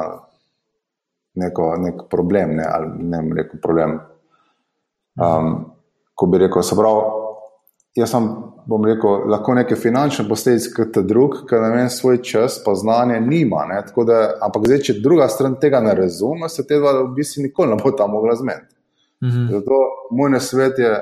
[1.40, 2.56] neko, nek problem.
[2.58, 3.98] Ne, ali, ne rekel, problem.
[5.20, 5.54] Um,
[6.14, 7.06] ko bi rekel, se pravi,
[8.00, 8.32] jaz sem.
[8.64, 12.72] Bom rekel, lahko neke finančne posledice, kot ta drug, ki na meni svoj čas, pa
[12.80, 13.66] znanje nima.
[14.08, 17.74] Da, ampak zdaj, če druga stran tega ne razume, se te dva v bistvu nikoli
[17.74, 18.72] ne bo tam mogla zmeniti.
[19.24, 19.50] -hmm.
[19.50, 19.74] Zato
[20.10, 20.92] moj nasvet je,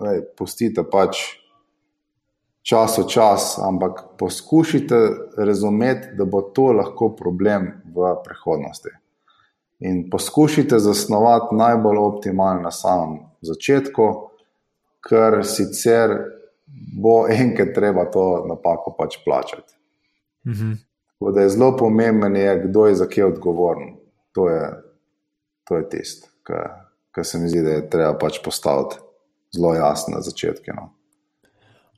[0.00, 1.39] lej, pustite pač
[2.62, 4.96] čas v čas, ampak poskušajte
[5.36, 8.90] razumeti, da bo to lahko problem v prihodnosti.
[9.80, 14.08] In poskušajte zasnovati najbolj optimalno na samem začetku,
[15.08, 16.18] ker sicer
[17.02, 19.74] bo enkrat treba to napako pač plačati.
[20.46, 20.72] Mhm.
[21.18, 23.96] Tako da je zelo pomemben, je, kdo je za kaj odgovoren.
[24.32, 24.70] To je,
[25.70, 26.28] je tisto,
[27.10, 28.96] kar se mi zdi, da je treba pač postaviti
[29.56, 30.72] zelo jasno na začetku.
[30.76, 30.99] No.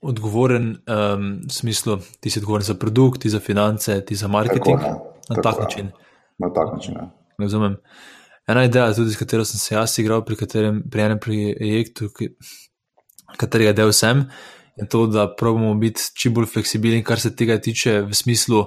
[0.03, 4.81] Odgovoren um, v smislu, ti si odgovoren za produkt, ti za finance, ti za marketing.
[4.81, 5.93] Tako, na, tak način.
[6.39, 6.95] na tak način.
[6.95, 7.11] Ja.
[7.39, 7.77] Razumem.
[8.47, 12.33] Ena ideja, tudi s katero sem se jaz igral pri, katerem, pri enem projektu, ki,
[13.39, 14.25] katerega del sem,
[14.77, 18.65] je to, da pravimo biti čim bolj fleksibilni, kar se tega tiče, v smislu,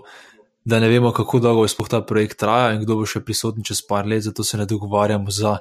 [0.65, 3.83] da ne vemo, kako dolgo bo ta projekt trajal in kdo bo še prisoten čez
[3.85, 5.59] par let, zato se ne dogovarjamo za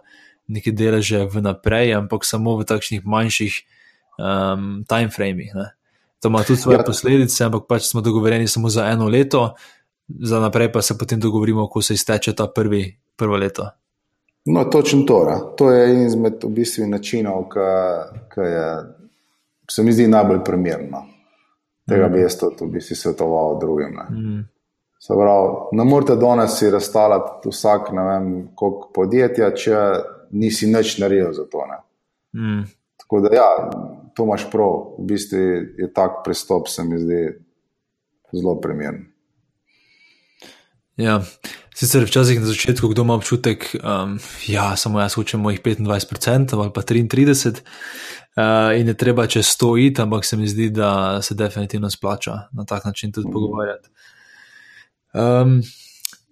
[0.48, 3.60] neke deleže vnaprej, ampak samo v takšnih manjših
[4.19, 5.53] um, timeframih.
[6.20, 6.85] To ima tudi svoje ja.
[6.85, 9.55] posledice, ampak pač smo dogovorjeni samo za eno leto,
[10.09, 13.69] za naprej pa se potem dogovorimo, ko se izteče ta prvi, prvo leto.
[14.45, 15.24] No, točno to.
[15.24, 15.36] Ne?
[15.57, 18.66] To je en izmed v bistvu načinov, ki je,
[19.70, 21.05] se mi zdi najbolj primerno.
[21.89, 22.12] Tega mm.
[22.12, 23.97] bi jaz tudi v bistvu svetoval drugim.
[24.11, 24.43] Mm.
[25.09, 29.81] Pravi, ne morete danes si razstavljati vsak, ne vem, koliko podjetja, če
[30.31, 31.65] nisi nič naredil za to.
[32.32, 32.62] Mm.
[33.01, 33.49] Tako da, ja,
[34.15, 35.39] to imaš prav, v bistvu
[35.78, 37.23] je tak pristop, se mi zdi
[38.32, 39.05] zelo primeren.
[40.97, 41.19] Ja,
[41.74, 46.55] sicer včasih na začetku, kdo ima občutek, da um, ja, samo jaz hočem mojih 25%
[46.55, 47.62] ali pa 33%,
[48.36, 52.32] uh, in je treba čez to iti, ampak se mi zdi, da se definitivno splača
[52.53, 53.32] na tak način tudi mm.
[53.32, 53.89] pogovarjati.
[55.15, 55.62] Um,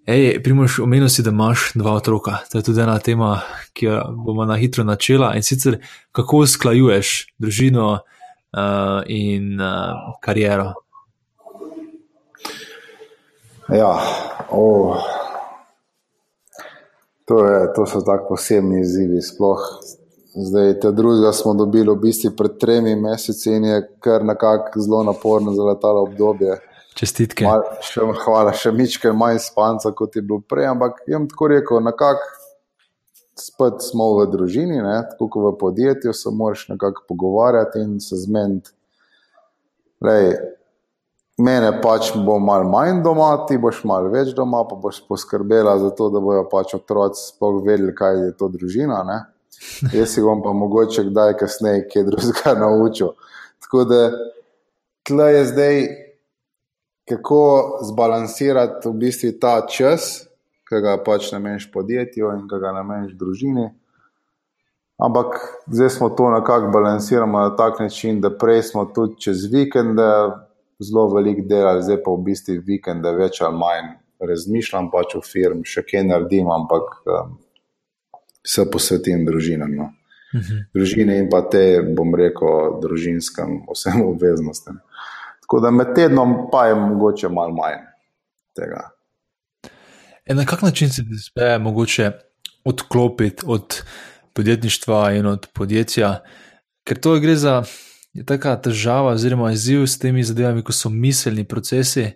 [0.05, 2.37] Ej, primoš, omenil si, da imaš dva otroka.
[2.51, 3.41] To je tudi ena tema,
[3.73, 5.31] ki jo bomo na hitro načela.
[5.35, 5.77] In sicer,
[6.11, 10.73] kako usklajuješ družino uh, in uh, kariero?
[13.71, 13.95] Ja,
[14.51, 14.99] oh.
[17.25, 19.21] to, je, to so tako posebni izzivi.
[19.23, 19.63] Sploh
[20.35, 25.03] zdaj, te druge smo dobili v bistvu pred tremi meseci in je kar nekako zelo
[25.03, 26.59] naporno za letalo obdobje.
[26.93, 27.45] Čestitke.
[27.47, 30.69] Mal, še, hvala, še mičke manj spanca, kot je bilo prej.
[30.71, 32.27] Ampak jim tako rekel, nekako
[33.39, 34.99] spet smo v družini, ne?
[35.09, 38.75] tako kot v podjetju, se moraš nekako pogovarjati in se zmeniti.
[41.41, 45.89] Mene pač bo malo manj doma, ti boš malo več doma, pa boš poskrbela za
[45.97, 49.01] to, da bojo pač otroci sploh vedeli, kaj je to družina.
[49.07, 49.19] Ne?
[49.97, 53.15] Jaz si bom pa mogoče kdaj kasneje kaj drugega naučil.
[53.65, 54.01] Tako da
[55.07, 55.81] tle je zdaj
[57.09, 60.27] kako zbalansirati v bistvu ta čas,
[60.69, 63.69] ki ga pač nameniš podjetju in ki ga nameniš družini.
[65.03, 65.35] Ampak
[65.67, 70.09] zdaj smo to nekako balansirali na tak način, da prej smo tudi čez vikende
[70.79, 73.91] zelo velik delali, zdaj pa v bistvu vikende več ali manj
[74.23, 77.35] razmišljam pač o firmi, še kaj naredim, ampak um,
[78.47, 79.75] se posvetim družinam.
[79.75, 79.89] No.
[80.33, 80.53] Uh mhm.
[80.53, 80.63] -huh.
[80.73, 84.79] Družine in pa te, bom rekel, družinskim vsem obveznostim.
[85.53, 87.83] Tako da med tednom pa je mogoče malo manj
[88.57, 88.89] tega.
[90.25, 92.11] E na kak način se ti uspe mogoče
[92.65, 93.83] odklopiti od
[94.33, 96.23] podjetništva in od podjetja,
[96.87, 97.63] ker to gre za
[98.25, 102.09] taka težava oziroma izziv s temi zadevami, ko so miselni procesi.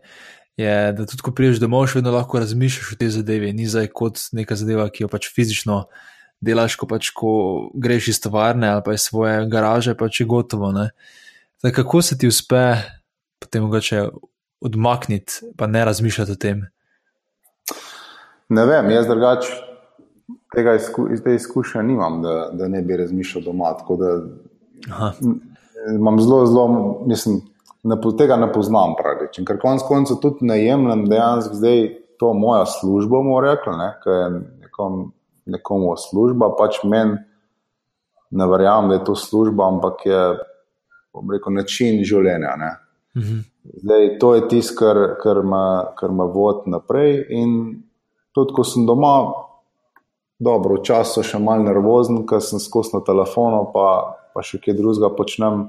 [0.58, 3.94] Je, da tudi, ko prideš domov, še vedno lahko razmišljaš o tej zadevi, ni zdaj
[3.94, 5.84] kot neka zadeva, ki jo pač fizično
[6.42, 7.30] delaš, ko pač ko
[7.78, 10.74] greš iz tovarne ali pa iz svoje garaže, pač je gotovo.
[11.62, 12.97] Zdaj, kako se ti uspe
[13.40, 14.08] potem mogoče
[14.62, 16.66] odmakniti, pa ne razmišljati o tem?
[18.50, 19.68] Ne vem, jaz drugače
[20.56, 23.76] tega izku, iz izkušnja nimam, da, da ne bi razmišljal doma.
[25.96, 26.68] Imam zelo, zelo,
[27.06, 27.42] mislim,
[27.84, 29.40] ne, tega ne poznam pravič.
[29.48, 31.88] Ker konec koncev tudi ne jemljem dejansko zdaj
[32.20, 34.30] to moja služba, moram reči, ne, ker je
[34.64, 35.12] nekom,
[35.46, 37.20] nekomu služba, pač meni
[38.32, 40.22] ne verjamem, da je to služba, ampak je,
[41.32, 42.56] rekel, način življenja.
[42.60, 42.72] Ne.
[43.18, 43.40] Mhm.
[43.84, 45.42] Zdaj, to je tisto, kar, kar,
[45.98, 47.26] kar me vodi naprej.
[47.36, 47.52] In
[48.32, 49.34] tudi, ko sem doma,
[50.40, 53.88] dobro, včasih še malo nervozen, ker sem skozi na telefonu, pa,
[54.34, 55.66] pa še kaj drugega počnem,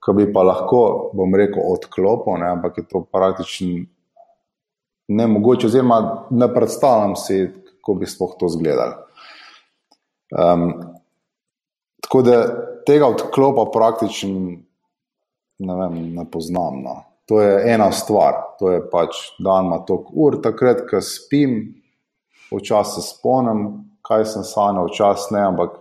[0.00, 3.84] ki bi pa lahko, bom rekel, odklopil, ne, ampak je to praktično
[5.10, 8.94] ne mogoče, oziroma ne predstavljam si, kako bi sploh to izgledalo.
[10.30, 10.72] Um,
[12.00, 12.36] tako da
[12.86, 14.60] tega odklopa praktično
[15.60, 16.82] ne, vem, ne poznam.
[16.82, 16.96] No.
[17.28, 21.60] To je ena stvar, to je pač dan ima toliko ur, takrat, ko spim,
[22.50, 23.62] včasih se spomnim,
[24.06, 25.78] kaj sem sanjal, včasih ne, ampak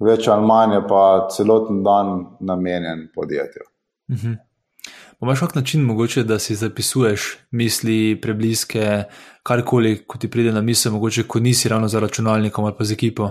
[0.00, 1.02] več ali manj je pa
[1.32, 3.68] celoten dan namenjen podjetju.
[4.12, 4.40] Mhm.
[5.22, 9.04] Imáš kak način, mogoče, da si zapisuješ misli, prebliske,
[9.42, 12.92] karkoli, ko ti pride na misel, mogoče, ko nisi ravno za računalnikom ali pa z
[12.92, 13.30] ekipo?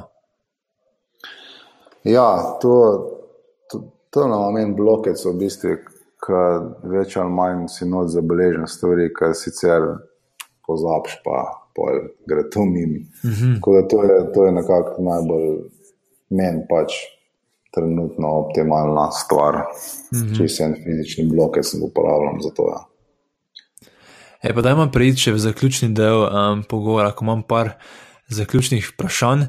[2.03, 2.71] Ja, to,
[3.71, 3.81] To
[4.19, 5.75] na moment blokec, v bistvu,
[6.25, 6.41] ki
[6.89, 9.81] več ali manj si noč zabeležen stvari, ki sicer
[10.65, 11.43] pozabiš, pa
[12.27, 13.03] gre to mimo.
[13.23, 13.59] Mm -hmm.
[13.89, 13.97] to,
[14.33, 15.49] to je nekako najbolj
[16.29, 16.93] meni pač
[17.73, 19.55] trenutno optimalna stvar.
[19.55, 20.37] Mm -hmm.
[20.37, 22.63] Če se en fizični blokec uporabljam za to.
[22.69, 22.85] Ja.
[24.41, 27.69] E, pa da imam preiti v zaključni del um, pogovora, ko imam par
[28.27, 29.41] zaključnih vprašanj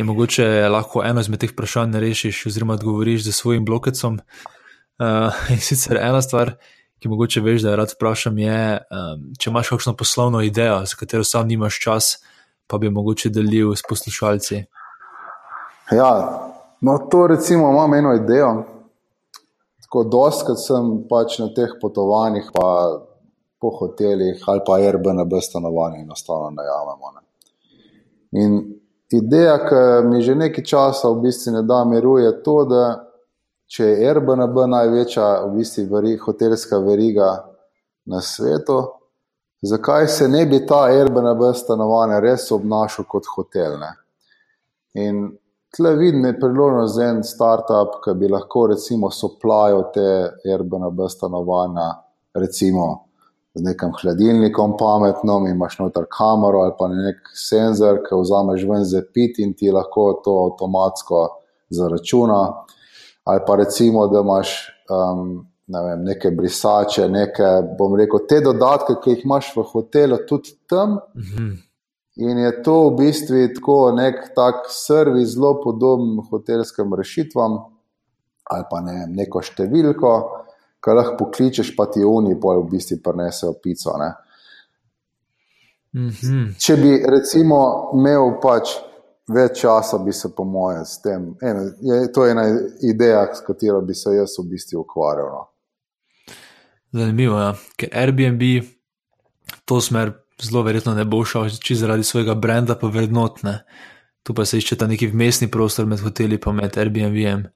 [0.00, 4.14] je mogoče lahko eno izmed teh vprašanj rešiš, oziroma odgovoriš z svojim blokecom.
[4.16, 6.54] Uh, in sicer ena stvar,
[7.00, 10.96] ki mogoče veš, da jo rad vprašam, je, um, če imaš kakšno poslovno idejo, za
[10.96, 12.08] katero sam nimaš čas,
[12.66, 14.62] pa bi mogoče delil s poslušalci.
[15.92, 16.10] Ja,
[16.80, 18.54] no, to recimo imam eno idejo.
[19.84, 22.68] Tako doskrat sem pač na teh potovanjih, pa
[23.60, 27.16] po hotelih ali pa Airbnb stanovanjih, enostavno najamemo.
[27.16, 27.26] Ne.
[28.44, 28.79] In
[29.12, 32.84] ideja, ki mi že nekaj časa v bistvu ne da miru, je to, da
[33.70, 37.30] če je Airbnb največja v bistvu veri, hotelska veriga
[38.06, 38.80] na svetu,
[39.62, 43.78] zakaj se ne bi ta Airbnb stanovanje res obnašal kot hotel?
[43.82, 43.92] Ne?
[44.94, 45.28] In
[45.74, 50.08] tle vidim priložnost za en startup, ki bi lahko recimo soplajal te
[50.50, 51.92] Airbnb stanovanja,
[52.34, 53.09] recimo
[53.54, 59.02] z nekim hladilnikom pametnom, imaš noter kamero ali pa nek senzor, ki vzameš ven za
[59.14, 61.22] pit in ti lahko to avtomatsko
[61.70, 62.40] zaračuna.
[63.24, 64.52] Ali pa recimo, da imaš
[64.90, 67.48] um, ne vem, neke brisače, neke,
[67.78, 70.98] bom rekel, te dodatke, ki jih imaš v hotelu, tudi tam.
[71.14, 71.58] Mm -hmm.
[72.16, 77.58] In je to v bistvu tako nek tak servis, zelo podoben hotelskim rešitvam,
[78.50, 80.10] ali pa ne, neko številko,
[80.84, 83.96] ki lahko pokličeš, pa ti oni pa v bistvu prenesejo pico.
[85.92, 86.54] Mm -hmm.
[86.58, 88.68] Če bi recimo imel pač
[89.28, 91.36] več časa, bi se po mojem s tem.
[91.42, 92.44] Eno, je, to je ena
[92.82, 95.30] ideja, s katero bi se jaz v bistvu ukvarjal.
[95.30, 95.46] No.
[96.92, 97.54] Zanimivo je, ja.
[97.76, 98.42] ker Airbnb
[99.64, 100.12] to smer
[100.42, 103.60] zelo verjetno ne bo šel, če zaradi svojega brenda pa vrednotne.
[104.22, 107.46] Tu pa se išče ta neki vmesni prostor med hoteli in med Airbnb-jem.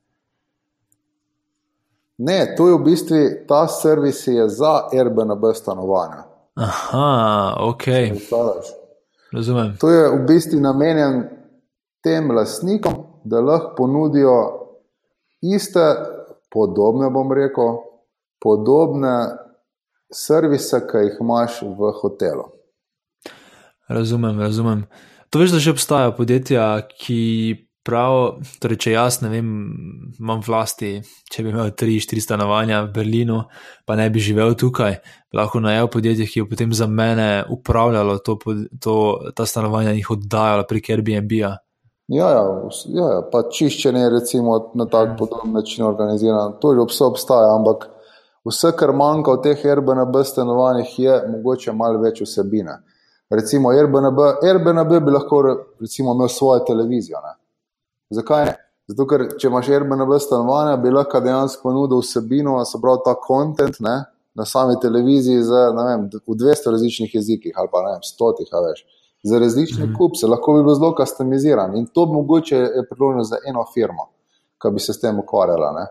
[2.18, 3.16] Ne, to je v bistvu
[3.48, 6.24] ta servis je za Airbnb stanovanja.
[6.54, 7.84] Aha, ok.
[9.32, 9.76] Razumem.
[9.80, 11.24] To je v bistvu namenjen
[12.04, 14.36] tem lastnikom, da lahko ponudijo
[15.42, 15.96] iste,
[16.52, 17.80] podobne, bom rekel,
[18.42, 19.14] podobne
[20.14, 22.44] servise, ki jih imaš v hotelu.
[23.88, 24.86] Razumem, razumem.
[25.30, 29.48] To veš, da že obstajajo podjetja, ki pravijo, torej, če jaz ne vem,
[30.18, 30.96] imam vlasti,
[31.30, 33.42] če bi imel tri, štiri stanovanja v Berlinu,
[33.86, 34.96] pa ne bi živel tukaj,
[35.36, 38.38] lahko najel podjetje, ki je potem za mene upravljalo to,
[38.80, 38.96] to,
[39.36, 41.52] ta stanovanja in jih oddajalo prek Airbnb-a.
[42.12, 42.40] Ja, ja,
[42.92, 46.58] ja, ja, pa čiščenje recimo, na tak podoben način organizirano.
[46.60, 47.86] To že vse obstaja, ampak
[48.44, 52.82] vse, kar manjka v teh Airbnb stanovanjih, je mogoče malo več vsebine
[53.30, 55.42] recimo Airbnb, Airbnb bi lahko
[55.80, 57.18] recimo, imel svojo televizijo.
[57.18, 57.43] Ne?
[58.14, 58.54] Zakaj ne?
[58.90, 63.78] Zato, ker če imaš Airbnb stanovanja, bi lahko dejansko ponudil vsebino, se pravi ta kontent
[63.80, 68.84] na sami televiziji z, vem, v 200 različnih jezikih ali pa ne vem, stotih, veš.
[69.24, 69.96] Za različne -hmm.
[69.96, 74.10] kupce, lahko bi bil zelo customiziran in to bi mogoče je priložnost za eno firmo,
[74.60, 75.86] ki bi se s tem ukvarjala.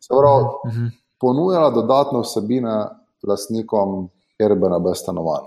[0.00, 0.90] Se pravi, mm -hmm.
[1.20, 2.86] ponujala dodatne vsebine
[3.22, 4.08] lastnikom
[4.40, 5.44] Airbnb stanovanj.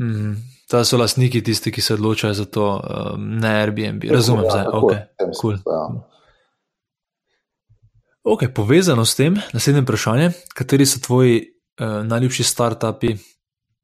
[0.00, 0.36] Mm,
[0.68, 2.66] ta so lastniki tisti, ki se odločajo za to,
[3.14, 4.04] um, ne Airbnb.
[4.10, 5.56] Razumem, da je cool.
[8.24, 13.16] Ok, povezano s tem, naslednje vprašanje, kateri so tvoji uh, najljubši startupi,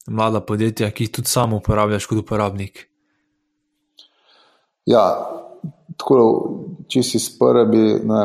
[0.08, 2.86] mlada podjetja, ki jih tudi samo uporabljaš kot uporabnik?
[4.88, 5.04] Ja,
[6.00, 6.24] tako da,
[6.88, 8.24] če si sprve, bi na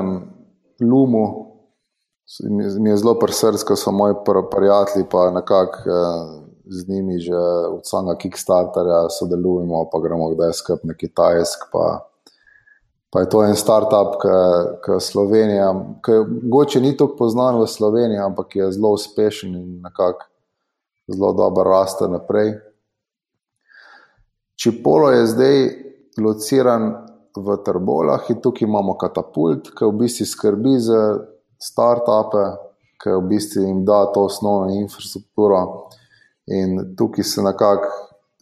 [0.79, 1.25] Lumu,
[2.79, 4.15] mi je zelo prsrsko, so moji
[4.51, 5.83] prijatelji, pa nekako.
[5.85, 7.37] Uh, z njimi že
[7.71, 11.69] od samega Kickstarterja sodelujemo, pa gremo kdaj skupaj na Kitajsk.
[11.71, 12.09] Pa,
[13.09, 14.19] pa je to en startup,
[14.85, 15.73] ki Slovenija,
[16.05, 20.25] ki mogoče ni tako poznan v Sloveniji, ampak je zelo uspešen in nekako
[21.07, 22.57] zelo dobro raste naprej.
[24.55, 25.57] Čipolo je zdaj
[26.17, 26.93] lociran
[27.35, 31.01] v Trbolah in tukaj imamo katapult, ki v bistvu skrbi za
[31.59, 32.55] startupe,
[33.03, 35.91] ki v bistvu jim da to osnovno infrastrukturo.
[36.47, 37.89] In tukaj se nekako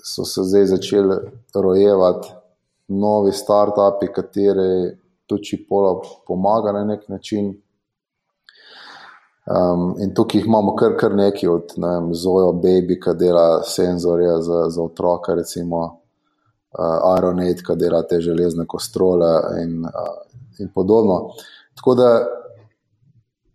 [0.04, 1.16] so se zdaj začeli
[1.56, 2.34] rojevati
[2.88, 7.54] novi startupi, kateri tudi pola pomaga na nek način.
[9.44, 14.70] Um, in tukaj imamo kar, kar nekaj od ne Zoja, Baby, ki dela senzorje za,
[14.70, 19.32] za otroke, recimo uh, Aeronet, ki dela te železne kostrole
[19.64, 20.16] in, uh,
[20.60, 21.30] in podobno.
[21.76, 22.10] Tako da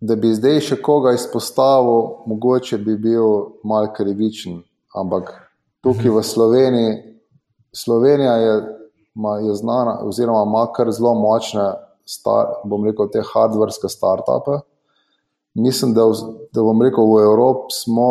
[0.01, 4.61] da bi zdaj še koga izpostavil, mogoče bi bil mal krivičen.
[4.95, 5.31] Ampak
[5.83, 6.93] tukaj v Sloveniji,
[7.75, 8.53] Slovenija je,
[9.13, 11.67] ma, je znana, oziroma ima kar zelo močne,
[12.09, 14.63] star, bom rekel, te hardverske startupe.
[15.53, 16.07] Mislim, da,
[16.55, 18.09] da bom rekel, v Evropi smo,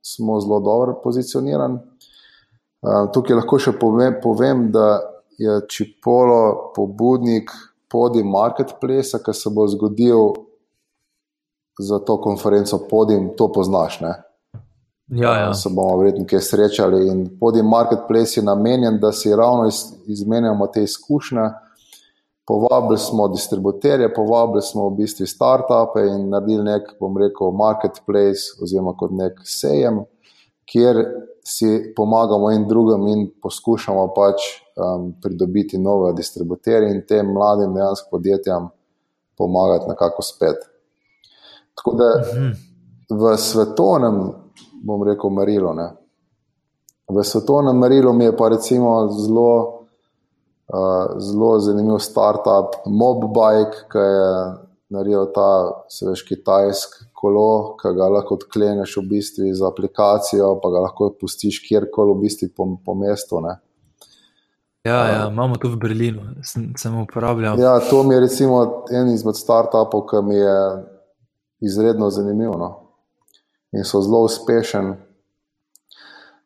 [0.00, 1.82] smo zelo dobro pozicionirani.
[2.86, 5.00] Uh, tukaj lahko še povem, povem da
[5.36, 7.50] je Čipolo pobudnik
[7.92, 10.45] podi marketplace, ki se bo zgodil
[11.78, 14.00] za to konferenco podim, to poznaš.
[14.00, 14.14] Ne?
[15.08, 15.54] Ja, ja.
[15.54, 17.08] Se bomo verjetno kaj srečali.
[17.08, 21.50] In podim marketplace je namenjen, da si ravno iz, izmenjamo te izkušnje.
[22.46, 28.92] Povabili smo distributerje, povabili smo v bistvu start-upe in naredili nek, bom rekel, marketplace oziroma
[28.98, 30.04] kot nek sejem,
[30.70, 31.02] kjer
[31.46, 34.46] si pomagamo en drugim in poskušamo pač
[34.76, 38.68] um, pridobiti nove distributerje in tem mladim dejansko podjetjem
[39.38, 40.75] pomagati nekako spet.
[41.76, 42.10] Tako da
[43.10, 44.20] v svetovnem,
[44.82, 45.74] bom rekel, merilu.
[45.76, 45.90] Ne.
[47.08, 49.76] V svetovnem merilu mi je pa recimo zelo
[50.68, 54.30] uh, zelo zanimiv startup, Mobbike, ki je
[54.88, 55.50] naredil ta,
[55.88, 61.10] se veš, kitajski kolo, ki ga lahko odkleneš v bistvu z aplikacijo, pa ga lahko
[61.20, 63.40] pustiš kjerkoli v bistvu po, po mestu.
[63.42, 63.56] Ne.
[64.86, 67.58] Ja, ja, imamo to v Berlinu, sem, sem uporabljal.
[67.58, 68.60] Ja, to mi je recimo
[68.94, 70.58] en izmed startupov, ki mi je
[71.60, 72.70] izredno zanimiv no.
[73.72, 74.94] in so zelo uspešen.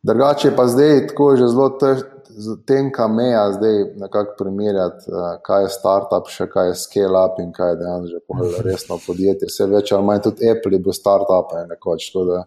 [0.03, 1.79] Drugače pa zdaj tako že zelo
[2.67, 7.51] tenka meja, zdaj nekako primerjati, uh, kaj je startup, še kaj je scale up in
[7.53, 9.51] kaj je dejansko resno podjetje.
[9.51, 12.13] Vse več ali manj tudi Apple je bil startup, nekoč.
[12.15, 12.45] Da,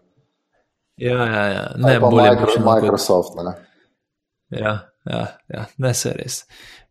[0.96, 1.68] ja, ja, ja.
[1.76, 2.66] ne pa Microsoft.
[2.66, 3.54] Microsoft ne.
[4.54, 4.74] Ja
[5.04, 6.44] ja, ja, ne se res.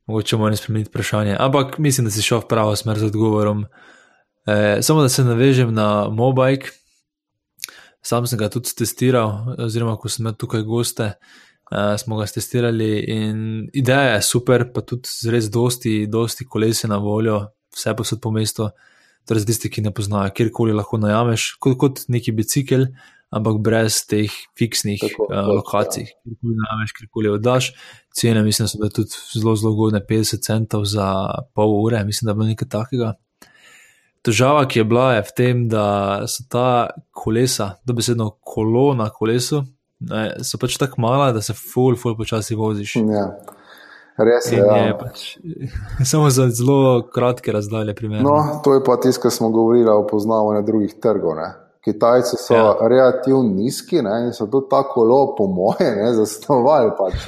[0.05, 3.65] Mogoče moram spremeniti vprašanje, ampak mislim, da si šel v pravo smer z odgovorom.
[4.45, 6.71] E, samo da se navežem na Mobike.
[8.03, 11.05] Sam sem ga tudi testiral, oziroma ko sem imel tukaj goste,
[11.71, 13.37] uh, smo ga testirali in
[13.73, 17.39] ideja je super, pa tudi z res dosti, dosti kolesi na voljo,
[17.71, 18.67] vse posod po mestu.
[19.23, 22.89] Torej, za tiste, ki ne poznajo, kjerkoli lahko najameš, kot, kot neki bicikl,
[23.31, 26.17] ampak brez teh fiksnih Tako, uh, lokacij, ja.
[26.27, 27.71] kjerkoli najameš, kjerkoli oddaš.
[28.11, 31.07] Cene, mislim, so bile tudi zelo, zelo ugodne, 50 centov za
[31.55, 33.13] pol ure, mislim, da je bilo nekaj takega.
[34.23, 35.85] Težava, ki je bila, je v tem, da
[36.31, 36.67] so ta
[37.11, 39.65] kolesa, da besedno kolo na kolesu,
[39.99, 42.95] ne, so pač tako mala, da se ful, ful počasi voziš.
[43.03, 43.25] Ja.
[44.17, 44.61] Res je.
[44.61, 44.77] Ja.
[44.87, 45.25] je pač,
[46.11, 47.95] samo za zelo kratke razdalje.
[48.21, 51.35] No, to je pa tisto, kar smo govorili o poznavanju drugih trgov.
[51.41, 51.49] Ne.
[51.83, 52.75] Kitajci so ja.
[52.87, 56.93] relativno nizki ne, in so tudi tako zelo, po moje, zasnovali.
[56.95, 57.27] Pač,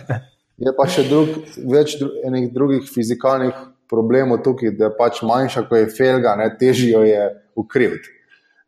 [0.66, 1.36] je pa še drug,
[1.70, 3.54] več dru, enih drugih fizikalnih
[3.90, 8.08] problemov tukaj, da je pač manjša, ko je felga, ne, težjo je ukriviti.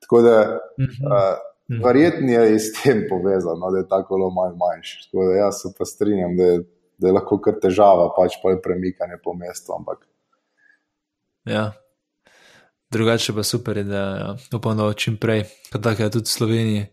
[0.05, 1.07] Tako da uh -huh.
[1.09, 4.99] uh, verjetno je s tem povezano, da je tako zelo manj manjši.
[5.05, 6.59] Tako da jaz se pa strinjam, da je,
[6.99, 9.73] da je lahko kar težava, pač pa je premikanje po mestu.
[9.79, 10.07] Ampak.
[11.45, 11.73] Ja,
[12.91, 16.87] drugače pa super, da ja, upam, da čim prej, kot tako je tudi v Sloveniji.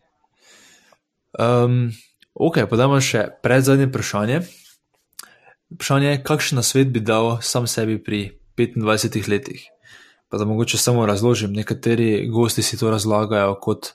[1.40, 1.92] Um,
[2.34, 4.42] ok, pa damo še pred zadnje vprašanje.
[5.72, 9.64] Vprašanje je, kakšen svet bi dal sam sebi pri 25 letih.
[10.30, 13.94] Pa da mogoče samo razložim, nekateri gosti si to razlagajo kot.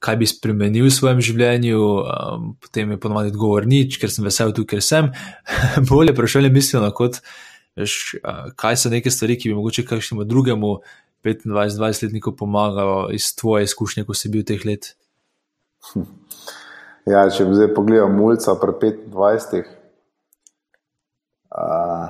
[0.00, 4.54] Kaj bi spremenil v svojem življenju, um, potem je ponovadi odgovor nič, ker sem vesel
[4.56, 5.10] tu, ker sem.
[5.90, 7.18] Bolje vprašanje mislijo, kot
[7.76, 7.96] veš,
[8.56, 10.70] kaj so neke stvari, ki bi mogoče kakšnemu drugemu
[11.24, 14.94] 25-20-letniku pomagalo iz tvoje izkušnje, ko si bil teh let?
[15.92, 16.08] Hm.
[17.08, 19.79] Ja, če bi zdaj pogledal mulca pri 25.
[21.50, 22.08] Uh,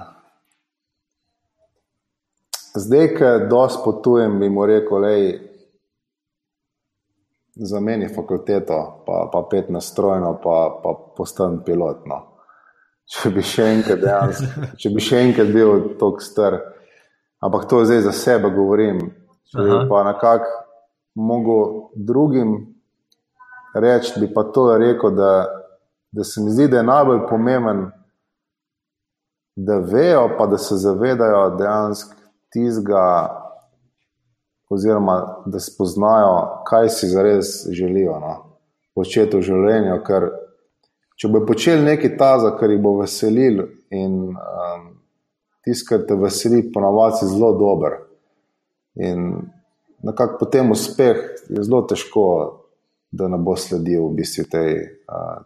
[2.77, 5.09] zdaj, ki dosti potujem, bi mu rekel, da
[7.71, 12.27] za meni je fakulteto, pa, pa pet na strojno, pa, pa postan pilotno.
[13.11, 14.47] Če bi še enkrat, dejansko,
[14.79, 16.53] če bi še enkrat bil tako star
[17.41, 19.01] ampak to zdaj za sebe govorim.
[19.51, 20.51] Če bi pa nekako
[21.15, 22.53] mogel drugim
[23.75, 25.33] reči, bi pa to rekel, da,
[26.13, 27.89] da se mi zdi, da je najbolj pomemben,
[29.57, 32.15] da vejo, pa da se zavedajo dejansko
[32.53, 33.37] tizga,
[34.71, 38.35] oziroma da spoznajo, kaj si zares želijo no?
[38.95, 39.97] početi v življenju.
[40.07, 40.29] Ker
[41.19, 44.87] če bo počeli nekaj taza, kar jih bo veselil in um,
[45.67, 47.99] tisto, kar te veseli, ponavadi je zelo dober.
[48.95, 49.33] In
[50.07, 51.19] nekako potem uspeh
[51.51, 52.27] je zelo težko,
[53.11, 54.77] da ne bo sledil v bistvu tej,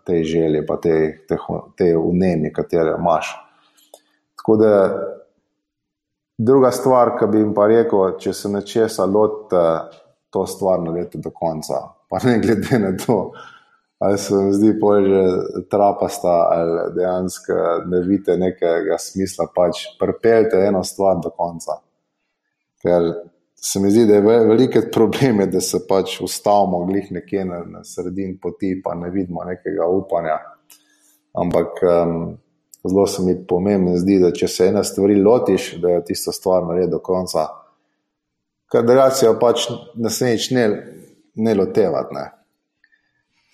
[0.04, 1.38] tej želji, pa tej, tej,
[1.80, 3.32] tej unemi, katero imaš.
[4.44, 4.72] Tako da
[6.38, 9.62] druga stvar, ki bi jim pa rekel, če se nečesa lotite,
[10.30, 11.80] to stvar naredite do konca.
[12.10, 13.32] Pa ne glede na to,
[14.04, 14.74] ali se vam zdi
[15.06, 15.22] že
[15.70, 17.54] trapasta, ali dejansko
[17.86, 21.80] ne vidite nekega smisla, pač pripeljte eno stvar do konca.
[22.82, 23.14] Ker
[23.54, 27.84] se mi zdi, da je veliko problem, da se pač ustavimo glih nekje na, na
[27.84, 30.36] sredini poti, pa ne vidimo nekega upanja.
[31.32, 32.34] Ampak um,
[32.90, 36.66] zelo se mi pomembno zdi, da če se ena stvar lotiš, da je tisto stvar
[36.68, 37.48] naredi do konca.
[38.72, 40.64] Ker drugače pač naslednjič ne,
[41.34, 42.14] ne lotevati.
[42.14, 42.30] Ne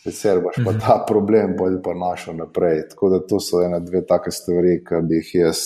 [0.03, 0.81] sicer boš pa mhm.
[0.81, 2.89] ta problem pa našel naprej.
[2.89, 5.65] Tako da to so ena, dve take stvari, ki bi jih jaz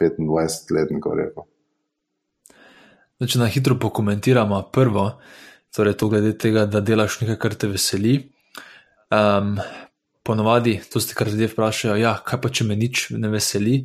[0.00, 1.46] 25-letnikom rekel.
[3.26, 5.06] Če na hitro pokomentiramo prvo,
[5.72, 8.18] torej to glede tega, da delaš nekaj, kar te veseli.
[9.14, 9.54] Um,
[10.26, 13.84] ponovadi to ste kar ljudje vprašajo, ja, kaj pa če me nič ne veseli.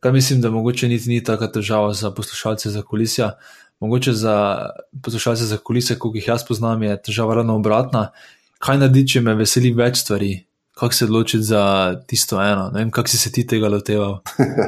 [0.00, 3.32] Kar mislim, da mogoče niti ni taka težava za poslušalce za kulisija.
[3.80, 4.34] Mogoče za
[5.04, 8.08] poslušalce za kulise, kot jih jaz poznam, je težava ravno obratna,
[8.62, 10.32] kaj naredi, če me veseli več stvari,
[10.78, 11.62] kako se odločiti za
[12.06, 12.70] tisto eno.
[12.74, 14.18] Ne vem, kako si se ti tega loteval.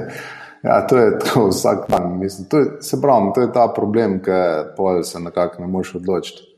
[0.69, 2.13] ja, to je tako vsak dan.
[2.19, 6.50] Mislim, to je, se pravi, to je ta problem, ki se nekako ne moreš odločiti.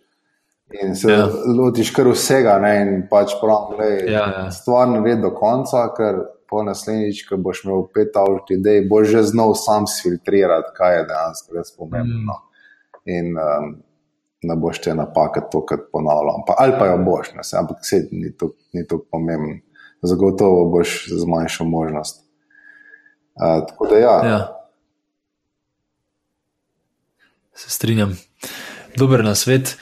[0.81, 1.27] In se ja.
[1.59, 2.73] lotiš kar vsega, ne?
[2.83, 4.45] in pač pravim, da je ja, ja.
[4.55, 9.23] stvar ve do konca, ker po naslednjič, ko boš imel pet avt idej, boš že
[9.33, 12.39] znal sam filtrirati, kaj je dejansko res pomembno.
[12.39, 13.13] Mm.
[13.13, 13.71] In um,
[14.49, 17.45] ne boš te napake tokrat ponavljal, pa, ali pa jo boš, ne?
[17.59, 18.33] ampak vse ni
[18.87, 19.61] tako pomembno.
[20.03, 22.25] Zagotovo boš zmanjšal možnost.
[23.35, 24.15] Uh, tako da ja.
[24.27, 24.41] ja.
[27.55, 28.17] Se strinjam.
[28.97, 29.77] Dober na svet.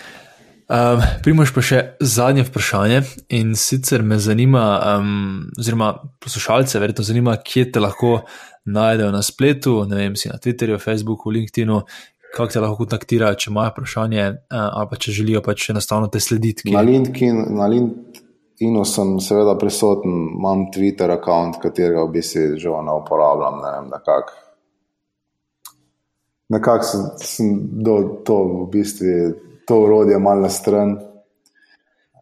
[0.71, 3.01] Um, Primoš pa še zadnje vprašanje
[3.35, 4.63] in sicer me zanima,
[5.01, 5.89] um, oziroma
[6.23, 8.21] poslušalce, verjetno zanima, kje te lahko
[8.71, 11.81] najdejo na spletu, ne vem, si na Twitterju, Facebooku, LinkedInu,
[12.37, 16.23] kako te lahko kontaktirajo, če imajo vprašanje uh, ali pa če želijo pač enostavno te
[16.23, 16.69] slediti.
[16.69, 16.77] Kje.
[16.79, 22.99] Na LinkedIn, na LinkedInu sem seveda prisoten, imam Twitter račun, katerega v bistvu že ne
[23.03, 24.39] uporabljam, ne vem, nekako.
[26.55, 29.21] Nekako sem, sem do to v bistvu
[29.71, 30.99] to urodje malo na stran.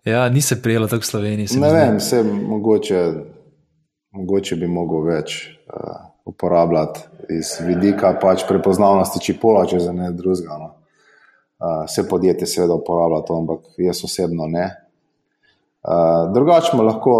[0.05, 1.47] Ja, ni se prijelo tako v Sloveniji.
[1.61, 3.12] Ne vem, vse mogoče,
[4.11, 5.53] mogoče bi mogel več uh,
[6.29, 7.01] uporabljati
[7.39, 10.59] iz vidika pač prepoznavnosti čipola, če za ne drugega.
[10.61, 10.69] No.
[10.69, 10.75] Uh,
[11.87, 14.69] vse podjetje seveda uporablja to, ampak jaz osebno ne.
[15.89, 17.12] Uh, drugače lahko,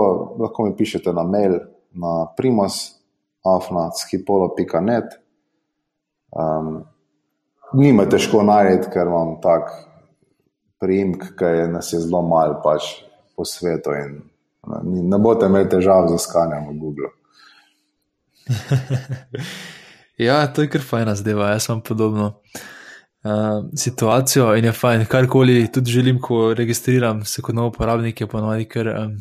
[0.45, 1.57] lahko mi pišete na mail
[1.97, 5.09] na primos.afna.skipolo.net.
[6.37, 6.85] Um,
[7.77, 9.88] Nima težko najti, ker imam tak
[10.81, 12.83] primek, ki nas je zelo malo pač
[13.37, 13.95] po svetu.
[13.99, 14.19] In,
[14.67, 17.13] ne, ne boste imeli težav z iskanjem v Google.
[20.29, 22.35] ja, to je kar fajn, zdaj pa jaz imam podobno.
[23.27, 28.27] Uh, situacijo in je fajn, karkoli tudi želim, ko registriram se kot nov uporabnik, je
[28.31, 29.17] ponovadi kar um,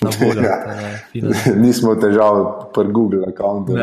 [0.00, 0.42] na voljo.
[0.46, 1.32] ja.
[1.56, 3.78] Nismo težav pri Google računu.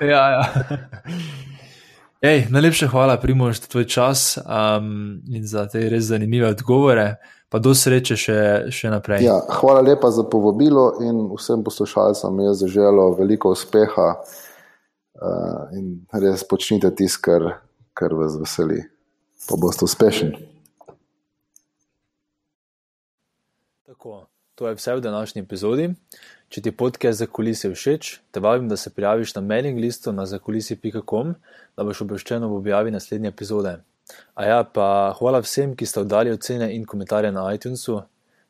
[0.00, 0.42] ja, ja.
[2.26, 7.20] Ej, najlepša hvala, Primož, za tvoj čas um, in za te res zanimive odgovore.
[7.46, 8.38] Pa do sreče še,
[8.74, 9.22] še naprej.
[9.22, 16.42] Ja, hvala lepa za povabilo in vsem poslušalcem je zaželo veliko uspeha uh, in res
[16.42, 17.46] počnite tisto, kar,
[17.94, 18.82] kar vas veseli.
[19.46, 20.34] Pa boste uspešni.
[23.86, 24.26] Tako,
[24.58, 25.92] to je vse v današnji epizodi.
[26.48, 30.26] Če ti podcast za kulise všeč, te vabim, da se prijaviš na mailing listu na
[30.30, 31.34] zakulisi.com,
[31.76, 33.72] da boš obveščen ob objavi naslednje epizode.
[34.38, 34.86] A ja, pa
[35.18, 37.98] hvala vsem, ki ste oddali ocene in komentarje na iTunesu.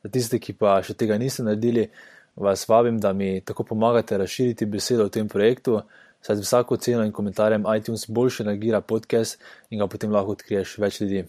[0.05, 1.89] Za tiste, ki pa še tega niste naredili,
[2.37, 5.81] vas vabim, da mi tako pomagate razširiti besedo o tem projektu,
[6.21, 9.41] saj z vsako oceno in komentarjem iTunes boljše reagira podcast
[9.71, 11.25] in ga potem lahko odkriješ več ljudi.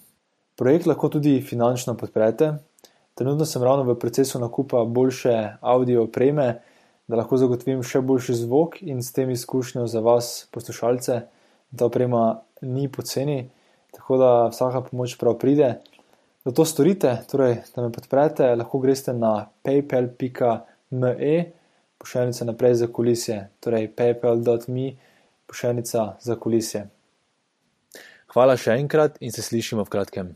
[0.60, 2.58] Projekt lahko tudi finančno podprete.
[3.18, 6.62] Trenutno sem ravno v procesu nakupa boljše audio opreme,
[7.08, 11.18] da lahko zagotovim še boljši zvok in s tem izkušnjo za vas, poslušalce.
[11.74, 13.50] Ta oprema ni poceni,
[13.96, 15.72] tako da vsaka pomoč prav pride.
[16.46, 21.36] Da to storite, torej da me podprete, lahko greste na paypal.me,
[21.98, 24.92] pošiljnica naprej za kulisje, torej paypal.me,
[25.50, 26.86] pošiljnica za kulisje.
[28.30, 30.36] Hvala še enkrat in se slišimo v kratkem.